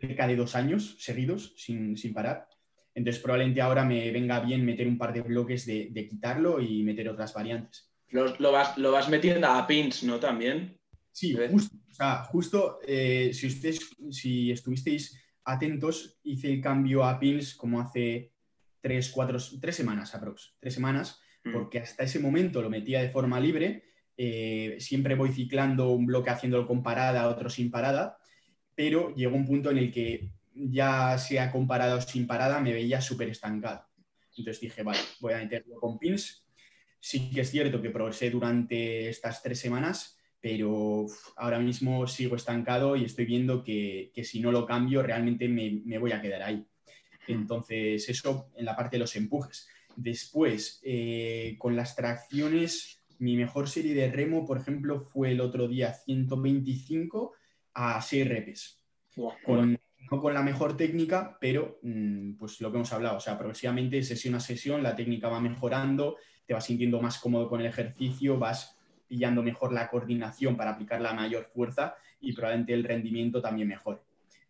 cerca 0.00 0.26
de 0.26 0.36
dos 0.36 0.54
años 0.54 0.96
seguidos, 0.98 1.54
sin, 1.56 1.96
parar. 2.12 2.48
Entonces 2.94 3.22
probablemente 3.22 3.60
ahora 3.60 3.84
me 3.84 4.10
venga 4.10 4.40
bien 4.40 4.64
meter 4.64 4.86
un 4.86 4.98
par 4.98 5.12
de 5.12 5.22
bloques 5.22 5.66
de, 5.66 6.08
quitarlo 6.08 6.60
y 6.60 6.82
meter 6.82 7.08
otras 7.08 7.32
variantes. 7.34 7.90
Lo, 8.10 8.52
vas, 8.52 9.08
metiendo 9.08 9.46
a 9.46 9.66
pins, 9.66 10.02
¿no? 10.02 10.18
También. 10.18 10.78
Sí, 11.12 11.36
justo. 11.50 11.76
O 11.90 11.94
sea, 11.94 12.24
justo 12.24 12.80
eh, 12.86 13.32
si 13.34 13.46
ustedes, 13.46 13.90
si 14.10 14.50
estuvisteis 14.50 15.18
atentos, 15.44 16.18
hice 16.24 16.50
el 16.52 16.60
cambio 16.60 17.04
a 17.04 17.18
pins 17.18 17.54
como 17.54 17.80
hace 17.80 18.32
tres, 18.80 19.10
cuatro, 19.10 19.38
tres 19.60 19.76
semanas 19.76 20.14
aprox. 20.14 20.56
Tres 20.58 20.74
semanas. 20.74 21.21
Porque 21.50 21.80
hasta 21.80 22.04
ese 22.04 22.20
momento 22.20 22.62
lo 22.62 22.70
metía 22.70 23.02
de 23.02 23.10
forma 23.10 23.40
libre, 23.40 23.84
eh, 24.16 24.76
siempre 24.78 25.14
voy 25.14 25.32
ciclando 25.32 25.90
un 25.90 26.06
bloque 26.06 26.30
haciéndolo 26.30 26.66
con 26.66 26.82
parada, 26.82 27.28
otro 27.28 27.50
sin 27.50 27.70
parada, 27.70 28.18
pero 28.74 29.14
llegó 29.14 29.36
un 29.36 29.46
punto 29.46 29.70
en 29.70 29.78
el 29.78 29.90
que 29.90 30.30
ya 30.54 31.16
sea 31.18 31.50
con 31.50 31.66
parada 31.66 31.96
o 31.96 32.00
sin 32.00 32.26
parada 32.26 32.60
me 32.60 32.72
veía 32.72 33.00
súper 33.00 33.28
estancado. 33.28 33.86
Entonces 34.36 34.60
dije, 34.60 34.82
vale, 34.82 35.00
voy 35.20 35.32
a 35.32 35.38
meterlo 35.38 35.76
con 35.80 35.98
pins. 35.98 36.46
Sí 37.00 37.30
que 37.30 37.40
es 37.40 37.50
cierto 37.50 37.82
que 37.82 37.90
progresé 37.90 38.30
durante 38.30 39.08
estas 39.08 39.42
tres 39.42 39.58
semanas, 39.58 40.18
pero 40.40 41.06
ahora 41.36 41.58
mismo 41.58 42.06
sigo 42.06 42.36
estancado 42.36 42.96
y 42.96 43.04
estoy 43.04 43.24
viendo 43.24 43.64
que, 43.64 44.12
si 44.22 44.40
no 44.40 44.52
lo 44.52 44.66
cambio 44.66 45.02
realmente 45.02 45.48
me, 45.48 45.82
me 45.84 45.98
voy 45.98 46.12
a 46.12 46.20
quedar 46.20 46.42
ahí. 46.42 46.66
Entonces, 47.26 48.08
eso 48.08 48.50
en 48.56 48.64
la 48.64 48.76
parte 48.76 48.96
de 48.96 49.00
los 49.00 49.14
empujes. 49.16 49.68
Después, 49.96 50.80
eh, 50.84 51.56
con 51.58 51.76
las 51.76 51.96
tracciones, 51.96 53.02
mi 53.18 53.36
mejor 53.36 53.68
serie 53.68 53.94
de 53.94 54.10
remo, 54.10 54.44
por 54.44 54.58
ejemplo, 54.58 55.00
fue 55.00 55.32
el 55.32 55.40
otro 55.40 55.68
día 55.68 55.92
125 55.94 57.32
a 57.74 58.00
6 58.00 58.28
repes. 58.28 58.82
no 60.10 60.20
con 60.20 60.34
la 60.34 60.42
mejor 60.42 60.76
técnica, 60.76 61.38
pero 61.40 61.78
mm, 61.82 62.32
pues 62.34 62.60
lo 62.60 62.70
que 62.70 62.76
hemos 62.76 62.92
hablado, 62.92 63.16
o 63.16 63.20
sea, 63.20 63.38
progresivamente, 63.38 64.02
sesión 64.02 64.34
a 64.34 64.40
sesión, 64.40 64.82
la 64.82 64.94
técnica 64.94 65.28
va 65.28 65.40
mejorando, 65.40 66.16
te 66.46 66.52
vas 66.52 66.66
sintiendo 66.66 67.00
más 67.00 67.18
cómodo 67.18 67.48
con 67.48 67.60
el 67.60 67.66
ejercicio, 67.66 68.38
vas 68.38 68.76
pillando 69.06 69.42
mejor 69.42 69.72
la 69.72 69.88
coordinación 69.88 70.56
para 70.56 70.72
aplicar 70.72 71.00
la 71.00 71.14
mayor 71.14 71.44
fuerza 71.44 71.94
y 72.20 72.32
probablemente 72.32 72.74
el 72.74 72.84
rendimiento 72.84 73.40
también 73.40 73.68
mejore. 73.68 74.00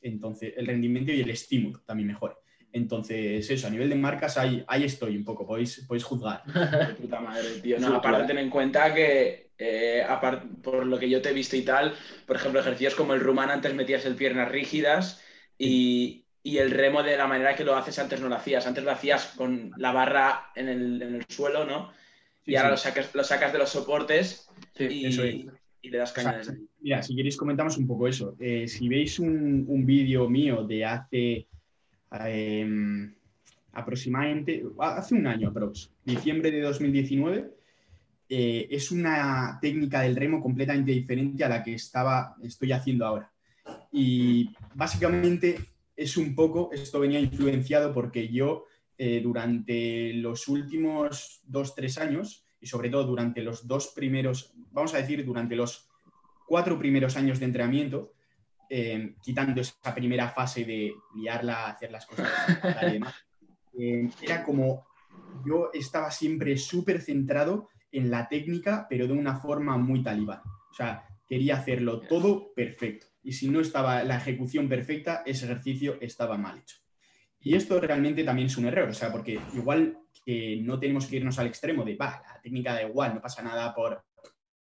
Entonces, 0.01 0.55
el 0.57 0.67
rendimiento 0.67 1.13
y 1.13 1.21
el 1.21 1.31
estímulo 1.31 1.81
también 1.81 2.09
mejore. 2.09 2.35
Entonces, 2.73 3.51
eso, 3.51 3.67
a 3.67 3.71
nivel 3.71 3.91
de 3.91 3.97
marcas, 3.97 4.39
ahí, 4.39 4.65
ahí 4.67 4.85
estoy 4.85 5.17
un 5.17 5.25
poco, 5.25 5.47
podéis, 5.47 5.85
podéis 5.87 6.05
juzgar. 6.05 6.43
De 6.89 6.95
puta 6.95 7.21
madre, 7.21 7.61
tío. 7.63 7.79
No, 7.79 7.97
aparte, 7.97 8.27
ten 8.27 8.39
en 8.39 8.49
cuenta 8.49 8.95
que, 8.95 9.51
eh, 9.59 10.05
por 10.63 10.87
lo 10.87 10.99
que 10.99 11.11
yo 11.11 11.21
te 11.21 11.31
he 11.31 11.35
visto 11.35 11.55
y 11.55 11.63
tal, 11.63 11.95
por 12.27 12.37
ejemplo, 12.37 12.61
ejercicios 12.61 12.95
como 12.95 13.13
el 13.13 13.21
rumán, 13.21 13.51
antes 13.51 13.75
metías 13.75 14.07
el 14.07 14.17
piernas 14.17 14.51
rígidas 14.51 15.23
y, 15.59 16.25
el 16.45 16.71
remo 16.71 17.03
de 17.03 17.17
la 17.17 17.29
manera 17.29 17.55
que 17.55 17.63
lo 17.63 17.77
haces 17.77 17.99
antes 17.99 18.21
no 18.21 18.29
lo 18.29 18.35
hacías. 18.35 18.67
Antes 18.67 18.83
lo 18.83 18.91
hacías 18.91 19.27
con 19.37 19.73
la 19.77 19.93
barra 19.93 20.51
en 20.57 20.69
el, 20.69 21.25
suelo, 21.29 21.65
¿no? 21.65 21.93
y 22.45 22.57
ahora 22.57 22.71
Lo, 22.71 22.77
sacas, 22.77 23.15
lo 23.15 23.23
sacas 23.23 23.53
de 23.53 23.59
los 23.59 23.69
soportes 23.69 24.49
y, 24.79 25.49
le 25.89 25.99
das 25.99 26.13
caña 26.13 26.41
Mira, 26.81 27.03
si 27.03 27.15
queréis 27.15 27.37
comentamos 27.37 27.77
un 27.77 27.87
poco 27.87 28.09
eso. 28.09 28.35
Eh, 28.41 28.67
si 28.67 28.89
veis 28.89 29.21
un, 29.21 29.67
un 29.69 29.87
vídeo 29.87 30.29
mío 30.29 30.65
de 30.65 30.85
hace 30.85 31.47
Em, 32.25 33.15
aproximadamente, 33.73 34.65
hace 34.79 35.15
un 35.15 35.27
año 35.27 35.49
aprox, 35.49 35.91
diciembre 36.05 36.51
de 36.51 36.61
2019, 36.61 37.51
eh, 38.29 38.69
es 38.71 38.91
una 38.91 39.59
técnica 39.61 40.03
del 40.03 40.17
remo 40.17 40.41
completamente 40.43 40.93
diferente 40.93 41.45
a 41.45 41.49
la 41.49 41.63
que 41.63 41.75
estaba, 41.75 42.37
estoy 42.43 42.73
haciendo 42.73 43.07
ahora. 43.07 43.31
Y 43.91 44.51
básicamente 44.75 45.59
es 45.97 46.17
un 46.17 46.35
poco, 46.35 46.71
esto 46.73 47.01
venía 47.01 47.21
influenciado 47.21 47.93
porque 47.93 48.29
yo 48.29 48.67
eh, 48.99 49.21
durante 49.23 50.13
los 50.15 50.49
últimos 50.49 51.41
dos, 51.45 51.75
tres 51.75 51.99
años, 51.99 52.45
y 52.61 52.67
sobre 52.67 52.91
todo 52.91 53.05
durante 53.05 53.43
los 53.43 53.67
dos 53.67 53.89
primeros, 53.89 54.55
vamos 54.71 54.95
a 54.95 54.99
decir, 54.99 55.25
durante 55.25 55.57
los 55.57 55.89
cuatro 56.47 56.79
primeros 56.79 57.17
años 57.17 57.41
de 57.41 57.47
entrenamiento, 57.47 58.12
eh, 58.75 59.17
quitando 59.23 59.61
esa 59.61 59.95
primera 59.95 60.31
fase 60.31 60.65
de 60.65 60.95
liarla, 61.15 61.67
hacer 61.67 61.91
las 61.91 62.07
cosas 62.07 62.27
y 62.89 62.93
demás, 62.93 63.15
eh, 63.79 64.09
era 64.23 64.43
como 64.43 64.87
yo 65.45 65.69
estaba 65.75 66.11
siempre 66.11 66.57
súper 66.57 67.03
centrado 67.03 67.69
en 67.91 68.11
la 68.11 68.27
técnica, 68.31 68.87
pero 68.89 69.07
de 69.07 69.13
una 69.13 69.37
forma 69.37 69.77
muy 69.77 70.03
talibán. 70.03 70.41
O 70.71 70.73
sea, 70.75 71.05
quería 71.29 71.57
hacerlo 71.57 72.01
todo 72.01 72.55
perfecto. 72.55 73.09
Y 73.23 73.35
si 73.35 73.51
no 73.51 73.61
estaba 73.61 74.05
la 74.05 74.17
ejecución 74.17 74.71
perfecta, 74.71 75.23
ese 75.27 75.45
ejercicio 75.45 75.99
estaba 76.01 76.39
mal 76.39 76.61
hecho. 76.61 76.79
Y 77.41 77.55
esto 77.55 77.79
realmente 77.79 78.25
también 78.25 78.47
es 78.47 78.57
un 78.57 78.65
error, 78.65 78.89
o 78.89 78.95
sea, 78.95 79.13
porque 79.13 79.39
igual 79.53 79.99
que 80.25 80.61
no 80.63 80.79
tenemos 80.79 81.07
que 81.07 81.17
irnos 81.17 81.39
al 81.39 81.49
extremo 81.49 81.85
de, 81.85 81.95
va, 81.95 82.23
la 82.27 82.41
técnica 82.41 82.73
da 82.73 82.85
igual, 82.85 83.17
no 83.17 83.21
pasa 83.21 83.43
nada 83.43 83.75
por, 83.75 84.03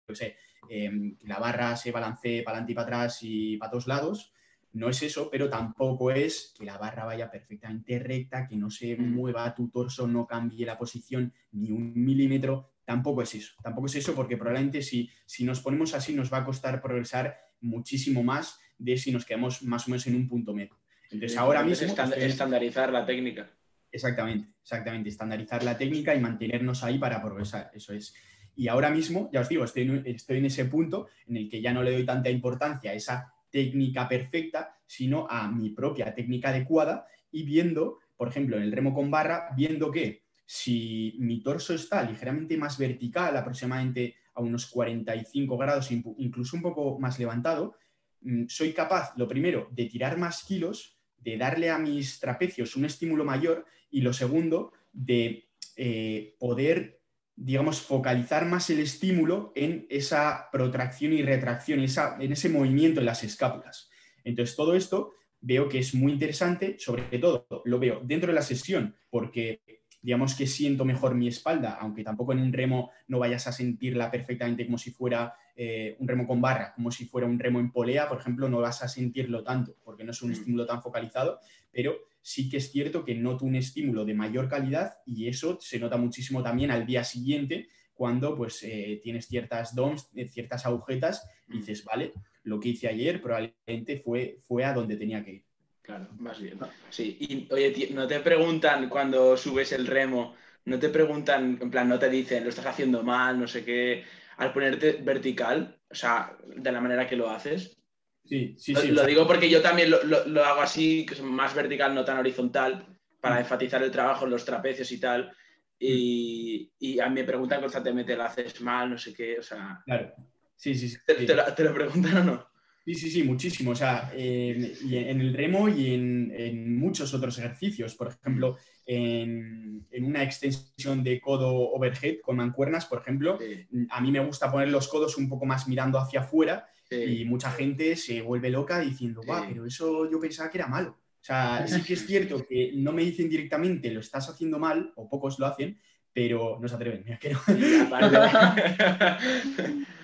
no 0.06 0.14
sé, 0.14 0.36
em, 0.70 1.16
que 1.16 1.26
la 1.28 1.38
barra 1.38 1.76
se 1.76 1.90
balancee 1.92 2.42
para 2.42 2.56
adelante 2.58 2.72
y 2.72 2.74
para 2.74 2.86
atrás 2.86 3.18
y 3.22 3.56
para 3.56 3.70
todos 3.70 3.86
lados. 3.86 4.32
No 4.72 4.90
es 4.90 5.02
eso, 5.02 5.30
pero 5.30 5.48
tampoco 5.48 6.10
es 6.10 6.52
que 6.58 6.64
la 6.66 6.76
barra 6.76 7.04
vaya 7.06 7.30
perfectamente 7.30 7.98
recta, 7.98 8.46
que 8.46 8.56
no 8.56 8.68
se 8.70 8.94
Mm. 8.96 9.14
mueva 9.14 9.54
tu 9.54 9.68
torso, 9.70 10.06
no 10.06 10.26
cambie 10.26 10.66
la 10.66 10.76
posición 10.76 11.32
ni 11.52 11.70
un 11.70 11.92
milímetro. 11.94 12.72
Tampoco 12.84 13.22
es 13.22 13.34
eso. 13.34 13.54
Tampoco 13.62 13.86
es 13.86 13.94
eso 13.96 14.14
porque 14.14 14.36
probablemente 14.36 14.82
si, 14.82 15.08
si 15.24 15.44
nos 15.44 15.60
ponemos 15.60 15.94
así 15.94 16.12
nos 16.14 16.30
va 16.32 16.38
a 16.38 16.44
costar 16.44 16.80
progresar 16.82 17.36
muchísimo 17.60 18.22
más 18.22 18.58
de 18.78 18.96
si 18.98 19.10
nos 19.12 19.24
quedamos 19.24 19.62
más 19.62 19.88
o 19.88 19.90
menos 19.90 20.06
en 20.06 20.14
un 20.16 20.28
punto 20.28 20.52
medio. 20.52 20.78
Entonces 21.10 21.38
ahora 21.38 21.62
mismo... 21.62 21.86
Estan- 21.88 22.10
estoy- 22.12 22.24
estandarizar 22.24 22.92
la 22.92 23.06
técnica. 23.06 23.50
Exactamente, 23.90 24.48
exactamente. 24.60 25.08
Estandarizar 25.08 25.62
la 25.64 25.78
técnica 25.78 26.14
y 26.14 26.20
mantenernos 26.20 26.84
ahí 26.84 26.98
para 26.98 27.22
progresar. 27.22 27.70
Eso 27.72 27.94
es. 27.94 28.14
Y 28.56 28.68
ahora 28.68 28.90
mismo, 28.90 29.30
ya 29.32 29.40
os 29.40 29.48
digo, 29.48 29.64
estoy 29.64 29.82
en, 29.82 30.02
estoy 30.06 30.38
en 30.38 30.46
ese 30.46 30.64
punto 30.64 31.08
en 31.28 31.36
el 31.36 31.48
que 31.48 31.60
ya 31.60 31.72
no 31.72 31.82
le 31.82 31.92
doy 31.92 32.04
tanta 32.04 32.30
importancia 32.30 32.90
a 32.90 32.94
esa 32.94 33.32
técnica 33.50 34.08
perfecta, 34.08 34.74
sino 34.86 35.26
a 35.28 35.48
mi 35.48 35.70
propia 35.70 36.14
técnica 36.14 36.48
adecuada 36.48 37.06
y 37.30 37.42
viendo, 37.44 37.98
por 38.16 38.28
ejemplo, 38.28 38.56
en 38.56 38.62
el 38.62 38.72
remo 38.72 38.94
con 38.94 39.10
barra, 39.10 39.50
viendo 39.56 39.90
que 39.90 40.22
si 40.46 41.16
mi 41.18 41.42
torso 41.42 41.74
está 41.74 42.02
ligeramente 42.02 42.56
más 42.56 42.78
vertical, 42.78 43.36
aproximadamente 43.36 44.14
a 44.34 44.40
unos 44.40 44.66
45 44.66 45.56
grados, 45.58 45.90
incluso 45.90 46.56
un 46.56 46.62
poco 46.62 46.98
más 46.98 47.18
levantado, 47.18 47.76
mm, 48.20 48.44
soy 48.48 48.72
capaz, 48.72 49.12
lo 49.16 49.26
primero, 49.26 49.68
de 49.72 49.86
tirar 49.86 50.18
más 50.18 50.44
kilos, 50.44 50.96
de 51.18 51.36
darle 51.36 51.70
a 51.70 51.78
mis 51.78 52.20
trapecios 52.20 52.76
un 52.76 52.84
estímulo 52.84 53.24
mayor 53.24 53.66
y 53.90 54.02
lo 54.02 54.12
segundo, 54.12 54.72
de 54.92 55.48
eh, 55.76 56.36
poder, 56.38 56.95
digamos, 57.36 57.82
focalizar 57.82 58.46
más 58.46 58.70
el 58.70 58.80
estímulo 58.80 59.52
en 59.54 59.86
esa 59.90 60.48
protracción 60.50 61.12
y 61.12 61.22
retracción, 61.22 61.80
esa- 61.80 62.16
en 62.18 62.32
ese 62.32 62.48
movimiento 62.48 63.00
en 63.00 63.06
las 63.06 63.22
escápulas. 63.22 63.90
Entonces, 64.24 64.56
todo 64.56 64.74
esto 64.74 65.12
veo 65.40 65.68
que 65.68 65.78
es 65.78 65.94
muy 65.94 66.12
interesante, 66.12 66.76
sobre 66.78 67.18
todo 67.18 67.46
lo 67.64 67.78
veo 67.78 68.00
dentro 68.02 68.28
de 68.28 68.34
la 68.34 68.42
sesión, 68.42 68.96
porque 69.10 69.60
digamos 70.06 70.36
que 70.36 70.46
siento 70.46 70.84
mejor 70.84 71.16
mi 71.16 71.26
espalda, 71.26 71.78
aunque 71.80 72.04
tampoco 72.04 72.32
en 72.32 72.38
un 72.38 72.52
remo 72.52 72.92
no 73.08 73.18
vayas 73.18 73.48
a 73.48 73.52
sentirla 73.52 74.08
perfectamente 74.08 74.64
como 74.64 74.78
si 74.78 74.92
fuera 74.92 75.34
eh, 75.56 75.96
un 75.98 76.06
remo 76.06 76.28
con 76.28 76.40
barra, 76.40 76.72
como 76.76 76.92
si 76.92 77.06
fuera 77.06 77.26
un 77.26 77.40
remo 77.40 77.58
en 77.58 77.72
polea, 77.72 78.08
por 78.08 78.20
ejemplo, 78.20 78.48
no 78.48 78.60
vas 78.60 78.84
a 78.84 78.88
sentirlo 78.88 79.42
tanto, 79.42 79.74
porque 79.82 80.04
no 80.04 80.12
es 80.12 80.22
un 80.22 80.30
Mm. 80.30 80.32
estímulo 80.34 80.64
tan 80.64 80.80
focalizado, 80.80 81.40
pero 81.72 81.96
sí 82.22 82.48
que 82.48 82.58
es 82.58 82.70
cierto 82.70 83.04
que 83.04 83.16
noto 83.16 83.44
un 83.44 83.56
estímulo 83.56 84.04
de 84.04 84.14
mayor 84.14 84.48
calidad 84.48 84.98
y 85.06 85.26
eso 85.26 85.58
se 85.60 85.80
nota 85.80 85.96
muchísimo 85.96 86.40
también 86.40 86.70
al 86.70 86.86
día 86.86 87.02
siguiente 87.02 87.66
cuando 87.92 88.36
pues 88.36 88.62
eh, 88.62 89.00
tienes 89.02 89.26
ciertas 89.26 89.74
DOMs, 89.74 90.10
eh, 90.14 90.28
ciertas 90.28 90.66
agujetas 90.66 91.28
y 91.48 91.56
dices, 91.56 91.82
vale, 91.84 92.12
lo 92.44 92.60
que 92.60 92.68
hice 92.68 92.86
ayer 92.86 93.20
probablemente 93.20 93.98
fue, 94.04 94.38
fue 94.46 94.64
a 94.64 94.72
donde 94.72 94.96
tenía 94.96 95.24
que 95.24 95.32
ir. 95.32 95.45
Claro, 95.86 96.08
más 96.18 96.40
bien. 96.40 96.58
Sí, 96.90 97.16
y 97.20 97.48
oye, 97.52 97.70
tío, 97.70 97.86
no 97.94 98.06
te 98.08 98.18
preguntan 98.20 98.88
cuando 98.88 99.36
subes 99.36 99.70
el 99.72 99.86
remo, 99.86 100.34
no 100.64 100.78
te 100.80 100.88
preguntan, 100.88 101.58
en 101.60 101.70
plan, 101.70 101.88
no 101.88 101.98
te 101.98 102.10
dicen, 102.10 102.42
lo 102.42 102.50
estás 102.50 102.66
haciendo 102.66 103.04
mal, 103.04 103.38
no 103.38 103.46
sé 103.46 103.64
qué, 103.64 104.04
al 104.38 104.52
ponerte 104.52 104.94
vertical, 105.02 105.78
o 105.88 105.94
sea, 105.94 106.36
de 106.44 106.72
la 106.72 106.80
manera 106.80 107.06
que 107.06 107.14
lo 107.16 107.30
haces. 107.30 107.76
Sí, 108.24 108.56
sí, 108.58 108.74
lo 108.74 108.80
sí. 108.80 108.90
lo 108.90 109.04
digo 109.06 109.26
porque 109.28 109.48
yo 109.48 109.62
también 109.62 109.90
lo, 109.90 110.02
lo- 110.02 110.26
lo 110.26 110.44
hago 110.44 110.60
así, 110.60 111.06
que 111.06 111.14
es 111.14 111.22
más 111.22 111.54
vertical, 111.54 111.94
no 111.94 112.04
tan 112.04 112.18
horizontal, 112.18 112.84
para 113.20 113.36
Mm. 113.36 113.38
enfatizar 113.40 113.82
el 113.84 113.92
trabajo 113.92 114.24
en 114.24 114.32
los 114.32 114.44
trapecios 114.44 114.90
y 114.90 114.98
tal. 114.98 115.32
Y, 115.78 116.72
y 116.80 116.98
a 116.98 117.08
mí 117.08 117.14
me 117.20 117.24
preguntan 117.24 117.60
constantemente, 117.60 118.16
¿lo 118.16 118.24
haces 118.24 118.60
mal? 118.60 118.90
No 118.90 118.98
sé 118.98 119.14
qué, 119.14 119.38
o 119.38 119.42
sea, 119.42 119.80
Claro. 119.84 120.12
Sí, 120.56 120.74
sí, 120.74 120.88
sí. 120.88 120.96
¿te, 121.06 121.14
sí. 121.16 121.26
te 121.26 121.34
lo, 121.36 121.44
te 121.54 121.62
lo 121.64 121.72
preguntan 121.74 122.16
o 122.16 122.24
no? 122.24 122.55
Sí, 122.86 122.94
sí, 122.94 123.10
sí, 123.10 123.22
muchísimo. 123.24 123.72
O 123.72 123.74
sea, 123.74 124.12
en, 124.14 124.72
y 124.84 124.96
en 124.96 125.20
el 125.20 125.34
remo 125.34 125.68
y 125.68 125.92
en, 125.92 126.32
en 126.36 126.78
muchos 126.78 127.12
otros 127.14 127.36
ejercicios. 127.36 127.96
Por 127.96 128.06
ejemplo, 128.08 128.56
en, 128.86 129.84
en 129.90 130.04
una 130.04 130.22
extensión 130.22 131.02
de 131.02 131.20
codo 131.20 131.52
overhead 131.72 132.18
con 132.22 132.36
mancuernas, 132.36 132.86
por 132.86 133.00
ejemplo, 133.00 133.38
Sí, 133.40 133.66
a 133.90 134.00
mí 134.00 134.12
me 134.12 134.20
gusta 134.24 134.52
poner 134.52 134.68
los 134.68 134.86
codos 134.86 135.16
un 135.18 135.28
poco 135.28 135.44
más 135.46 135.66
mirando 135.66 135.98
hacia 135.98 136.20
afuera 136.20 136.68
sí. 136.88 136.94
y 137.22 137.24
mucha 137.24 137.50
gente 137.50 137.96
se 137.96 138.20
vuelve 138.22 138.50
loca 138.50 138.78
diciendo, 138.78 139.20
guau, 139.26 139.42
Sí. 139.42 139.48
pero 139.50 139.66
eso 139.66 140.08
yo 140.08 140.20
pensaba 140.20 140.48
que 140.48 140.58
era 140.58 140.68
malo. 140.68 140.90
O 140.90 141.24
sea, 141.26 141.66
sí 141.66 141.82
que 141.82 141.94
es 141.94 142.06
cierto 142.06 142.46
que 142.46 142.70
no 142.76 142.92
me 142.92 143.02
dicen 143.02 143.28
directamente 143.28 143.90
lo 143.90 143.98
estás 143.98 144.28
haciendo 144.28 144.60
mal, 144.60 144.92
o 144.94 145.08
pocos 145.08 145.40
lo 145.40 145.46
hacen, 145.46 145.76
pero 146.12 146.58
no 146.62 146.68
se 146.68 146.76
atreven. 146.76 147.02
mira 147.04 147.18
que 147.18 147.30
no. 147.32 147.40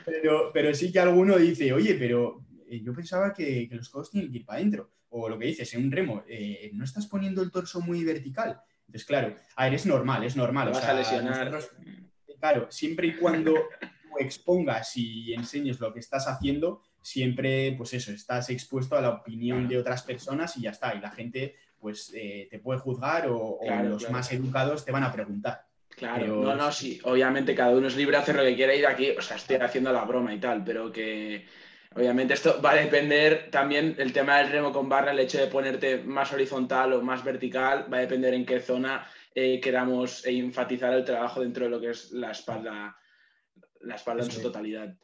Pero, 0.05 0.51
pero 0.53 0.75
sí 0.75 0.91
que 0.91 0.99
alguno 0.99 1.39
dice, 1.39 1.73
oye, 1.73 1.95
pero 1.95 2.45
eh, 2.73 2.81
yo 2.83 2.93
pensaba 2.95 3.33
que, 3.35 3.69
que 3.69 3.75
los 3.75 3.89
codos 3.91 4.11
tienen 4.11 4.31
que 4.31 4.39
ir 4.39 4.47
para 4.47 4.59
adentro. 4.59 4.91
O 5.11 5.29
lo 5.29 5.39
que 5.39 5.47
dices, 5.47 5.73
en 5.75 5.85
un 5.85 5.93
remo, 5.93 6.25
eh, 6.27 6.71
no 6.73 6.85
estás 6.85 7.07
poniendo 7.07 7.43
el 7.43 7.51
torso 7.51 7.81
muy 7.83 8.03
vertical. 8.03 8.61
Entonces, 8.87 9.05
claro, 9.07 9.37
a 9.57 9.65
ver, 9.65 9.75
es 9.75 9.85
normal, 9.85 10.25
es 10.25 10.37
normal. 10.37 10.67
Te 10.67 10.71
o 10.71 10.75
vas 10.75 10.83
sea, 10.83 10.93
a 10.93 10.95
lesionar. 10.95 11.51
nosotros- 11.51 11.71
claro, 12.41 12.67
siempre 12.71 13.09
y 13.09 13.15
cuando 13.17 13.53
tú 14.03 14.17
expongas 14.19 14.97
y 14.97 15.35
enseñes 15.35 15.81
lo 15.81 15.93
que 15.93 16.01
estás 16.01 16.27
haciendo, 16.29 16.83
siempre, 17.03 17.75
pues 17.77 17.93
eso, 17.93 18.11
estás 18.13 18.49
expuesto 18.49 18.97
a 18.97 19.03
la 19.03 19.11
opinión 19.11 19.69
de 19.69 19.77
otras 19.79 20.03
personas 20.03 20.57
y 20.57 20.63
ya 20.63 20.71
está. 20.71 20.95
Y 20.95 21.01
la 21.01 21.11
gente, 21.11 21.57
pues, 21.79 22.11
eh, 22.15 22.49
te 22.51 22.59
puede 22.59 22.81
juzgar 22.81 23.27
o, 23.29 23.59
los 23.85 23.99
claro. 23.99 24.13
más 24.13 24.33
educados 24.33 24.85
te 24.85 24.93
van 24.93 25.05
a 25.05 25.13
preguntar. 25.13 25.67
Claro, 25.91 26.21
Pero- 26.21 26.43
no, 26.43 26.55
no, 26.57 26.73
sí, 26.73 26.99
obviamente 27.05 27.55
cada 27.55 27.73
uno 27.77 27.87
es 27.87 27.97
libre 27.97 28.17
de 28.17 28.23
hacer 28.23 28.35
lo 28.37 28.43
que 28.45 28.57
quiera 28.57 28.75
ir 28.75 28.87
aquí, 28.87 29.11
o 29.11 29.21
sea, 29.21 29.37
estoy 29.37 29.57
haciendo 29.57 29.93
la 29.93 30.05
broma 30.07 30.33
y 30.35 30.41
tal, 30.41 30.65
pero 30.65 30.91
que 30.91 31.45
obviamente 31.95 32.35
esto 32.35 32.61
va 32.63 32.73
a 32.73 32.77
depender 32.77 33.49
también 33.51 33.95
el 33.99 34.13
tema 34.13 34.39
del 34.39 34.51
remo 34.51 34.73
con 34.73 34.89
barra, 34.89 35.13
el 35.13 35.19
hecho 35.19 35.39
de 35.39 35.47
ponerte 35.47 36.03
más 36.03 36.33
horizontal 36.33 36.93
o 36.93 37.03
más 37.03 37.25
vertical, 37.25 37.93
va 37.93 37.99
a 37.99 38.01
depender 38.01 38.35
en 38.35 38.47
qué 38.47 38.61
zona 38.61 39.07
eh, 39.35 39.61
queramos 39.61 40.27
enfatizar 40.27 40.93
el 40.95 41.05
trabajo 41.05 41.41
dentro 41.41 41.65
de 41.65 41.71
lo 41.71 41.81
que 41.81 41.91
es 41.91 42.13
la 42.13 42.31
espalda, 42.31 42.97
la 43.81 43.95
espalda 43.95 44.25
en 44.25 44.31
su 44.31 44.39
es. 44.39 44.43
totalidad. 44.43 44.97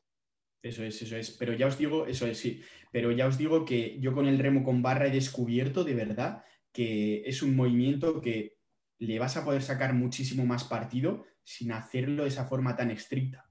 Eso 0.63 0.83
es, 0.85 1.01
eso 1.01 1.17
es. 1.17 1.31
Pero 1.31 1.55
ya 1.55 1.67
os 1.67 1.79
digo, 1.79 2.07
eso 2.07 2.27
es, 2.27 2.39
sí. 2.39 2.61
Pero 2.93 3.13
ya 3.13 3.27
os 3.27 3.39
digo 3.39 3.65
que 3.65 3.99
yo 4.01 4.13
con 4.13 4.27
el 4.27 4.39
remo 4.39 4.65
con 4.65 4.83
barra 4.83 5.07
he 5.07 5.11
descubierto 5.11 5.85
de 5.85 5.95
verdad 5.95 6.45
que 6.73 7.23
es 7.25 7.43
un 7.43 7.57
movimiento 7.57 8.21
que 8.21 8.59
le 8.99 9.19
vas 9.19 9.37
a 9.37 9.45
poder 9.45 9.63
sacar 9.63 9.95
muchísimo 9.95 10.45
más 10.45 10.65
partido 10.65 11.25
sin 11.43 11.73
hacerlo 11.73 12.25
de 12.25 12.29
esa 12.29 12.47
forma 12.47 12.77
tan 12.77 12.91
estricta. 12.91 13.48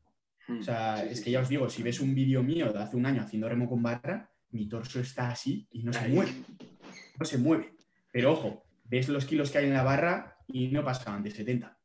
O 0.49 0.63
sea, 0.63 0.97
Sí, 1.03 1.09
es 1.11 1.21
que 1.21 1.31
ya 1.31 1.41
os 1.41 1.49
digo, 1.49 1.69
si 1.69 1.83
ves 1.83 1.99
un 1.99 2.15
vídeo 2.15 2.41
mío 2.41 2.71
de 2.71 2.79
hace 2.79 2.95
un 2.95 3.05
año 3.05 3.21
haciendo 3.21 3.49
remo 3.49 3.67
con 3.67 3.83
barra, 3.83 4.29
mi 4.51 4.67
torso 4.67 4.99
está 4.99 5.29
así 5.29 5.67
y 5.71 5.83
no 5.83 5.91
se 5.91 6.07
mueve. 6.07 6.31
No 7.19 7.25
se 7.25 7.37
mueve. 7.37 7.73
Pero 8.11 8.31
ojo, 8.31 8.63
ves 8.85 9.09
los 9.09 9.25
kilos 9.25 9.51
que 9.51 9.57
hay 9.59 9.65
en 9.65 9.73
la 9.73 9.83
barra 9.83 10.37
y 10.47 10.69
no 10.69 10.83
pasaban 10.83 11.23
de 11.23 11.31
70. 11.31 11.77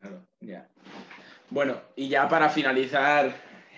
Claro, 0.00 0.26
ya. 0.40 0.68
Bueno, 1.50 1.80
y 1.96 2.08
ya 2.08 2.28
para 2.28 2.48
finalizar 2.48 3.34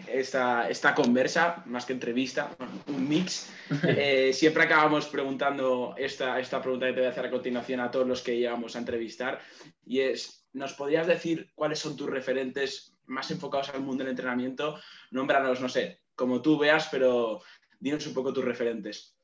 esta, 0.07 0.69
esta 0.69 0.95
conversa, 0.95 1.63
más 1.67 1.87
que 1.87 1.95
entrevista, 1.95 2.55
un 2.87 3.09
mix, 3.09 3.51
eh, 3.85 4.33
siempre 4.33 4.65
acabamos 4.65 5.07
preguntando 5.07 5.95
esta, 5.97 6.39
esta 6.39 6.61
pregunta 6.61 6.87
que 6.87 6.93
te 6.93 7.01
voy 7.01 7.07
a 7.09 7.11
hacer 7.11 7.27
a 7.27 7.31
continuación 7.31 7.81
a 7.81 7.91
todos 7.91 8.07
los 8.07 8.23
que 8.23 8.37
llegamos 8.37 8.77
a 8.77 8.81
entrevistar, 8.81 9.41
y 9.85 10.01
es, 10.01 10.47
¿nos 10.53 10.75
podrías 10.75 11.07
decir 11.07 11.51
cuáles 11.55 11.79
son 11.79 11.97
tus 11.97 12.11
referentes 12.11 12.92
más 13.07 13.31
enfocados 13.31 13.71
al 13.71 13.83
mundo 13.83 14.05
del 14.05 14.11
entrenamiento? 14.11 14.79
Nómbranos, 15.11 15.61
no 15.61 15.69
sé, 15.69 16.01
como 16.15 16.41
tú 16.41 16.59
veas, 16.59 16.89
pero 16.91 17.41
dinos 17.79 18.07
un 18.07 18.15
poco 18.15 18.33
tus 18.33 18.45
referentes. 18.45 19.17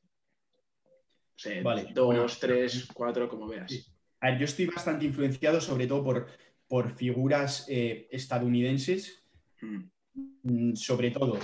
No 0.83 1.35
sé, 1.35 1.61
Vale, 1.61 1.87
dos, 1.93 2.05
bueno. 2.05 2.25
tres, 2.39 2.87
cuatro, 2.93 3.29
como 3.29 3.47
veas. 3.47 3.71
Sí. 3.71 3.85
A 4.21 4.31
ver, 4.31 4.39
yo 4.39 4.45
estoy 4.45 4.65
bastante 4.65 5.05
influenciado 5.05 5.61
sobre 5.61 5.87
todo 5.87 6.03
por, 6.03 6.27
por 6.67 6.91
figuras 6.95 7.65
eh, 7.69 8.07
estadounidenses 8.11 9.19
Mm. 9.61 9.89
Mm, 10.43 10.75
sobre 10.75 11.11
todo, 11.11 11.37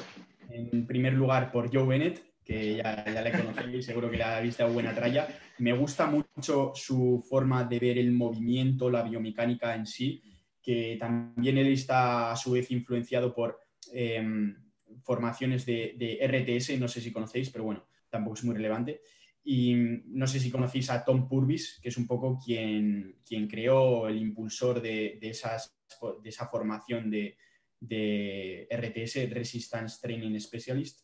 en 0.49 0.85
primer 0.85 1.13
lugar, 1.13 1.51
por 1.51 1.73
Joe 1.73 1.85
Bennett, 1.85 2.23
que 2.43 2.77
ya, 2.77 3.05
ya 3.05 3.21
le 3.21 3.31
conocéis, 3.31 3.85
seguro 3.85 4.09
que 4.09 4.17
la 4.17 4.37
habéis 4.37 4.57
dado 4.57 4.73
buena 4.73 4.93
tralla. 4.93 5.27
Me 5.59 5.73
gusta 5.73 6.07
mucho 6.07 6.71
su 6.75 7.23
forma 7.27 7.63
de 7.63 7.79
ver 7.79 7.97
el 7.97 8.11
movimiento, 8.11 8.89
la 8.89 9.03
biomecánica 9.03 9.75
en 9.75 9.85
sí, 9.85 10.21
que 10.65 10.97
también 10.99 11.59
él 11.59 11.67
está 11.67 12.31
a 12.31 12.35
su 12.35 12.51
vez 12.51 12.71
influenciado 12.71 13.35
por 13.35 13.59
em, 13.93 14.55
formaciones 15.03 15.63
de, 15.65 15.93
de 15.95 16.17
RTS, 16.25 16.79
no 16.79 16.87
sé 16.87 17.01
si 17.01 17.11
conocéis, 17.11 17.51
pero 17.51 17.65
bueno, 17.65 17.85
tampoco 18.09 18.35
es 18.35 18.43
muy 18.43 18.55
relevante. 18.55 19.01
Y 19.43 19.75
mm, 19.75 20.03
no 20.07 20.25
sé 20.25 20.39
si 20.39 20.49
conocéis 20.49 20.89
a 20.89 21.05
Tom 21.05 21.29
Purvis, 21.29 21.79
que 21.81 21.89
es 21.89 21.97
un 21.97 22.07
poco 22.07 22.39
quien, 22.43 23.19
quien 23.23 23.47
creó 23.47 24.07
el 24.07 24.17
impulsor 24.17 24.81
de, 24.81 25.19
de 25.21 25.29
esas, 25.29 25.77
de 26.23 26.29
esa 26.29 26.47
formación 26.47 27.11
de, 27.11 27.37
de 27.79 28.67
RTS, 28.71 29.29
Resistance 29.31 29.99
Training 30.01 30.39
Specialist. 30.39 31.01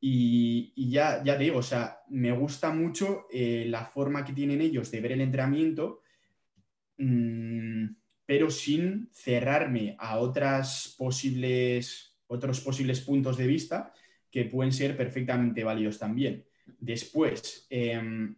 Y, 0.00 0.72
y 0.76 0.90
ya, 0.90 1.22
ya 1.22 1.36
te 1.36 1.44
digo, 1.44 1.58
o 1.58 1.62
sea, 1.62 1.98
me 2.08 2.32
gusta 2.32 2.72
mucho 2.72 3.26
eh, 3.30 3.66
la 3.68 3.84
forma 3.84 4.24
que 4.24 4.32
tienen 4.32 4.62
ellos 4.62 4.90
de 4.90 5.00
ver 5.00 5.12
el 5.12 5.20
entrenamiento, 5.20 6.02
mm, 6.96 7.97
pero 8.28 8.50
sin 8.50 9.08
cerrarme 9.10 9.96
a 9.98 10.18
otras 10.18 10.94
posibles 10.98 12.14
otros 12.26 12.60
posibles 12.60 13.00
puntos 13.00 13.38
de 13.38 13.46
vista 13.46 13.90
que 14.30 14.44
pueden 14.44 14.70
ser 14.70 14.98
perfectamente 14.98 15.64
válidos 15.64 15.98
también. 15.98 16.44
Después, 16.78 17.66
em, 17.70 18.36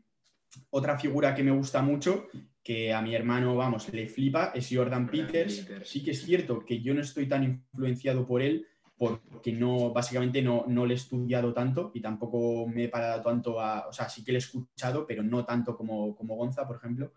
otra 0.71 0.97
figura 0.97 1.35
que 1.35 1.43
me 1.43 1.51
gusta 1.51 1.83
mucho, 1.83 2.29
que 2.63 2.93
a 2.93 3.03
mi 3.03 3.17
hermano, 3.17 3.57
vamos, 3.57 3.93
le 3.93 4.07
flipa, 4.07 4.53
es 4.55 4.69
Jordan 4.71 5.11
Peters. 5.11 5.67
Sí 5.83 6.05
que 6.05 6.13
es 6.13 6.23
cierto 6.23 6.65
que 6.65 6.81
yo 6.81 6.95
no 6.95 7.01
estoy 7.01 7.27
tan 7.27 7.43
influenciado 7.43 8.25
por 8.25 8.43
él 8.43 8.69
porque 8.97 9.51
no, 9.51 9.91
básicamente 9.93 10.41
no, 10.41 10.67
no 10.69 10.87
le 10.87 10.95
he 10.95 10.97
estudiado 10.99 11.53
tanto 11.53 11.91
y 11.95 12.01
tampoco 12.01 12.69
me 12.69 12.85
he 12.85 12.89
parado 12.89 13.23
tanto 13.23 13.61
a, 13.61 13.89
o 13.89 13.93
sea, 13.93 14.09
sí 14.09 14.23
que 14.23 14.31
le 14.31 14.39
he 14.39 14.47
escuchado, 14.47 15.05
pero 15.05 15.25
no 15.25 15.45
tanto 15.45 15.77
como, 15.77 16.15
como 16.15 16.37
Gonza, 16.37 16.65
por 16.65 16.77
ejemplo. 16.77 17.13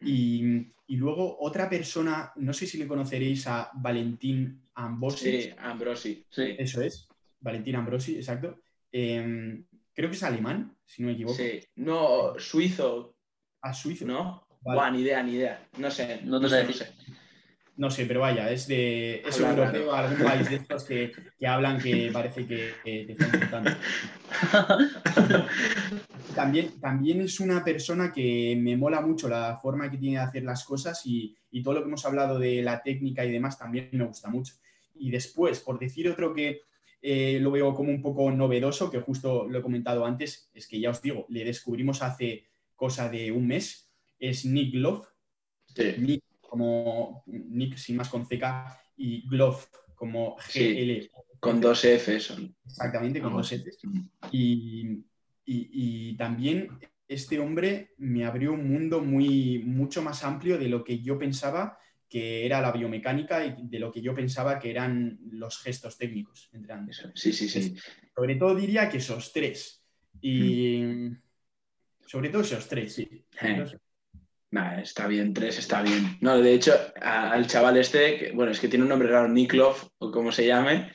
Y, 0.00 0.68
y, 0.86 0.96
luego 0.96 1.38
otra 1.40 1.68
persona, 1.68 2.32
no 2.36 2.52
sé 2.52 2.66
si 2.66 2.78
le 2.78 2.86
conoceréis 2.86 3.46
a 3.46 3.70
Valentín 3.74 4.62
Ambrosi. 4.74 5.42
Sí, 5.42 5.50
Ambrosi, 5.58 6.26
sí. 6.28 6.54
Eso 6.58 6.82
es, 6.82 7.08
Valentín 7.40 7.76
Ambrosi, 7.76 8.16
exacto. 8.16 8.60
Eh, 8.92 9.62
creo 9.94 10.10
que 10.10 10.16
es 10.16 10.22
alemán, 10.22 10.76
si 10.84 11.02
no 11.02 11.08
me 11.08 11.14
equivoco. 11.14 11.36
Sí, 11.36 11.60
no, 11.76 12.38
suizo. 12.38 13.16
Ah, 13.62 13.72
suizo. 13.72 14.06
¿No? 14.06 14.46
Vale. 14.60 14.76
Buah, 14.76 14.90
ni 14.90 15.00
idea, 15.00 15.22
ni 15.22 15.34
idea. 15.34 15.68
No 15.78 15.90
sé, 15.90 16.20
no 16.24 16.40
te 16.40 16.48
sé, 16.48 16.64
no 16.64 16.72
sé. 16.72 16.92
No 17.76 17.90
sé, 17.90 18.06
pero 18.06 18.20
vaya, 18.20 18.50
es 18.50 18.66
de 18.66 19.22
es 19.26 19.38
europeo, 19.38 19.92
algún 19.92 20.24
país 20.24 20.48
de 20.48 20.56
estos 20.56 20.84
que, 20.84 21.12
que 21.38 21.46
hablan 21.46 21.78
que 21.78 22.10
parece 22.10 22.46
que, 22.46 22.72
que 22.82 23.04
te 23.04 23.12
están 23.12 23.34
insultando. 23.34 23.70
también, 26.34 26.80
también 26.80 27.20
es 27.20 27.38
una 27.38 27.62
persona 27.62 28.10
que 28.12 28.56
me 28.58 28.78
mola 28.78 29.02
mucho 29.02 29.28
la 29.28 29.58
forma 29.60 29.90
que 29.90 29.98
tiene 29.98 30.16
de 30.16 30.22
hacer 30.22 30.42
las 30.44 30.64
cosas 30.64 31.04
y, 31.04 31.36
y, 31.50 31.62
todo 31.62 31.74
lo 31.74 31.80
que 31.80 31.88
hemos 31.88 32.06
hablado 32.06 32.38
de 32.38 32.62
la 32.62 32.82
técnica 32.82 33.24
y 33.24 33.30
demás 33.30 33.58
también 33.58 33.90
me 33.92 34.06
gusta 34.06 34.30
mucho. 34.30 34.54
Y 34.94 35.10
después, 35.10 35.60
por 35.60 35.78
decir 35.78 36.08
otro 36.08 36.32
que 36.32 36.62
eh, 37.02 37.38
lo 37.40 37.50
veo 37.50 37.74
como 37.74 37.90
un 37.90 38.02
poco 38.02 38.30
novedoso, 38.30 38.90
que 38.90 39.00
justo 39.00 39.46
lo 39.48 39.58
he 39.58 39.62
comentado 39.62 40.04
antes, 40.04 40.50
es 40.54 40.66
que 40.66 40.80
ya 40.80 40.90
os 40.90 41.02
digo, 41.02 41.26
le 41.28 41.44
descubrimos 41.44 42.02
hace 42.02 42.46
cosa 42.74 43.08
de 43.08 43.30
un 43.30 43.46
mes, 43.46 43.90
es 44.18 44.44
Nick 44.44 44.74
Love. 44.74 45.06
Sí. 45.66 45.94
Nick 45.98 46.24
como 46.48 47.24
Nick 47.26 47.76
sin 47.76 47.96
más 47.96 48.08
con 48.08 48.24
CK 48.24 48.44
y 48.96 49.28
Glove 49.28 49.66
como 49.94 50.36
GL. 50.36 51.02
Sí, 51.02 51.10
con 51.40 51.60
dos 51.60 51.84
Fs. 51.84 52.36
Exactamente, 52.64 53.20
con 53.20 53.32
dos 53.32 53.52
Fs. 53.52 53.78
Y, 54.30 55.04
y, 55.44 56.10
y, 56.10 56.16
también 56.16 56.68
este 57.08 57.38
hombre 57.38 57.94
me 57.98 58.24
abrió 58.24 58.52
un 58.52 58.68
mundo 58.68 59.00
muy, 59.00 59.60
mucho 59.64 60.02
más 60.02 60.24
amplio 60.24 60.58
de 60.58 60.68
lo 60.68 60.82
que 60.82 61.00
yo 61.00 61.18
pensaba 61.18 61.78
que 62.08 62.46
era 62.46 62.60
la 62.60 62.72
biomecánica 62.72 63.44
y 63.44 63.68
de 63.68 63.78
lo 63.78 63.90
que 63.90 64.00
yo 64.00 64.14
pensaba 64.14 64.58
que 64.58 64.70
eran 64.70 65.18
los 65.30 65.60
gestos 65.60 65.98
técnicos. 65.98 66.50
Ambos. 66.68 67.02
Sí, 67.14 67.32
sí, 67.32 67.48
sí. 67.48 67.76
Sobre 68.14 68.36
todo 68.36 68.54
diría 68.54 68.88
que 68.88 68.98
esos 68.98 69.32
tres. 69.32 69.82
Y 70.20 70.82
mm. 70.82 71.20
sobre 72.06 72.28
todo 72.28 72.42
esos 72.42 72.68
tres, 72.68 72.94
sí. 72.94 73.24
Eh. 73.42 73.64
Nah, 74.56 74.80
está 74.80 75.06
bien, 75.06 75.34
tres 75.34 75.58
está 75.58 75.82
bien. 75.82 76.16
No, 76.22 76.38
de 76.38 76.54
hecho, 76.54 76.72
al 77.02 77.46
chaval 77.46 77.76
este, 77.76 78.16
que, 78.16 78.32
bueno, 78.32 78.52
es 78.52 78.58
que 78.58 78.68
tiene 78.68 78.84
un 78.84 78.88
nombre 78.88 79.06
raro, 79.06 79.28
Niklov, 79.28 79.76
o 79.98 80.10
como 80.10 80.32
se 80.32 80.46
llame. 80.46 80.94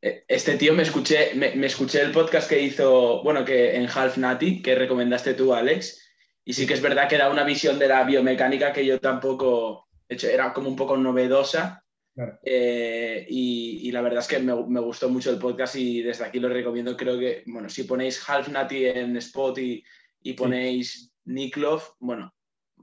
Este 0.00 0.56
tío 0.56 0.74
me 0.74 0.82
escuché, 0.82 1.32
me, 1.36 1.54
me, 1.54 1.68
escuché 1.68 2.00
el 2.02 2.10
podcast 2.10 2.48
que 2.48 2.60
hizo, 2.60 3.22
bueno, 3.22 3.44
que 3.44 3.76
en 3.76 3.86
Half 3.86 4.18
Natty, 4.18 4.62
que 4.62 4.74
recomendaste 4.74 5.34
tú, 5.34 5.54
Alex. 5.54 6.04
Y 6.44 6.54
sí 6.54 6.66
que 6.66 6.74
es 6.74 6.82
verdad 6.82 7.08
que 7.08 7.18
da 7.18 7.30
una 7.30 7.44
visión 7.44 7.78
de 7.78 7.86
la 7.86 8.02
biomecánica 8.02 8.72
que 8.72 8.84
yo 8.84 8.98
tampoco, 8.98 9.86
de 10.08 10.16
hecho, 10.16 10.26
era 10.26 10.52
como 10.52 10.68
un 10.68 10.74
poco 10.74 10.96
novedosa. 10.96 11.84
Claro. 12.16 12.36
Eh, 12.42 13.24
y, 13.28 13.82
y, 13.84 13.92
la 13.92 14.00
verdad 14.00 14.20
es 14.20 14.26
que 14.26 14.40
me, 14.40 14.56
me, 14.66 14.80
gustó 14.80 15.08
mucho 15.08 15.30
el 15.30 15.38
podcast 15.38 15.76
y 15.76 16.02
desde 16.02 16.24
aquí 16.24 16.40
lo 16.40 16.48
recomiendo. 16.48 16.96
Creo 16.96 17.16
que, 17.16 17.44
bueno, 17.46 17.68
si 17.68 17.84
ponéis 17.84 18.28
Half 18.28 18.48
Natty 18.48 18.86
en 18.86 19.16
Spot 19.18 19.56
y, 19.58 19.84
y 20.20 20.32
ponéis 20.32 20.92
sí. 20.92 21.10
Niklov, 21.26 21.80
bueno, 22.00 22.34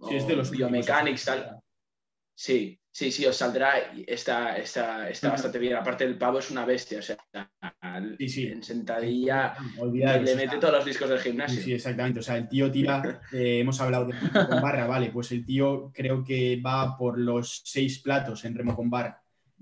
Sí, 0.07 0.15
es 0.15 0.27
de 0.27 0.35
los 0.35 0.51
biomechanics, 0.51 1.25
tal. 1.25 1.59
Sí, 2.35 2.77
sí, 2.91 3.11
sí, 3.11 3.25
os 3.25 3.37
saldrá. 3.37 3.93
Está, 4.05 4.57
está, 4.57 5.09
está 5.09 5.29
bastante 5.29 5.57
bien. 5.57 5.75
Aparte, 5.75 6.03
el 6.03 6.17
pavo 6.17 6.39
es 6.39 6.51
una 6.51 6.65
bestia. 6.65 6.99
O 6.99 7.01
sea, 7.01 7.17
sí, 8.17 8.29
sí. 8.29 8.47
en 8.47 8.61
sentadilla 8.61 9.55
Olvidar, 9.79 10.21
le 10.21 10.35
mete 10.35 10.57
todos 10.57 10.73
los 10.73 10.85
discos 10.85 11.09
del 11.09 11.19
gimnasio. 11.19 11.61
Sí, 11.61 11.73
exactamente. 11.73 12.19
O 12.19 12.23
sea, 12.23 12.37
el 12.37 12.49
tío 12.49 12.69
tira. 12.69 13.21
Eh, 13.31 13.59
hemos 13.59 13.79
hablado 13.81 14.05
de 14.05 14.13
remo 14.13 14.47
con 14.47 14.61
barra, 14.61 14.85
vale. 14.85 15.09
Pues 15.11 15.31
el 15.31 15.45
tío 15.45 15.91
creo 15.93 16.23
que 16.23 16.61
va 16.61 16.97
por 16.97 17.17
los 17.17 17.61
seis 17.65 17.99
platos 17.99 18.45
en 18.45 18.55
remo 18.55 18.75
con 18.75 18.89
barra. 18.89 19.21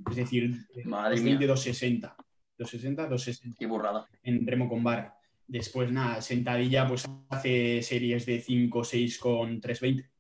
Es 0.10 0.16
decir, 0.16 0.66
Madre 0.86 1.22
20, 1.22 1.48
260. 1.48 2.16
260, 2.58 3.04
260. 3.04 3.58
Qué 3.58 3.66
burrada. 3.66 4.08
En 4.24 4.46
remo 4.46 4.68
con 4.68 4.84
barra. 4.84 5.16
Después, 5.48 5.92
nada, 5.92 6.22
sentadilla, 6.22 6.88
pues 6.88 7.06
hace 7.30 7.82
series 7.82 8.26
de 8.26 8.40
5, 8.40 8.84
6 8.84 9.18
con 9.20 9.62
320. 9.62 10.13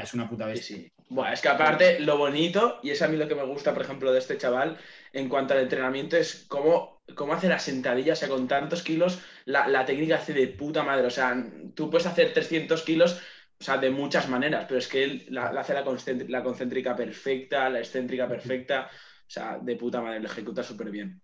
Es 0.00 0.14
una 0.14 0.28
puta 0.28 0.46
bestia. 0.46 0.76
Sí, 0.76 0.82
sí. 0.84 0.92
Bueno, 1.08 1.32
es 1.32 1.42
que 1.42 1.48
aparte 1.48 2.00
lo 2.00 2.16
bonito, 2.16 2.80
y 2.82 2.90
es 2.90 3.02
a 3.02 3.08
mí 3.08 3.18
lo 3.18 3.28
que 3.28 3.34
me 3.34 3.44
gusta, 3.44 3.74
por 3.74 3.82
ejemplo, 3.82 4.12
de 4.12 4.18
este 4.18 4.38
chaval, 4.38 4.78
en 5.12 5.28
cuanto 5.28 5.52
al 5.52 5.60
entrenamiento, 5.60 6.16
es 6.16 6.46
cómo, 6.48 7.02
cómo 7.14 7.34
hace 7.34 7.50
la 7.50 7.58
sentadilla, 7.58 8.14
o 8.14 8.16
sea, 8.16 8.28
con 8.28 8.48
tantos 8.48 8.82
kilos, 8.82 9.20
la, 9.44 9.68
la, 9.68 9.84
técnica 9.84 10.16
hace 10.16 10.32
de 10.32 10.48
puta 10.48 10.82
madre. 10.82 11.06
O 11.06 11.10
sea, 11.10 11.36
tú 11.74 11.90
puedes 11.90 12.06
hacer 12.06 12.32
300 12.32 12.82
kilos, 12.82 13.20
o 13.60 13.64
sea, 13.64 13.76
de 13.76 13.90
muchas 13.90 14.28
maneras, 14.30 14.64
pero 14.66 14.78
es 14.78 14.88
que 14.88 15.04
él 15.04 15.26
la, 15.28 15.52
la 15.52 15.60
hace 15.60 15.74
la, 15.74 15.84
la, 16.28 16.42
concéntrica 16.42 16.96
perfecta, 16.96 17.68
la 17.68 17.80
excéntrica 17.80 18.26
perfecta, 18.26 18.88
o 18.90 19.30
sea, 19.30 19.58
de 19.60 19.76
puta 19.76 20.00
madre, 20.00 20.20
lo 20.20 20.28
ejecuta 20.28 20.62
súper 20.62 20.90
bien. 20.90 21.20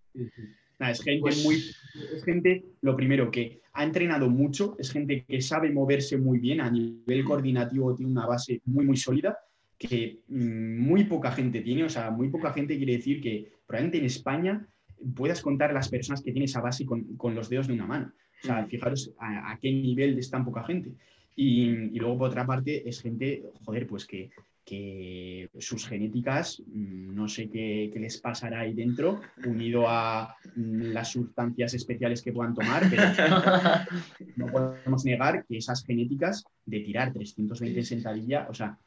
Es 0.79 1.03
gente 1.03 1.21
pues... 1.21 1.45
muy. 1.45 1.57
Es 2.15 2.25
gente, 2.25 2.65
lo 2.83 2.95
primero, 2.97 3.31
que 3.31 3.61
ha 3.73 3.85
entrenado 3.85 4.29
mucho, 4.31 4.77
es 4.79 4.91
gente 4.91 5.25
que 5.27 5.41
sabe 5.41 5.71
moverse 5.71 6.17
muy 6.17 6.39
bien, 6.39 6.61
a 6.61 6.71
nivel 6.71 7.25
coordinativo 7.25 7.95
tiene 7.95 8.13
una 8.13 8.27
base 8.27 8.61
muy, 8.65 8.85
muy 8.85 8.97
sólida, 8.97 9.39
que 9.77 10.21
mmm, 10.29 10.79
muy 10.79 11.05
poca 11.05 11.33
gente 11.33 11.61
tiene, 11.61 11.85
o 11.85 11.89
sea, 11.89 12.11
muy 12.11 12.29
poca 12.29 12.53
gente 12.53 12.77
quiere 12.77 12.97
decir 12.97 13.21
que 13.21 13.51
probablemente 13.67 13.99
en 13.99 14.05
España 14.05 14.69
puedas 15.15 15.43
contar 15.43 15.73
las 15.73 15.89
personas 15.89 16.23
que 16.23 16.33
tienen 16.33 16.45
esa 16.49 16.61
base 16.61 16.85
con, 16.85 17.17
con 17.17 17.35
los 17.35 17.49
dedos 17.49 17.69
de 17.69 17.75
una 17.75 17.87
mano. 17.87 18.13
O 18.43 18.47
sea, 18.47 18.67
fijaros 18.67 19.13
a, 19.19 19.53
a 19.53 19.59
qué 19.59 19.71
nivel 19.71 20.19
es 20.19 20.31
tan 20.31 20.45
poca 20.45 20.65
gente. 20.65 20.93
Y, 21.35 21.71
y, 21.71 21.99
luego, 21.99 22.19
por 22.19 22.31
otra 22.31 22.47
parte, 22.47 22.89
es 22.89 23.01
gente, 23.01 23.45
joder, 23.65 23.87
pues 23.87 24.07
que, 24.07 24.31
que 24.69 25.49
sus 25.59 25.87
genéticas, 25.87 26.63
no 26.75 27.27
sé 27.27 27.49
qué, 27.49 27.91
qué, 27.93 27.99
les 27.99 28.21
pasará 28.21 28.61
ahí 28.61 28.75
dentro, 28.75 29.21
unido 29.47 29.85
a 29.89 30.37
las 30.57 31.13
sustancias 31.13 31.73
especiales 31.73 32.23
que 32.23 32.33
puedan 32.33 32.55
tomar, 32.55 32.83
pero 32.91 33.03
no 34.37 34.47
podemos 34.47 35.05
negar 35.05 35.47
que 35.47 35.57
esas 35.57 35.85
genéticas 35.85 36.45
de 36.67 36.81
tirar 36.81 37.13
320 37.13 37.79
en 37.79 37.87
sentadilla, 37.87 38.47
o 38.51 38.55
sea, 38.55 38.79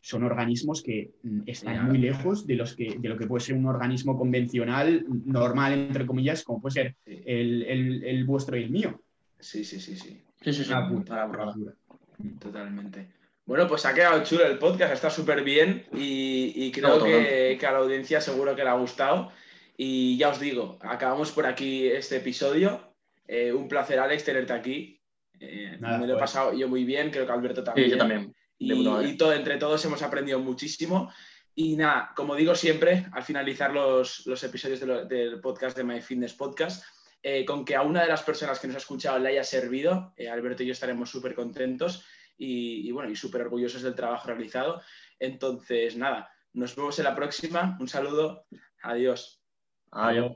son 0.00 0.24
organismos 0.24 0.82
que 0.82 1.12
están 1.46 1.86
muy 1.86 1.98
lejos 1.98 2.46
de, 2.46 2.56
los 2.56 2.74
que, 2.74 2.96
de 2.98 3.08
lo 3.08 3.16
que 3.16 3.26
puede 3.26 3.44
ser 3.44 3.54
un 3.54 3.66
organismo 3.66 4.18
convencional, 4.18 5.06
normal, 5.24 5.72
entre 5.74 6.06
comillas, 6.06 6.42
como 6.42 6.60
puede 6.60 6.72
ser 6.74 6.96
el, 7.06 7.62
el, 7.62 8.04
el 8.04 8.24
vuestro 8.24 8.56
y 8.56 8.64
el 8.64 8.70
mío. 8.70 9.00
Sí, 9.38 9.64
sí, 9.64 9.80
sí, 9.80 9.96
sí. 9.96 10.20
Sí, 10.42 10.52
sí, 10.52 10.64
sí. 10.64 10.70
Una 10.72 10.88
puta, 10.88 11.26
Una 11.26 11.74
Totalmente. 12.38 13.23
Bueno, 13.46 13.68
pues 13.68 13.84
ha 13.84 13.92
quedado 13.92 14.24
chulo 14.24 14.46
el 14.46 14.58
podcast, 14.58 14.94
está 14.94 15.10
súper 15.10 15.42
bien 15.44 15.86
y, 15.92 16.52
y 16.56 16.72
creo 16.72 16.98
no, 16.98 17.04
que, 17.04 17.56
que, 17.60 17.66
a 17.66 17.72
la 17.72 17.78
audiencia 17.78 18.20
seguro 18.20 18.56
que 18.56 18.64
le 18.64 18.70
ha 18.70 18.74
gustado. 18.74 19.32
Y 19.76 20.16
ya 20.16 20.30
os 20.30 20.40
digo, 20.40 20.78
acabamos 20.80 21.30
por 21.32 21.46
aquí 21.46 21.88
este 21.88 22.16
episodio. 22.16 22.94
Eh, 23.26 23.52
un 23.52 23.68
placer, 23.68 23.98
Alex, 23.98 24.24
tenerte 24.24 24.52
aquí. 24.52 25.00
Eh, 25.40 25.76
Nada, 25.78 25.98
me 25.98 26.06
lo 26.06 26.14
he 26.14 26.16
pues. 26.16 26.30
pasado 26.30 26.54
yo 26.54 26.68
muy 26.68 26.84
bien, 26.84 27.10
creo 27.10 27.26
que 27.26 27.32
Alberto 27.32 27.62
también. 27.62 27.86
Sí, 27.88 27.92
yo 27.92 27.98
también. 27.98 28.34
Y, 28.58 28.72
y 28.72 29.16
todo, 29.16 29.32
entre 29.32 29.58
todos 29.58 29.84
hemos 29.84 30.02
aprendido 30.02 30.38
muchísimo. 30.38 31.12
Y 31.54 31.76
nada, 31.76 32.12
como 32.16 32.34
digo 32.34 32.54
siempre, 32.54 33.06
al 33.12 33.22
finalizar 33.22 33.72
los, 33.72 34.26
los 34.26 34.42
episodios 34.42 34.80
de 34.80 34.86
lo, 34.86 35.04
del 35.04 35.40
podcast 35.40 35.76
de 35.76 35.84
My 35.84 36.00
Fitness 36.00 36.34
Podcast, 36.34 36.84
eh, 37.22 37.44
con 37.44 37.64
que 37.64 37.76
a 37.76 37.82
una 37.82 38.02
de 38.02 38.08
las 38.08 38.22
personas 38.22 38.58
que 38.58 38.66
nos 38.66 38.76
ha 38.76 38.78
escuchado 38.78 39.18
le 39.18 39.30
haya 39.30 39.44
servido, 39.44 40.12
eh, 40.16 40.28
Alberto 40.28 40.62
y 40.62 40.66
yo 40.66 40.72
estaremos 40.72 41.10
súper 41.10 41.34
contentos 41.34 42.04
y, 42.36 42.88
y, 42.88 42.92
bueno, 42.92 43.10
y 43.10 43.16
súper 43.16 43.42
orgullosos 43.42 43.82
del 43.82 43.94
trabajo 43.94 44.28
realizado. 44.28 44.82
Entonces, 45.18 45.96
nada, 45.96 46.30
nos 46.52 46.74
vemos 46.76 46.98
en 46.98 47.04
la 47.04 47.14
próxima. 47.14 47.76
Un 47.80 47.88
saludo. 47.88 48.46
Adiós. 48.82 49.42
Adiós. 49.90 50.32